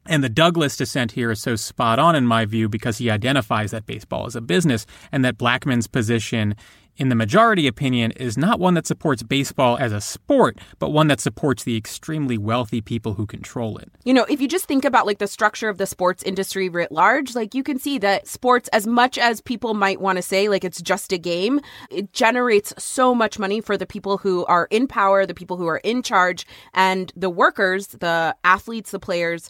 And 0.06 0.24
the 0.24 0.28
Douglas 0.28 0.76
dissent 0.76 1.12
here 1.12 1.30
is 1.30 1.40
so 1.40 1.56
spot 1.56 1.98
on 1.98 2.16
in 2.16 2.26
my 2.26 2.44
view 2.44 2.68
because 2.68 2.98
he 2.98 3.10
identifies 3.10 3.70
that 3.70 3.86
baseball 3.86 4.26
is 4.26 4.34
a 4.34 4.40
business 4.40 4.86
and 5.12 5.24
that 5.24 5.38
Blackmun's 5.38 5.86
position 5.86 6.54
in 7.00 7.08
the 7.08 7.14
majority 7.14 7.66
opinion 7.66 8.10
is 8.12 8.36
not 8.36 8.60
one 8.60 8.74
that 8.74 8.86
supports 8.86 9.22
baseball 9.22 9.78
as 9.78 9.90
a 9.90 10.02
sport, 10.02 10.58
but 10.78 10.90
one 10.90 11.08
that 11.08 11.18
supports 11.18 11.64
the 11.64 11.74
extremely 11.74 12.36
wealthy 12.36 12.82
people 12.82 13.14
who 13.14 13.26
control 13.26 13.78
it. 13.78 13.90
You 14.04 14.12
know, 14.12 14.24
if 14.24 14.38
you 14.40 14.46
just 14.46 14.66
think 14.66 14.84
about 14.84 15.06
like 15.06 15.18
the 15.18 15.26
structure 15.26 15.70
of 15.70 15.78
the 15.78 15.86
sports 15.86 16.22
industry 16.22 16.68
writ 16.68 16.92
large, 16.92 17.34
like 17.34 17.54
you 17.54 17.62
can 17.62 17.78
see 17.78 17.98
that 17.98 18.28
sports, 18.28 18.68
as 18.72 18.86
much 18.86 19.16
as 19.16 19.40
people 19.40 19.72
might 19.72 20.00
want 20.00 20.16
to 20.16 20.22
say 20.22 20.50
like 20.50 20.62
it's 20.62 20.82
just 20.82 21.10
a 21.12 21.18
game, 21.18 21.60
it 21.90 22.12
generates 22.12 22.74
so 22.76 23.14
much 23.14 23.38
money 23.38 23.62
for 23.62 23.78
the 23.78 23.86
people 23.86 24.18
who 24.18 24.44
are 24.44 24.68
in 24.70 24.86
power, 24.86 25.24
the 25.24 25.34
people 25.34 25.56
who 25.56 25.66
are 25.66 25.78
in 25.78 26.02
charge, 26.02 26.46
and 26.74 27.14
the 27.16 27.30
workers, 27.30 27.88
the 27.88 28.36
athletes, 28.44 28.90
the 28.90 28.98
players 28.98 29.48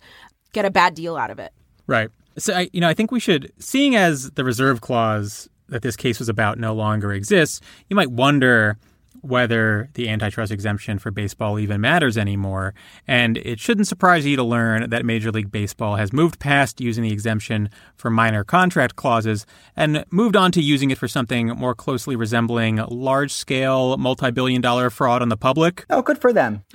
get 0.52 0.64
a 0.64 0.70
bad 0.70 0.94
deal 0.94 1.16
out 1.16 1.30
of 1.30 1.38
it. 1.38 1.52
Right. 1.86 2.10
So, 2.38 2.54
I, 2.54 2.70
you 2.72 2.80
know, 2.80 2.88
I 2.88 2.94
think 2.94 3.10
we 3.10 3.20
should, 3.20 3.52
seeing 3.58 3.96
as 3.96 4.30
the 4.32 4.44
reserve 4.44 4.80
clause 4.80 5.48
that 5.68 5.82
this 5.82 5.96
case 5.96 6.18
was 6.18 6.28
about 6.28 6.58
no 6.58 6.74
longer 6.74 7.12
exists, 7.12 7.60
you 7.88 7.96
might 7.96 8.10
wonder 8.10 8.78
whether 9.22 9.88
the 9.94 10.08
antitrust 10.08 10.50
exemption 10.50 10.98
for 10.98 11.10
baseball 11.10 11.58
even 11.58 11.80
matters 11.80 12.16
anymore. 12.16 12.74
And 13.06 13.36
it 13.38 13.60
shouldn't 13.60 13.86
surprise 13.86 14.24
you 14.26 14.36
to 14.36 14.42
learn 14.42 14.90
that 14.90 15.04
Major 15.04 15.30
League 15.30 15.50
Baseball 15.50 15.96
has 15.96 16.12
moved 16.12 16.38
past 16.40 16.80
using 16.80 17.04
the 17.04 17.12
exemption 17.12 17.68
for 17.96 18.10
minor 18.10 18.44
contract 18.44 18.96
clauses 18.96 19.46
and 19.77 20.04
moved 20.10 20.37
on 20.37 20.52
to 20.52 20.62
using 20.62 20.90
it 20.90 20.98
for 20.98 21.08
something 21.08 21.48
more 21.48 21.75
closely 21.75 22.16
resembling 22.16 22.77
large 22.77 23.33
scale, 23.33 23.96
multi 23.98 24.31
billion 24.31 24.62
dollar 24.62 24.90
fraud 24.90 25.22
on 25.22 25.29
the 25.29 25.37
public. 25.37 25.85
Oh, 25.90 26.02
good 26.02 26.18
for 26.18 26.33
them. 26.33 26.64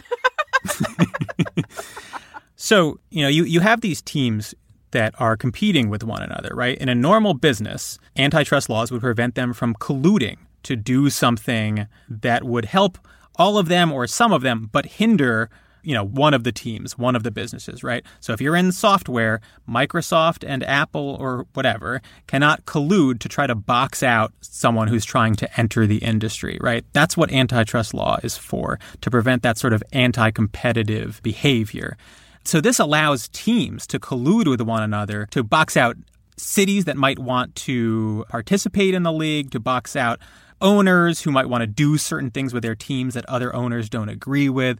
so, 2.65 2.99
you 3.11 3.21
know, 3.21 3.27
you, 3.27 3.43
you 3.43 3.59
have 3.59 3.81
these 3.81 4.01
teams 4.01 4.55
that 4.89 5.13
are 5.21 5.37
competing 5.37 5.87
with 5.87 6.03
one 6.03 6.23
another, 6.23 6.49
right? 6.55 6.75
In 6.79 6.89
a 6.89 6.95
normal 6.95 7.35
business, 7.35 7.99
antitrust 8.17 8.69
laws 8.69 8.91
would 8.91 9.01
prevent 9.01 9.35
them 9.35 9.53
from 9.53 9.75
colluding 9.75 10.37
to 10.63 10.75
do 10.75 11.11
something 11.11 11.85
that 12.09 12.43
would 12.43 12.65
help 12.65 12.97
all 13.35 13.59
of 13.59 13.67
them 13.67 13.91
or 13.91 14.07
some 14.07 14.33
of 14.33 14.41
them, 14.41 14.67
but 14.71 14.87
hinder 14.87 15.51
you 15.83 15.93
know 15.93 16.03
one 16.03 16.33
of 16.33 16.43
the 16.43 16.51
teams 16.51 16.97
one 16.97 17.15
of 17.15 17.21
the 17.21 17.29
businesses 17.29 17.83
right? 17.83 18.03
So 18.19 18.33
if 18.33 18.41
you're 18.41 18.55
in 18.55 18.71
software 18.71 19.39
microsoft 19.69 20.43
and 20.43 20.63
apple 20.63 21.15
or 21.19 21.45
whatever 21.53 22.01
cannot 22.25 22.65
collude 22.65 23.19
to 23.19 23.29
try 23.29 23.45
to 23.45 23.53
box 23.53 24.01
out 24.01 24.33
someone 24.41 24.87
who's 24.87 25.05
trying 25.05 25.35
to 25.35 25.59
enter 25.59 25.85
the 25.85 25.97
industry 25.97 26.57
right? 26.59 26.83
That's 26.93 27.15
what 27.15 27.31
antitrust 27.31 27.93
law 27.93 28.17
is 28.23 28.35
for 28.35 28.79
to 29.01 29.11
prevent 29.11 29.43
that 29.43 29.59
sort 29.59 29.73
of 29.73 29.83
anti-competitive 29.93 31.21
behavior 31.21 31.97
so 32.45 32.61
this 32.61 32.79
allows 32.79 33.27
teams 33.29 33.87
to 33.87 33.99
collude 33.99 34.47
with 34.47 34.61
one 34.61 34.83
another 34.83 35.27
to 35.31 35.43
box 35.43 35.75
out 35.75 35.97
cities 36.37 36.85
that 36.85 36.97
might 36.97 37.19
want 37.19 37.55
to 37.55 38.25
participate 38.29 38.93
in 38.93 39.03
the 39.03 39.11
league 39.11 39.51
to 39.51 39.59
box 39.59 39.95
out 39.95 40.19
owners 40.61 41.21
who 41.21 41.31
might 41.31 41.49
want 41.49 41.61
to 41.61 41.67
do 41.67 41.97
certain 41.97 42.31
things 42.31 42.53
with 42.53 42.63
their 42.63 42.75
teams 42.75 43.13
that 43.13 43.25
other 43.25 43.53
owners 43.55 43.89
don't 43.89 44.09
agree 44.09 44.49
with. 44.49 44.79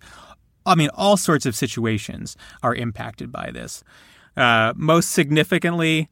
I 0.66 0.76
mean, 0.76 0.90
all 0.94 1.18
sorts 1.18 1.46
of 1.46 1.56
situations 1.56 2.36
are 2.64 2.74
impacted 2.74 3.32
by 3.32 3.52
this. 3.52 3.84
Uh, 4.36 4.74
most 4.76 5.12
significantly, 5.12 6.10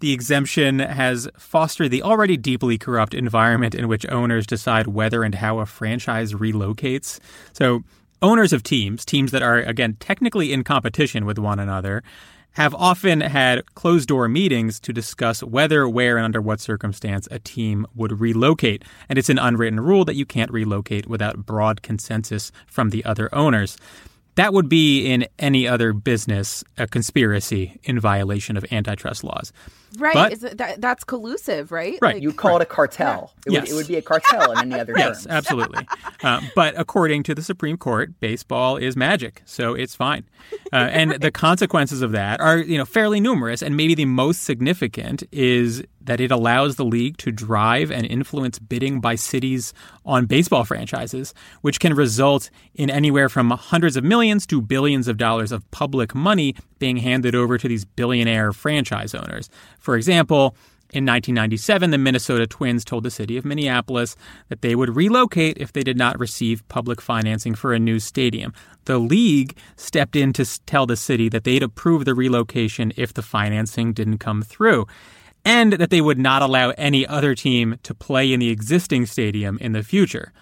the 0.00 0.12
exemption 0.12 0.78
has 0.80 1.28
fostered 1.36 1.90
the 1.90 2.02
already 2.02 2.36
deeply 2.36 2.78
corrupt 2.78 3.14
environment 3.14 3.74
in 3.74 3.88
which 3.88 4.08
owners 4.08 4.46
decide 4.46 4.88
whether 4.88 5.22
and 5.22 5.36
how 5.36 5.58
a 5.58 5.66
franchise 5.66 6.32
relocates. 6.32 7.20
So, 7.52 7.84
owners 8.22 8.52
of 8.52 8.62
teams, 8.62 9.04
teams 9.04 9.32
that 9.32 9.42
are, 9.42 9.58
again, 9.58 9.96
technically 10.00 10.52
in 10.52 10.64
competition 10.64 11.24
with 11.24 11.38
one 11.38 11.58
another, 11.58 12.02
have 12.52 12.74
often 12.74 13.20
had 13.20 13.64
closed 13.74 14.08
door 14.08 14.28
meetings 14.28 14.78
to 14.80 14.92
discuss 14.92 15.42
whether, 15.42 15.88
where, 15.88 16.16
and 16.16 16.24
under 16.24 16.40
what 16.40 16.60
circumstance 16.60 17.26
a 17.30 17.38
team 17.38 17.86
would 17.94 18.20
relocate. 18.20 18.84
And 19.08 19.18
it's 19.18 19.30
an 19.30 19.38
unwritten 19.38 19.80
rule 19.80 20.04
that 20.04 20.16
you 20.16 20.26
can't 20.26 20.50
relocate 20.50 21.06
without 21.06 21.46
broad 21.46 21.82
consensus 21.82 22.52
from 22.66 22.90
the 22.90 23.04
other 23.04 23.34
owners. 23.34 23.78
That 24.36 24.54
would 24.54 24.68
be 24.68 25.06
in 25.06 25.26
any 25.38 25.68
other 25.68 25.92
business 25.92 26.64
a 26.78 26.86
conspiracy 26.86 27.78
in 27.84 28.00
violation 28.00 28.56
of 28.56 28.64
antitrust 28.72 29.22
laws. 29.24 29.52
Right. 29.98 30.14
But, 30.14 30.32
Is 30.32 30.40
that, 30.40 30.80
that's 30.80 31.04
collusive, 31.04 31.70
right? 31.70 31.98
Right. 32.00 32.14
Like, 32.14 32.22
You 32.22 32.32
call 32.32 32.56
it 32.56 32.62
a 32.62 32.66
cartel. 32.66 33.30
It, 33.46 33.52
Yes. 33.52 33.62
would, 33.64 33.70
it 33.70 33.74
would 33.74 33.88
be 33.88 33.96
a 33.96 34.02
cartel 34.02 34.52
in 34.52 34.72
any 34.72 34.80
other 34.80 34.94
Yes, 34.96 35.24
terms. 35.24 35.26
absolutely. 35.26 35.86
Uh, 36.22 36.40
but 36.54 36.72
according 36.78 37.24
to 37.24 37.34
the 37.34 37.42
Supreme 37.42 37.76
Court, 37.76 38.18
baseball 38.20 38.78
is 38.78 38.96
magic, 38.96 39.42
so 39.44 39.74
it's 39.74 39.94
fine. 39.94 40.24
Uh, 40.72 40.76
and 40.90 41.12
the 41.20 41.30
consequences 41.30 42.00
of 42.00 42.12
that 42.12 42.40
are, 42.40 42.56
you 42.56 42.78
know, 42.78 42.86
fairly 42.86 43.20
numerous. 43.20 43.60
And 43.60 43.76
maybe 43.76 43.94
the 43.94 44.06
most 44.06 44.44
significant 44.44 45.24
is 45.30 45.84
that 46.06 46.20
it 46.20 46.30
allows 46.30 46.76
the 46.76 46.84
league 46.84 47.16
to 47.18 47.32
drive 47.32 47.90
and 47.90 48.06
influence 48.06 48.58
bidding 48.58 49.00
by 49.00 49.14
cities 49.14 49.72
on 50.04 50.26
baseball 50.26 50.64
franchises, 50.64 51.34
which 51.60 51.80
can 51.80 51.94
result 51.94 52.50
in 52.74 52.90
anywhere 52.90 53.28
from 53.28 53.50
hundreds 53.50 53.96
of 53.96 54.04
millions 54.04 54.46
to 54.46 54.60
billions 54.60 55.08
of 55.08 55.16
dollars 55.16 55.52
of 55.52 55.68
public 55.70 56.14
money 56.14 56.54
being 56.78 56.98
handed 56.98 57.34
over 57.34 57.58
to 57.58 57.68
these 57.68 57.84
billionaire 57.84 58.52
franchise 58.52 59.14
owners. 59.14 59.48
For 59.78 59.96
example, 59.96 60.56
in 60.92 61.06
1997, 61.06 61.90
the 61.90 61.96
Minnesota 61.96 62.46
Twins 62.46 62.84
told 62.84 63.04
the 63.04 63.10
city 63.10 63.38
of 63.38 63.46
Minneapolis 63.46 64.14
that 64.50 64.60
they 64.60 64.74
would 64.74 64.94
relocate 64.94 65.56
if 65.56 65.72
they 65.72 65.82
did 65.82 65.96
not 65.96 66.20
receive 66.20 66.68
public 66.68 67.00
financing 67.00 67.54
for 67.54 67.72
a 67.72 67.78
new 67.78 67.98
stadium. 67.98 68.52
The 68.84 68.98
league 68.98 69.56
stepped 69.76 70.16
in 70.16 70.34
to 70.34 70.44
tell 70.66 70.84
the 70.84 70.96
city 70.96 71.30
that 71.30 71.44
they'd 71.44 71.62
approve 71.62 72.04
the 72.04 72.14
relocation 72.14 72.92
if 72.98 73.14
the 73.14 73.22
financing 73.22 73.94
didn't 73.94 74.18
come 74.18 74.42
through, 74.42 74.86
and 75.44 75.74
that 75.74 75.90
they 75.90 76.00
would 76.00 76.18
not 76.18 76.42
allow 76.42 76.70
any 76.70 77.06
other 77.06 77.34
team 77.34 77.78
to 77.82 77.94
play 77.94 78.32
in 78.32 78.40
the 78.40 78.50
existing 78.50 79.06
stadium 79.06 79.58
in 79.58 79.72
the 79.72 79.82
future. 79.82 80.32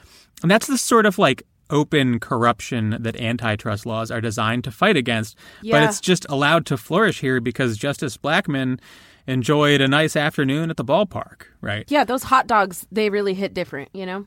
And 0.42 0.50
that's 0.50 0.66
the 0.66 0.78
sort 0.78 1.06
of 1.06 1.18
like 1.18 1.42
open 1.70 2.18
corruption 2.20 2.96
that 3.00 3.16
antitrust 3.16 3.86
laws 3.86 4.10
are 4.10 4.20
designed 4.20 4.64
to 4.64 4.70
fight 4.70 4.96
against. 4.96 5.36
But 5.62 5.82
it's 5.84 6.00
just 6.00 6.26
allowed 6.28 6.66
to 6.66 6.76
flourish 6.76 7.20
here 7.20 7.40
because 7.40 7.76
Justice 7.76 8.16
Blackmun 8.16 8.80
enjoyed 9.26 9.80
a 9.80 9.88
nice 9.88 10.16
afternoon 10.16 10.70
at 10.70 10.76
the 10.76 10.84
ballpark, 10.84 11.42
right? 11.60 11.84
yeah, 11.88 12.04
those 12.04 12.24
hot 12.24 12.46
dogs, 12.46 12.86
they 12.90 13.10
really 13.10 13.34
hit 13.34 13.54
different, 13.54 13.88
you 13.92 14.04
know? 14.04 14.26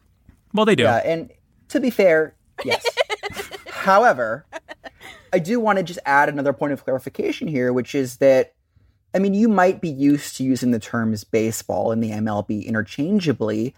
Well, 0.53 0.65
they 0.65 0.75
do. 0.75 0.83
Yeah, 0.83 0.97
and 0.97 1.31
to 1.69 1.79
be 1.79 1.89
fair, 1.89 2.35
yes. 2.63 2.85
However, 3.67 4.45
I 5.33 5.39
do 5.39 5.59
want 5.59 5.77
to 5.77 5.83
just 5.83 5.99
add 6.05 6.29
another 6.29 6.53
point 6.53 6.73
of 6.73 6.83
clarification 6.83 7.47
here, 7.47 7.73
which 7.73 7.95
is 7.95 8.17
that, 8.17 8.53
I 9.13 9.19
mean, 9.19 9.33
you 9.33 9.47
might 9.47 9.79
be 9.81 9.89
used 9.89 10.37
to 10.37 10.43
using 10.43 10.71
the 10.71 10.79
terms 10.79 11.23
baseball 11.23 11.91
and 11.91 12.03
the 12.03 12.11
MLB 12.11 12.65
interchangeably, 12.65 13.75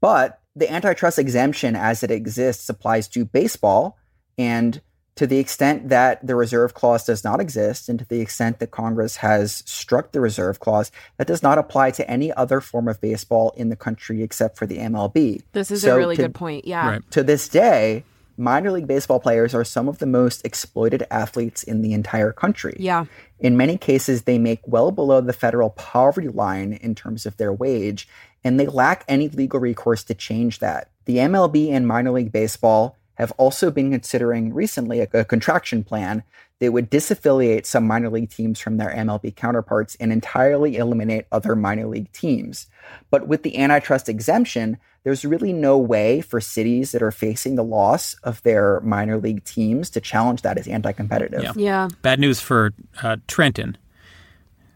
but 0.00 0.40
the 0.56 0.70
antitrust 0.70 1.18
exemption 1.18 1.76
as 1.76 2.02
it 2.02 2.10
exists 2.10 2.68
applies 2.68 3.08
to 3.08 3.24
baseball. 3.24 3.98
And 4.38 4.80
to 5.16 5.26
the 5.26 5.38
extent 5.38 5.90
that 5.90 6.26
the 6.26 6.34
reserve 6.34 6.72
clause 6.72 7.04
does 7.04 7.22
not 7.22 7.38
exist, 7.38 7.88
and 7.90 7.98
to 7.98 8.04
the 8.06 8.20
extent 8.20 8.60
that 8.60 8.70
Congress 8.70 9.16
has 9.16 9.62
struck 9.66 10.12
the 10.12 10.20
reserve 10.22 10.58
clause, 10.58 10.90
that 11.18 11.26
does 11.26 11.42
not 11.42 11.58
apply 11.58 11.90
to 11.92 12.10
any 12.10 12.32
other 12.32 12.62
form 12.62 12.88
of 12.88 12.98
baseball 13.00 13.52
in 13.56 13.68
the 13.68 13.76
country 13.76 14.22
except 14.22 14.56
for 14.56 14.66
the 14.66 14.78
MLB. 14.78 15.42
This 15.52 15.70
is 15.70 15.82
So 15.82 15.94
a 15.94 15.98
really 15.98 16.16
to- 16.16 16.22
good 16.22 16.34
point. 16.34 16.66
Yeah. 16.66 16.88
Right. 16.88 17.10
to 17.10 17.22
this 17.22 17.46
day, 17.46 18.04
minor 18.36 18.70
league 18.70 18.86
baseball 18.86 19.20
players 19.20 19.54
are 19.54 19.64
some 19.64 19.88
of 19.88 19.98
the 19.98 20.06
most 20.06 20.44
exploited 20.44 21.06
athletes 21.10 21.62
in 21.62 21.82
the 21.82 21.92
entire 21.92 22.32
country. 22.32 22.76
Yeah. 22.78 23.06
In 23.38 23.56
many 23.56 23.76
cases, 23.76 24.22
they 24.22 24.38
make 24.38 24.60
well 24.66 24.90
below 24.90 25.20
the 25.20 25.32
federal 25.32 25.70
poverty 25.70 26.28
line 26.28 26.72
in 26.74 26.94
terms 26.94 27.26
of 27.26 27.36
their 27.36 27.52
wage, 27.52 28.08
and 28.44 28.58
they 28.58 28.66
lack 28.66 29.04
any 29.08 29.28
legal 29.28 29.60
recourse 29.60 30.04
to 30.04 30.14
change 30.14 30.58
that. 30.60 30.90
The 31.04 31.16
MLB 31.16 31.70
and 31.70 31.86
minor 31.86 32.12
league 32.12 32.32
baseball 32.32 32.96
have 33.14 33.32
also 33.32 33.70
been 33.70 33.90
considering 33.90 34.54
recently 34.54 35.00
a, 35.00 35.08
a 35.12 35.24
contraction 35.24 35.84
plan 35.84 36.22
that 36.60 36.72
would 36.72 36.90
disaffiliate 36.90 37.66
some 37.66 37.86
minor 37.86 38.08
league 38.08 38.30
teams 38.30 38.60
from 38.60 38.76
their 38.76 38.90
MLB 38.90 39.34
counterparts 39.34 39.96
and 39.96 40.12
entirely 40.12 40.76
eliminate 40.76 41.26
other 41.32 41.56
minor 41.56 41.86
league 41.86 42.12
teams. 42.12 42.66
But 43.10 43.28
with 43.28 43.42
the 43.42 43.58
antitrust 43.58 44.08
exemption, 44.08 44.78
there's 45.04 45.24
really 45.24 45.52
no 45.52 45.76
way 45.78 46.20
for 46.20 46.40
cities 46.40 46.92
that 46.92 47.02
are 47.02 47.10
facing 47.10 47.56
the 47.56 47.64
loss 47.64 48.14
of 48.22 48.42
their 48.42 48.80
minor 48.80 49.18
league 49.18 49.44
teams 49.44 49.90
to 49.90 50.00
challenge 50.00 50.42
that 50.42 50.58
as 50.58 50.68
anti 50.68 50.92
competitive. 50.92 51.42
Yeah. 51.42 51.52
Yeah. 51.56 51.88
Bad 52.02 52.20
news 52.20 52.40
for 52.40 52.72
uh, 53.02 53.16
Trenton. 53.26 53.76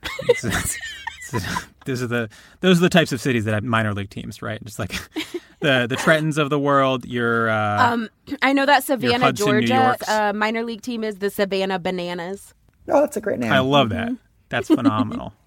Those 1.85 2.03
are 2.03 2.07
the 2.07 2.29
those 2.61 2.79
are 2.79 2.83
the 2.83 2.89
types 2.89 3.13
of 3.13 3.21
cities 3.21 3.45
that 3.45 3.55
have 3.55 3.63
minor 3.65 3.93
league 3.95 4.11
teams, 4.11 4.43
right? 4.43 4.63
Just 4.65 4.79
like 4.79 4.91
the 5.61 5.87
the 5.89 5.97
Trentons 5.97 6.39
of 6.39 6.51
the 6.51 6.59
world. 6.59 7.05
Your 7.05 7.49
uh, 7.49 7.93
Um, 7.93 8.09
I 8.43 8.53
know 8.53 8.67
that 8.67 8.83
Savannah, 8.85 9.27
Hudson, 9.27 9.47
Georgia 9.47 9.75
Yorks. 9.75 10.09
uh, 10.09 10.33
minor 10.33 10.65
league 10.65 10.83
team 10.83 11.05
is 11.05 11.17
the 11.17 11.31
Savannah 11.31 11.79
Bananas. 11.79 12.55
Oh, 12.89 13.01
that's 13.01 13.17
a 13.17 13.21
great 13.21 13.39
name. 13.39 13.53
I 13.53 13.59
love 13.61 13.89
Mm-hmm. 13.89 14.15
that. 14.15 14.21
That's 14.49 14.69
phenomenal. 14.69 15.33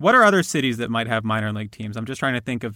what 0.00 0.14
are 0.16 0.24
other 0.24 0.42
cities 0.42 0.78
that 0.78 0.90
might 0.90 1.06
have 1.06 1.22
minor 1.24 1.52
league 1.52 1.70
teams? 1.70 1.96
I'm 1.96 2.04
just 2.06 2.18
trying 2.18 2.34
to 2.34 2.40
think 2.40 2.64
of. 2.64 2.74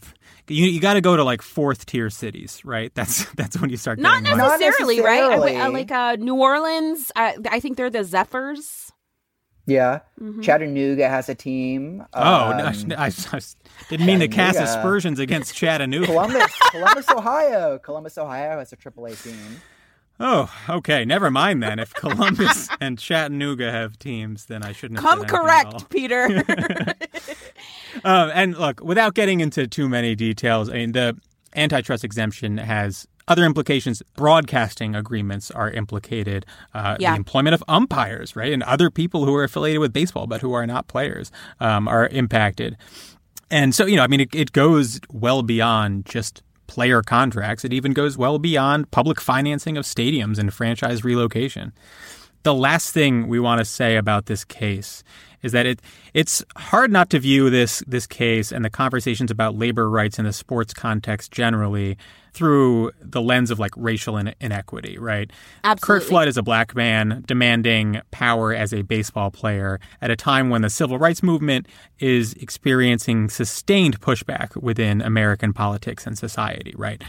You 0.49 0.67
you 0.67 0.81
got 0.81 0.95
to 0.95 1.01
go 1.01 1.17
to 1.17 1.25
like 1.25 1.43
fourth 1.43 1.87
tier 1.87 2.11
cities, 2.11 2.63
right? 2.65 2.95
That's 2.95 3.25
that's 3.37 3.61
when 3.61 3.71
you 3.71 3.77
start. 3.77 3.99
Not 3.99 4.23
getting 4.23 4.39
minor- 4.39 4.59
necessarily, 4.59 5.01
right? 5.01 5.23
I 5.23 5.39
went- 5.39 5.57
uh, 5.59 5.71
like 5.71 5.91
uh, 5.91 6.17
New 6.21 6.37
Orleans, 6.37 7.11
uh, 7.17 7.33
I 7.51 7.59
think 7.61 7.77
they're 7.77 7.91
the 7.91 8.05
Zephyrs. 8.05 8.93
Yeah. 9.67 10.01
Mm-hmm. 10.21 10.43
Chattanooga 10.43 11.09
has 11.09 11.31
a 11.31 11.35
team. 11.35 12.05
Oh, 12.13 12.51
Um, 12.51 12.59
no, 12.89 12.97
I, 12.97 13.07
I, 13.07 13.13
I 13.33 13.41
didn't 13.89 14.05
mean 14.05 14.21
to 14.21 14.29
cast 14.29 14.59
aspersions 14.61 15.19
against 15.19 15.55
Chattanooga. 15.55 16.05
Columbus, 16.07 16.53
Columbus, 16.71 17.09
Ohio. 17.09 17.79
Columbus, 17.79 18.19
Ohio 18.19 18.59
has 18.59 18.75
a 18.75 18.77
AAA 18.77 19.23
team. 19.23 19.63
Oh, 20.21 20.53
okay. 20.69 21.05
Never 21.05 21.31
mind 21.31 21.63
then. 21.63 21.79
If 21.79 21.93
Columbus 21.95 22.69
and 22.81 22.99
Chattanooga 22.99 23.71
have 23.71 23.99
teams, 23.99 24.47
then 24.47 24.63
I 24.63 24.73
shouldn't 24.73 25.01
have 25.01 25.09
Come 25.09 25.21
said 25.29 25.31
anything 25.35 25.51
at 25.51 25.67
all. 25.67 25.73
correct, 25.73 25.91
Peter. 25.91 26.45
Um, 28.05 28.31
and 28.35 28.57
look, 28.57 28.81
without 28.83 29.15
getting 29.15 29.41
into 29.41 29.67
too 29.67 29.89
many 29.89 30.15
details, 30.15 30.69
I 30.71 30.75
mean, 30.75 30.93
the 30.93 31.17
antitrust 31.57 32.05
exemption 32.05 32.59
has 32.59 33.07
other 33.27 33.45
implications. 33.45 34.03
Broadcasting 34.17 34.95
agreements 34.95 35.51
are 35.51 35.71
implicated. 35.71 36.47
Uh, 36.75 36.97
Yeah. 37.01 37.13
The 37.13 37.17
employment 37.17 37.55
of 37.55 37.65
umpires, 37.69 38.37
right, 38.37 38.53
and 38.53 38.63
other 38.65 38.91
people 38.91 39.25
who 39.25 39.35
are 39.35 39.45
affiliated 39.45 39.81
with 39.81 39.93
baseball 39.93 40.27
but 40.27 40.41
who 40.43 40.53
are 40.53 40.67
not 40.67 40.87
players 40.89 41.33
um, 41.61 41.89
are 41.89 42.07
impacted. 42.09 42.77
And 43.51 43.75
so, 43.75 43.87
you 43.87 43.97
know, 43.97 44.03
I 44.03 44.07
mean, 44.09 44.21
it, 44.21 44.35
it 44.35 44.53
goes 44.53 45.01
well 45.13 45.43
beyond 45.43 46.07
just 46.07 46.43
player 46.67 47.03
contracts. 47.03 47.65
It 47.65 47.73
even 47.73 47.93
goes 47.93 48.17
well 48.17 48.39
beyond 48.39 48.91
public 48.91 49.21
financing 49.21 49.77
of 49.77 49.85
stadiums 49.85 50.39
and 50.39 50.53
franchise 50.53 51.05
relocation. 51.05 51.73
The 52.43 52.55
last 52.55 52.93
thing 52.93 53.27
we 53.27 53.41
want 53.41 53.61
to 53.61 53.65
say 53.65 53.97
about 53.97 54.27
this 54.27 54.45
case 54.45 55.03
is 55.43 55.53
that 55.53 55.67
it 55.67 55.81
it's 56.15 56.43
hard 56.57 56.91
not 56.91 57.11
to 57.11 57.19
view 57.19 57.51
this 57.51 57.83
this 57.87 58.07
case 58.07 58.51
and 58.51 58.65
the 58.65 58.71
conversations 58.71 59.31
about 59.31 59.57
labor 59.57 59.89
rights 59.89 60.19
in 60.19 60.25
the 60.25 60.33
sports 60.33 60.75
context 60.75 61.31
generally 61.31 61.97
through 62.35 62.91
the 63.01 63.23
lens 63.23 63.51
of 63.51 63.59
like 63.59 63.73
racial 63.77 64.17
in- 64.17 64.35
inequity, 64.41 64.99
right? 64.99 65.31
Absolutely. 65.63 66.01
Curt 66.01 66.09
Flood 66.09 66.29
is 66.29 66.37
a 66.37 66.43
black 66.43 66.75
man 66.75 67.25
demanding 67.27 68.01
power 68.11 68.53
as 68.53 68.75
a 68.75 68.83
baseball 68.83 69.31
player 69.31 69.81
at 70.03 70.11
a 70.11 70.17
time 70.17 70.51
when 70.51 70.63
the 70.63 70.71
civil 70.71 70.99
rights 70.99 71.23
movement 71.23 71.67
is 72.01 72.35
experiencing 72.35 73.31
sustained 73.31 74.01
pushback 74.01 74.61
within 74.61 75.01
American 75.01 75.53
politics 75.53 76.07
and 76.07 76.19
society, 76.19 76.75
right? 76.77 77.03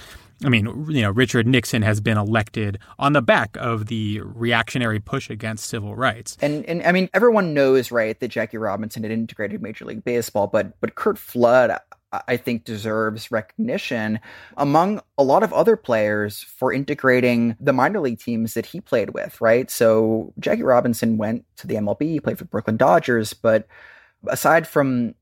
I 0.44 0.50
mean, 0.50 0.86
you 0.90 1.02
know, 1.02 1.12
Richard 1.12 1.48
Nixon 1.48 1.82
has 1.82 2.02
been 2.02 2.18
elected 2.18 2.78
on 3.00 3.14
the 3.14 3.22
back 3.22 3.56
of 3.58 3.88
the 3.88 4.20
reactionary 4.22 5.00
push 5.00 5.30
against 5.30 5.66
civil 5.66 5.96
rights. 5.96 6.38
And 6.42 6.66
and 6.66 6.84
I 6.84 6.92
mean, 6.92 7.10
everyone 7.14 7.54
knows, 7.54 7.90
right, 7.90 8.20
that 8.20 8.28
Jackie 8.28 8.58
Robinson 8.58 9.04
had 9.04 9.14
integrated 9.14 9.62
Major 9.62 9.86
League 9.86 10.04
Baseball, 10.04 10.48
but 10.48 10.80
but 10.82 10.96
Curt 10.96 11.18
Flood, 11.18 11.80
I 12.12 12.38
think, 12.38 12.64
deserves 12.64 13.32
recognition 13.32 14.20
among 14.58 15.02
a 15.18 15.24
lot 15.24 15.44
of 15.44 15.52
other 15.52 15.76
players 15.76 16.42
for 16.42 16.72
integrating 16.72 17.56
the 17.60 17.74
minor 17.74 18.00
league 18.00 18.20
teams 18.20 18.54
that 18.54 18.68
he 18.68 18.80
played 18.80 19.10
with, 19.12 19.40
right? 19.42 19.70
So 19.70 20.34
Jackie 20.40 20.64
Robinson 20.64 21.18
went 21.18 21.46
to 21.58 21.68
the 21.68 21.76
MLB, 21.76 22.02
he 22.04 22.20
played 22.20 22.38
for 22.38 22.46
the 22.46 22.50
Brooklyn 22.50 22.78
Dodgers, 22.78 23.34
but 23.34 23.68
aside 24.28 24.68
from 24.68 25.16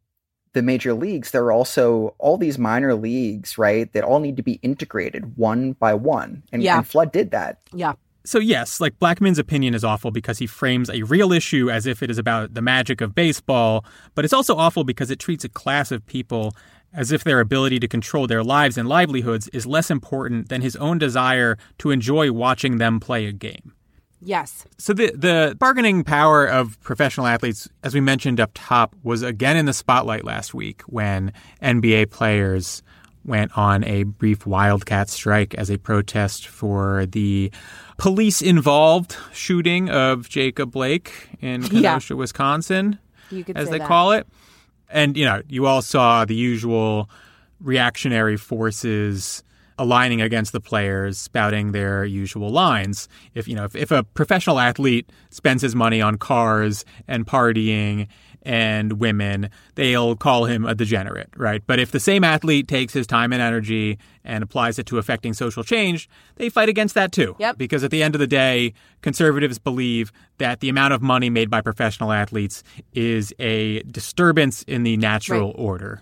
the 0.54 0.62
major 0.62 0.94
leagues, 0.94 1.32
there 1.32 1.44
are 1.46 1.52
also 1.52 2.14
all 2.20 2.38
these 2.38 2.60
minor 2.60 2.94
leagues, 2.94 3.58
right, 3.58 3.92
that 3.94 4.04
all 4.04 4.20
need 4.20 4.38
to 4.38 4.44
be 4.44 4.60
integrated 4.62 5.36
one 5.36 5.74
by 5.74 5.96
one. 5.96 6.44
And, 6.52 6.62
Yeah. 6.62 6.78
and 6.78 6.88
Flood 6.88 7.12
did 7.12 7.32
that. 7.32 7.60
Yeah. 7.74 7.94
So, 8.26 8.40
yes, 8.40 8.80
like 8.80 8.98
Blackmun's 9.00 9.40
opinion 9.40 9.74
is 9.74 9.84
awful 9.84 10.10
because 10.10 10.38
he 10.38 10.48
frames 10.48 10.90
a 10.90 11.04
real 11.04 11.34
issue 11.34 11.70
as 11.70 11.86
if 11.86 12.02
it 12.02 12.10
is 12.10 12.18
about 12.18 12.54
the 12.54 12.62
magic 12.62 13.02
of 13.02 13.14
baseball, 13.14 13.84
but 14.16 14.24
it's 14.24 14.34
also 14.34 14.56
awful 14.56 14.84
because 14.84 15.12
it 15.12 15.20
treats 15.20 15.44
a 15.44 15.50
class 15.50 15.92
of 15.92 16.06
people 16.06 16.56
as 16.94 17.12
if 17.12 17.24
their 17.24 17.40
ability 17.40 17.80
to 17.80 17.88
control 17.88 18.28
their 18.28 18.44
lives 18.44 18.78
and 18.78 18.88
livelihoods 18.88 19.48
is 19.50 19.66
less 19.66 19.90
important 19.90 20.50
than 20.50 20.62
his 20.62 20.76
own 20.78 20.98
desire 20.98 21.58
to 21.80 21.92
enjoy 21.92 22.32
watching 22.32 22.78
them 22.78 23.00
play 23.00 23.26
a 23.26 23.32
game. 23.32 23.74
Yes. 24.26 24.66
So 24.78 24.94
the 24.94 25.12
the 25.12 25.56
bargaining 25.60 26.06
power 26.06 26.46
of 26.46 26.80
professional 26.82 27.28
athletes, 27.28 27.68
as 27.84 27.94
we 27.94 28.00
mentioned 28.00 28.40
up 28.40 28.52
top, 28.54 28.96
was 29.04 29.22
again 29.22 29.58
in 29.58 29.66
the 29.66 29.74
spotlight 29.74 30.24
last 30.24 30.54
week 30.54 30.82
when 30.84 31.34
NBA 31.62 32.10
players 32.12 32.84
went 33.26 33.58
on 33.58 33.84
a 33.84 34.04
brief 34.04 34.46
wildcat 34.46 35.10
strike 35.10 35.54
as 35.56 35.70
a 35.70 35.78
protest 35.78 36.48
for 36.48 37.06
the 37.08 37.52
police 37.98 38.42
involved 38.42 39.16
shooting 39.34 39.90
of 39.90 40.30
Jacob 40.30 40.72
Blake 40.72 41.30
in 41.42 41.62
Yeah. 41.64 41.68
Kenosha, 41.70 42.16
Wisconsin, 42.16 43.00
You 43.30 43.44
could 43.44 43.58
as 43.58 43.70
they 43.70 43.80
that. 43.80 43.88
call 43.88 44.12
it. 44.12 44.28
And 44.90 45.18
you 45.18 45.26
know, 45.26 45.42
you 45.48 45.66
all 45.66 45.82
saw 45.82 46.26
the 46.26 46.36
usual 46.36 47.10
reactionary 47.62 48.38
forces 48.38 49.44
aligning 49.80 50.22
against 50.22 50.52
the 50.52 50.60
players, 50.60 51.18
spouting 51.18 51.72
their 51.72 52.06
usual 52.06 52.50
lines. 52.50 53.08
If 53.34 53.48
you 53.48 53.56
know, 53.56 53.64
if, 53.64 53.76
if 53.76 53.92
a 53.92 54.04
professional 54.04 54.60
athlete 54.60 55.10
spends 55.32 55.62
his 55.64 55.74
money 55.76 56.00
on 56.02 56.18
cars 56.18 56.86
and 57.08 57.26
partying 57.26 58.08
and 58.44 59.00
women, 59.00 59.50
they'll 59.76 60.16
call 60.16 60.46
him 60.46 60.66
a 60.66 60.76
degenerate, 60.76 61.30
right? 61.36 61.64
But 61.66 61.80
if 61.80 61.92
the 61.92 62.00
same 62.00 62.24
athlete 62.24 62.68
takes 62.68 62.94
his 62.94 63.08
time 63.08 63.34
and 63.34 63.42
energy 63.42 63.98
and 64.24 64.44
applies 64.44 64.78
it 64.78 64.86
to 64.88 64.98
affecting 64.98 65.34
social 65.34 65.64
change, 65.64 66.10
they 66.36 66.50
fight 66.50 66.70
against 66.70 66.94
that 66.96 67.12
too. 67.12 67.36
Yep. 67.40 67.58
Because 67.58 67.84
at 67.84 67.92
the 67.92 68.04
end 68.04 68.16
of 68.16 68.20
the 68.20 68.28
day, 68.28 68.74
conservatives 69.02 69.58
believe 69.60 70.12
that 70.38 70.60
the 70.60 70.70
amount 70.70 70.94
of 70.94 71.02
money 71.02 71.30
made 71.30 71.50
by 71.50 71.62
professional 71.62 72.12
athletes 72.12 72.64
is 72.94 73.34
a 73.40 73.82
disturbance 73.84 74.64
in 74.64 74.84
the 74.84 74.98
natural 74.98 75.48
Right. 75.48 75.56
order. 75.58 76.02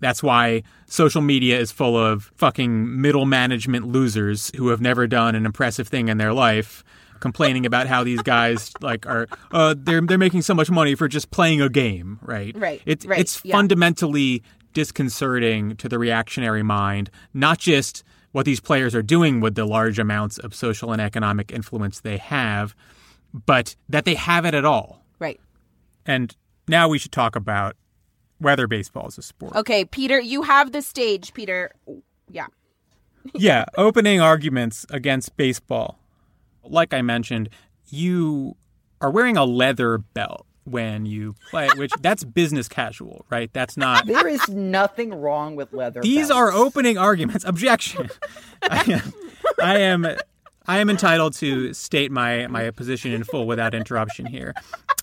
That's 0.00 0.22
why 0.22 0.62
social 0.86 1.20
media 1.22 1.58
is 1.58 1.72
full 1.72 1.96
of 1.96 2.30
fucking 2.36 3.00
middle 3.00 3.26
management 3.26 3.86
losers 3.88 4.50
who 4.56 4.68
have 4.68 4.80
never 4.80 5.06
done 5.06 5.34
an 5.34 5.44
impressive 5.44 5.88
thing 5.88 6.08
in 6.08 6.18
their 6.18 6.32
life, 6.32 6.84
complaining 7.20 7.66
about 7.66 7.86
how 7.86 8.04
these 8.04 8.22
guys 8.22 8.72
like 8.80 9.06
are 9.06 9.26
uh, 9.52 9.74
they're 9.76 10.00
they're 10.00 10.18
making 10.18 10.42
so 10.42 10.54
much 10.54 10.70
money 10.70 10.94
for 10.94 11.08
just 11.08 11.30
playing 11.30 11.60
a 11.60 11.68
game, 11.68 12.18
right? 12.22 12.56
Right, 12.56 12.82
It's 12.86 13.06
right, 13.06 13.18
it's 13.18 13.44
yeah. 13.44 13.54
fundamentally 13.54 14.42
disconcerting 14.74 15.76
to 15.76 15.88
the 15.88 15.98
reactionary 15.98 16.62
mind, 16.62 17.10
not 17.34 17.58
just 17.58 18.04
what 18.32 18.44
these 18.44 18.60
players 18.60 18.94
are 18.94 19.02
doing 19.02 19.40
with 19.40 19.54
the 19.54 19.64
large 19.64 19.98
amounts 19.98 20.38
of 20.38 20.54
social 20.54 20.92
and 20.92 21.00
economic 21.00 21.50
influence 21.50 22.00
they 22.00 22.18
have, 22.18 22.74
but 23.32 23.74
that 23.88 24.04
they 24.04 24.14
have 24.14 24.44
it 24.44 24.54
at 24.54 24.64
all. 24.64 25.04
Right. 25.18 25.40
And 26.06 26.34
now 26.68 26.88
we 26.88 26.98
should 26.98 27.12
talk 27.12 27.34
about 27.36 27.76
whether 28.38 28.66
baseball 28.66 29.08
is 29.08 29.18
a 29.18 29.22
sport. 29.22 29.56
Okay, 29.56 29.84
Peter, 29.84 30.20
you 30.20 30.42
have 30.42 30.72
the 30.72 30.82
stage, 30.82 31.34
Peter. 31.34 31.72
Yeah. 32.30 32.46
yeah, 33.34 33.64
opening 33.76 34.20
arguments 34.20 34.86
against 34.90 35.36
baseball. 35.36 35.98
Like 36.64 36.92
I 36.94 37.02
mentioned, 37.02 37.48
you 37.88 38.56
are 39.00 39.10
wearing 39.10 39.36
a 39.36 39.44
leather 39.44 39.98
belt 39.98 40.46
when 40.64 41.06
you 41.06 41.34
play, 41.50 41.68
which 41.76 41.92
that's 42.00 42.24
business 42.24 42.68
casual, 42.68 43.24
right? 43.30 43.50
That's 43.52 43.76
not. 43.76 44.06
There 44.06 44.28
is 44.28 44.48
nothing 44.48 45.14
wrong 45.14 45.56
with 45.56 45.72
leather. 45.72 46.00
These 46.00 46.28
belts. 46.28 46.38
are 46.38 46.52
opening 46.52 46.98
arguments. 46.98 47.44
Objection. 47.44 48.10
I 48.62 48.84
am, 48.92 49.12
I 49.62 49.78
am, 49.78 50.06
I 50.68 50.78
am 50.78 50.90
entitled 50.90 51.32
to 51.36 51.72
state 51.72 52.12
my 52.12 52.46
my 52.46 52.70
position 52.70 53.12
in 53.12 53.24
full 53.24 53.46
without 53.46 53.74
interruption 53.74 54.26
here. 54.26 54.54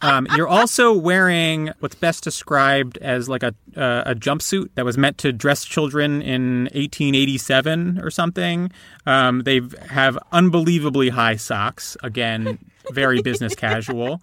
Um, 0.02 0.28
you're 0.36 0.48
also 0.48 0.94
wearing 0.94 1.72
what's 1.80 1.96
best 1.96 2.24
described 2.24 2.98
as 3.00 3.28
like 3.28 3.42
a 3.44 3.56
uh, 3.76 4.04
a 4.06 4.14
jumpsuit 4.16 4.70
that 4.76 4.86
was 4.86 4.98
meant 4.98 5.18
to 5.20 5.34
dress 5.34 5.66
children 5.66 6.22
in 6.22 6.66
1887 6.76 8.00
or 8.00 8.12
something. 8.12 8.72
Um, 9.06 9.42
they 9.42 9.62
have 9.90 10.18
unbelievably 10.32 11.10
high 11.10 11.36
socks. 11.38 11.98
Again, 12.04 12.60
very 12.92 13.22
business 13.24 13.56
casual. 13.56 14.22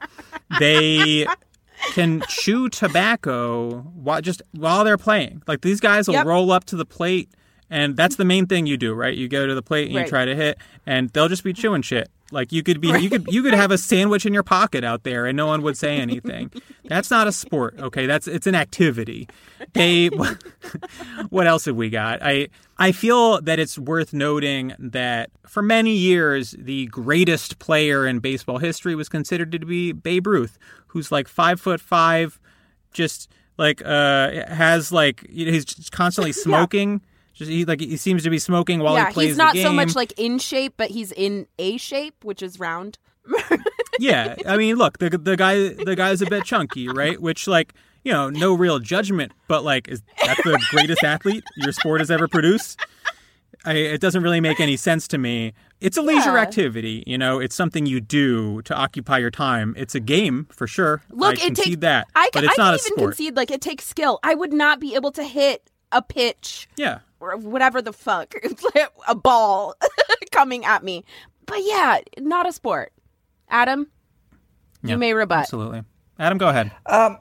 They 0.61 1.27
can 1.95 2.23
chew 2.29 2.69
tobacco 2.69 3.81
while 3.81 4.21
just 4.21 4.43
while 4.53 4.85
they're 4.85 4.97
playing. 4.99 5.43
Like 5.49 5.63
these 5.63 5.81
guys 5.81 6.07
will 6.07 6.15
Yep. 6.15 6.27
roll 6.27 6.53
up 6.53 6.65
to 6.67 6.77
the 6.77 6.85
plate, 6.85 7.31
and 7.73 7.97
that's 7.97 8.17
the 8.17 8.25
main 8.25 8.47
thing 8.47 8.67
you 8.67 8.77
do, 8.77 8.93
right? 8.95 9.17
You 9.17 9.27
go 9.29 9.47
to 9.47 9.55
the 9.55 9.63
plate 9.63 9.87
and 9.89 9.97
Right. 9.97 10.05
you 10.05 10.09
try 10.11 10.25
to 10.25 10.37
hit, 10.37 10.59
and 10.87 11.11
they'll 11.11 11.29
just 11.29 11.43
be 11.43 11.53
chewing 11.53 11.83
shit. 11.83 12.09
Like 12.31 12.51
you 12.53 12.63
could 12.63 12.81
be, 12.81 12.89
you 12.99 13.11
could, 13.11 13.27
you 13.29 13.43
could 13.43 13.53
have 13.53 13.71
a 13.71 13.77
sandwich 13.77 14.25
in 14.25 14.33
your 14.33 14.43
pocket 14.43 14.85
out 14.85 15.03
there, 15.03 15.27
and 15.27 15.37
no 15.37 15.47
one 15.47 15.61
would 15.63 15.77
say 15.77 15.99
anything. 15.99 16.51
That's 16.85 17.11
not 17.11 17.27
a 17.27 17.33
sport, 17.33 17.75
okay? 17.79 18.07
That's 18.07 18.27
it's 18.27 18.47
an 18.47 18.55
activity. 18.55 19.29
They, 19.75 20.09
what 21.29 21.47
else 21.47 21.65
have 21.67 21.77
we 21.77 21.91
got? 21.91 22.23
I 22.23 22.49
I 22.79 22.93
feel 22.93 23.41
that 23.43 23.59
it's 23.59 23.79
worth 23.79 24.13
noting 24.13 24.75
that 24.79 25.31
for 25.47 25.63
many 25.63 25.95
years 25.95 26.55
the 26.59 26.87
greatest 26.87 27.59
player 27.59 28.07
in 28.07 28.19
baseball 28.21 28.59
history 28.59 28.95
was 28.95 29.09
considered 29.09 29.53
to 29.53 29.59
be 29.61 29.93
Babe 29.93 30.27
Ruth, 30.27 30.59
who's 30.89 31.13
like 31.13 31.29
five 31.29 31.61
foot 31.61 31.81
five, 31.81 32.41
just 32.93 33.29
like 33.59 33.83
uh 33.85 34.47
has 34.49 34.91
like 34.91 35.27
you 35.29 35.47
know, 35.47 35.53
he's 35.53 35.67
constantly 35.91 36.33
smoking. 36.47 37.03
Just 37.43 37.51
he 37.53 37.65
like 37.65 37.81
he 37.81 37.97
seems 37.97 38.23
to 38.25 38.31
be 38.31 38.39
smoking 38.39 38.81
while 38.81 38.95
yeah, 38.95 39.09
he 39.09 39.13
plays 39.13 39.29
he's 39.29 39.37
not 39.37 39.55
the 39.55 39.63
so 39.63 39.73
much 39.73 39.95
like 39.95 40.13
in 40.19 40.39
shape, 40.39 40.75
but 40.77 40.91
he's 40.91 41.13
in 41.13 41.47
A 41.59 41.77
shape, 41.77 42.25
which 42.25 42.43
is 42.43 42.59
round. 42.59 42.99
yeah, 43.99 44.35
I 44.47 44.57
mean, 44.57 44.77
look, 44.77 44.99
the 44.99 45.11
the 45.11 45.37
guy 45.37 45.69
the 45.69 45.95
guy's 45.97 46.23
a 46.23 46.27
bit 46.27 46.45
chunky, 46.45 46.89
right? 46.89 47.21
Which 47.21 47.47
like 47.47 47.75
you 48.05 48.13
know, 48.13 48.31
no 48.31 48.55
real 48.55 48.79
judgment, 48.81 49.33
but 49.47 49.63
like, 49.65 49.87
is 49.89 50.03
that 50.25 50.37
the 50.45 50.61
greatest 50.71 51.05
athlete 51.05 51.45
your 51.57 51.71
sport 51.73 52.01
has 52.01 52.11
ever 52.11 52.27
produced? 52.27 52.81
I, 53.65 53.75
it 53.75 54.01
doesn't 54.01 54.25
really 54.25 54.41
make 54.41 54.59
any 54.59 54.77
sense 54.77 55.07
to 55.09 55.19
me. 55.19 55.53
It's 55.81 55.97
a 55.97 56.03
leisure 56.03 56.33
Yeah. 56.35 56.41
activity, 56.43 57.05
you 57.07 57.17
know. 57.17 57.39
It's 57.39 57.55
something 57.55 57.87
you 57.87 58.01
do 58.01 58.61
to 58.63 58.75
occupy 58.75 59.19
your 59.19 59.31
time. 59.31 59.73
It's 59.79 59.95
a 59.95 60.01
game 60.01 60.49
for 60.51 60.67
sure. 60.67 61.01
Look, 61.11 61.39
I 61.39 61.45
it 61.45 61.47
concede 61.49 61.65
takes 61.65 61.77
that, 61.83 62.09
I, 62.17 62.29
but 62.33 62.41
can- 62.41 62.45
it's 62.51 62.59
I 62.59 62.63
not 62.63 62.75
a 62.75 62.79
even 62.79 62.87
sport. 62.97 63.11
concede 63.17 63.37
like 63.37 63.51
it 63.53 63.61
takes 63.61 63.87
skill. 63.87 64.19
I 64.25 64.35
would 64.35 64.53
not 64.53 64.81
be 64.81 64.97
able 64.97 65.13
to 65.13 65.23
hit 65.23 65.71
a 65.93 66.03
pitch 66.03 66.69
Yeah, 66.77 67.01
or 67.23 67.37
whatever 67.37 67.81
the 67.81 67.93
fuck, 67.93 68.35
a 69.09 69.15
ball 69.15 69.75
coming 70.33 70.65
at 70.65 70.83
me. 70.85 71.05
But 71.47 71.61
yeah, 71.63 72.01
not 72.19 72.49
a 72.49 72.53
sport. 72.53 72.93
Adam, 73.49 73.87
Yeah, 74.83 74.93
you 74.93 74.99
may 74.99 75.13
rebut. 75.15 75.39
absolutely. 75.41 75.83
Adam, 76.19 76.39
go 76.39 76.49
ahead. 76.49 76.73
Um, 76.87 77.19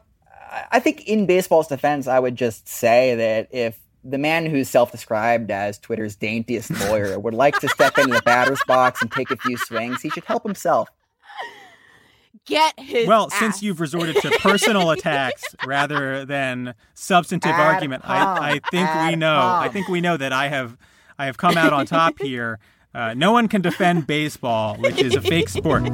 I- 0.52 0.66
I 0.74 0.80
think 0.80 1.08
in 1.08 1.26
baseball's 1.26 1.68
defense, 1.68 2.08
I 2.08 2.20
would 2.20 2.36
just 2.36 2.68
say 2.68 3.16
that 3.16 3.48
if 3.52 3.80
the 4.04 4.18
man 4.18 4.46
who's 4.46 4.68
self-described 4.70 5.50
as 5.52 5.78
Twitter's 5.80 6.16
daintiest 6.16 6.72
lawyer 6.90 7.18
would 7.20 7.34
like 7.34 7.58
to 7.60 7.70
step 7.70 7.98
into 7.98 8.14
the 8.16 8.22
batter's 8.24 8.62
box 8.68 9.02
and 9.02 9.12
take 9.12 9.30
a 9.32 9.38
few 9.38 9.56
swings, 9.58 10.02
he 10.02 10.10
should 10.10 10.26
help 10.26 10.44
himself. 10.44 10.90
Get 12.46 12.80
his 12.80 13.08
Well, 13.08 13.30
ass. 13.32 13.40
since 13.40 13.64
you've 13.64 13.80
resorted 13.80 14.16
to 14.18 14.32
personal 14.40 14.90
attacks 14.92 15.44
rather 15.66 16.26
than 16.26 16.74
substantive 16.94 17.52
Ad 17.52 17.60
argument. 17.76 18.04
I, 18.06 18.54
I 18.56 18.60
think 18.72 18.90
we 18.90 19.14
Ad 19.14 19.20
know. 19.20 19.38
I 19.38 19.70
think 19.70 19.88
we 19.88 20.02
know 20.02 20.18
that 20.18 20.34
I 20.34 20.48
have 20.48 20.78
I 21.20 21.26
have 21.26 21.38
come 21.38 21.58
out 21.58 21.72
on 21.74 21.86
top 21.86 22.18
here. 22.22 22.60
Uh, 22.94 23.14
no 23.14 23.32
one 23.32 23.48
can 23.48 23.62
defend 23.62 24.06
baseball, 24.08 24.76
which 24.78 25.02
is 25.02 25.16
a 25.16 25.22
fake 25.22 25.50
sport. 25.50 25.84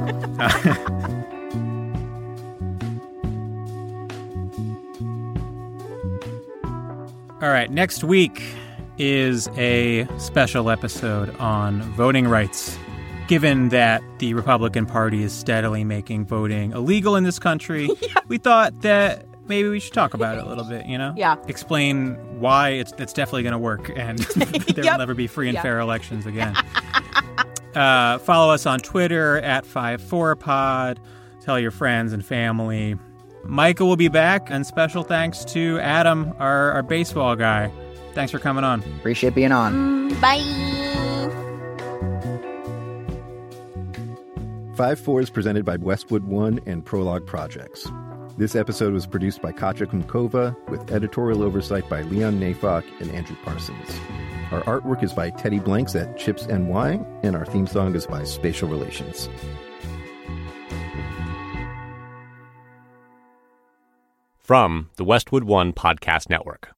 All 7.40 7.50
right, 7.50 7.70
next 7.70 8.02
week 8.02 8.42
is 8.98 9.48
a 9.56 10.08
special 10.18 10.70
episode 10.70 11.34
on 11.36 11.82
voting 11.92 12.26
rights. 12.26 12.76
Given 13.28 13.68
that 13.68 14.02
the 14.18 14.34
Republican 14.34 14.86
Party 14.86 15.22
is 15.22 15.32
steadily 15.32 15.84
making 15.84 16.24
voting 16.26 16.72
illegal 16.72 17.14
in 17.14 17.24
this 17.24 17.38
country, 17.38 17.88
we 18.28 18.38
thought 18.38 18.80
that 18.80 19.26
maybe 19.46 19.68
we 19.68 19.80
should 19.80 19.92
talk 19.92 20.14
about 20.14 20.38
it 20.38 20.44
a 20.44 20.48
little 20.48 20.64
bit, 20.64 20.86
you 20.86 20.96
know? 20.98 21.12
Yeah. 21.16 21.36
Explain 21.46 22.14
why 22.40 22.70
it's, 22.70 22.92
it's 22.98 23.12
definitely 23.12 23.42
going 23.42 23.52
to 23.52 23.58
work 23.58 23.90
and 23.96 24.18
there 24.36 24.84
Yep. 24.84 24.92
will 24.94 24.98
never 24.98 25.14
be 25.14 25.26
free 25.26 25.48
and 25.48 25.54
Yeah. 25.56 25.62
fair 25.62 25.78
elections 25.78 26.24
again. 26.26 26.56
uh, 27.74 28.16
follow 28.18 28.52
us 28.52 28.64
on 28.66 28.80
Twitter 28.80 29.38
at 29.40 29.64
54pod. 29.66 30.96
Tell 31.42 31.60
your 31.60 31.70
friends 31.70 32.12
and 32.14 32.24
family. 32.24 32.96
Michael 33.44 33.88
will 33.88 33.96
be 33.96 34.08
back, 34.08 34.50
and 34.50 34.66
special 34.66 35.02
thanks 35.02 35.44
to 35.46 35.78
Adam, 35.80 36.34
our, 36.38 36.72
our 36.72 36.82
baseball 36.82 37.36
guy. 37.36 37.70
Thanks 38.14 38.32
for 38.32 38.38
coming 38.38 38.64
on. 38.64 38.80
Appreciate 38.98 39.34
being 39.34 39.52
on. 39.52 40.18
Bye. 40.20 40.86
Five 44.78 45.00
Four 45.00 45.20
is 45.20 45.28
presented 45.28 45.64
by 45.64 45.74
Westwood 45.74 46.22
One 46.22 46.60
and 46.64 46.86
Prologue 46.86 47.26
Projects. 47.26 47.90
This 48.36 48.54
episode 48.54 48.92
was 48.92 49.08
produced 49.08 49.42
by 49.42 49.50
Katja 49.50 49.86
Kumkova 49.86 50.54
with 50.68 50.92
editorial 50.92 51.42
oversight 51.42 51.88
by 51.88 52.02
Leon 52.02 52.38
Nayfakh 52.38 52.84
and 53.00 53.10
Andrew 53.10 53.34
Parsons. 53.42 54.00
Our 54.52 54.62
artwork 54.62 55.02
is 55.02 55.12
by 55.12 55.30
Teddy 55.30 55.58
Blanks 55.58 55.96
at 55.96 56.16
Chips 56.16 56.46
NY, 56.46 57.04
and 57.24 57.34
our 57.34 57.44
theme 57.44 57.66
song 57.66 57.96
is 57.96 58.06
by 58.06 58.22
Spatial 58.22 58.68
Relations. 58.68 59.28
From 64.38 64.90
the 64.94 65.02
Westwood 65.02 65.42
One 65.42 65.72
Podcast 65.72 66.30
Network. 66.30 66.70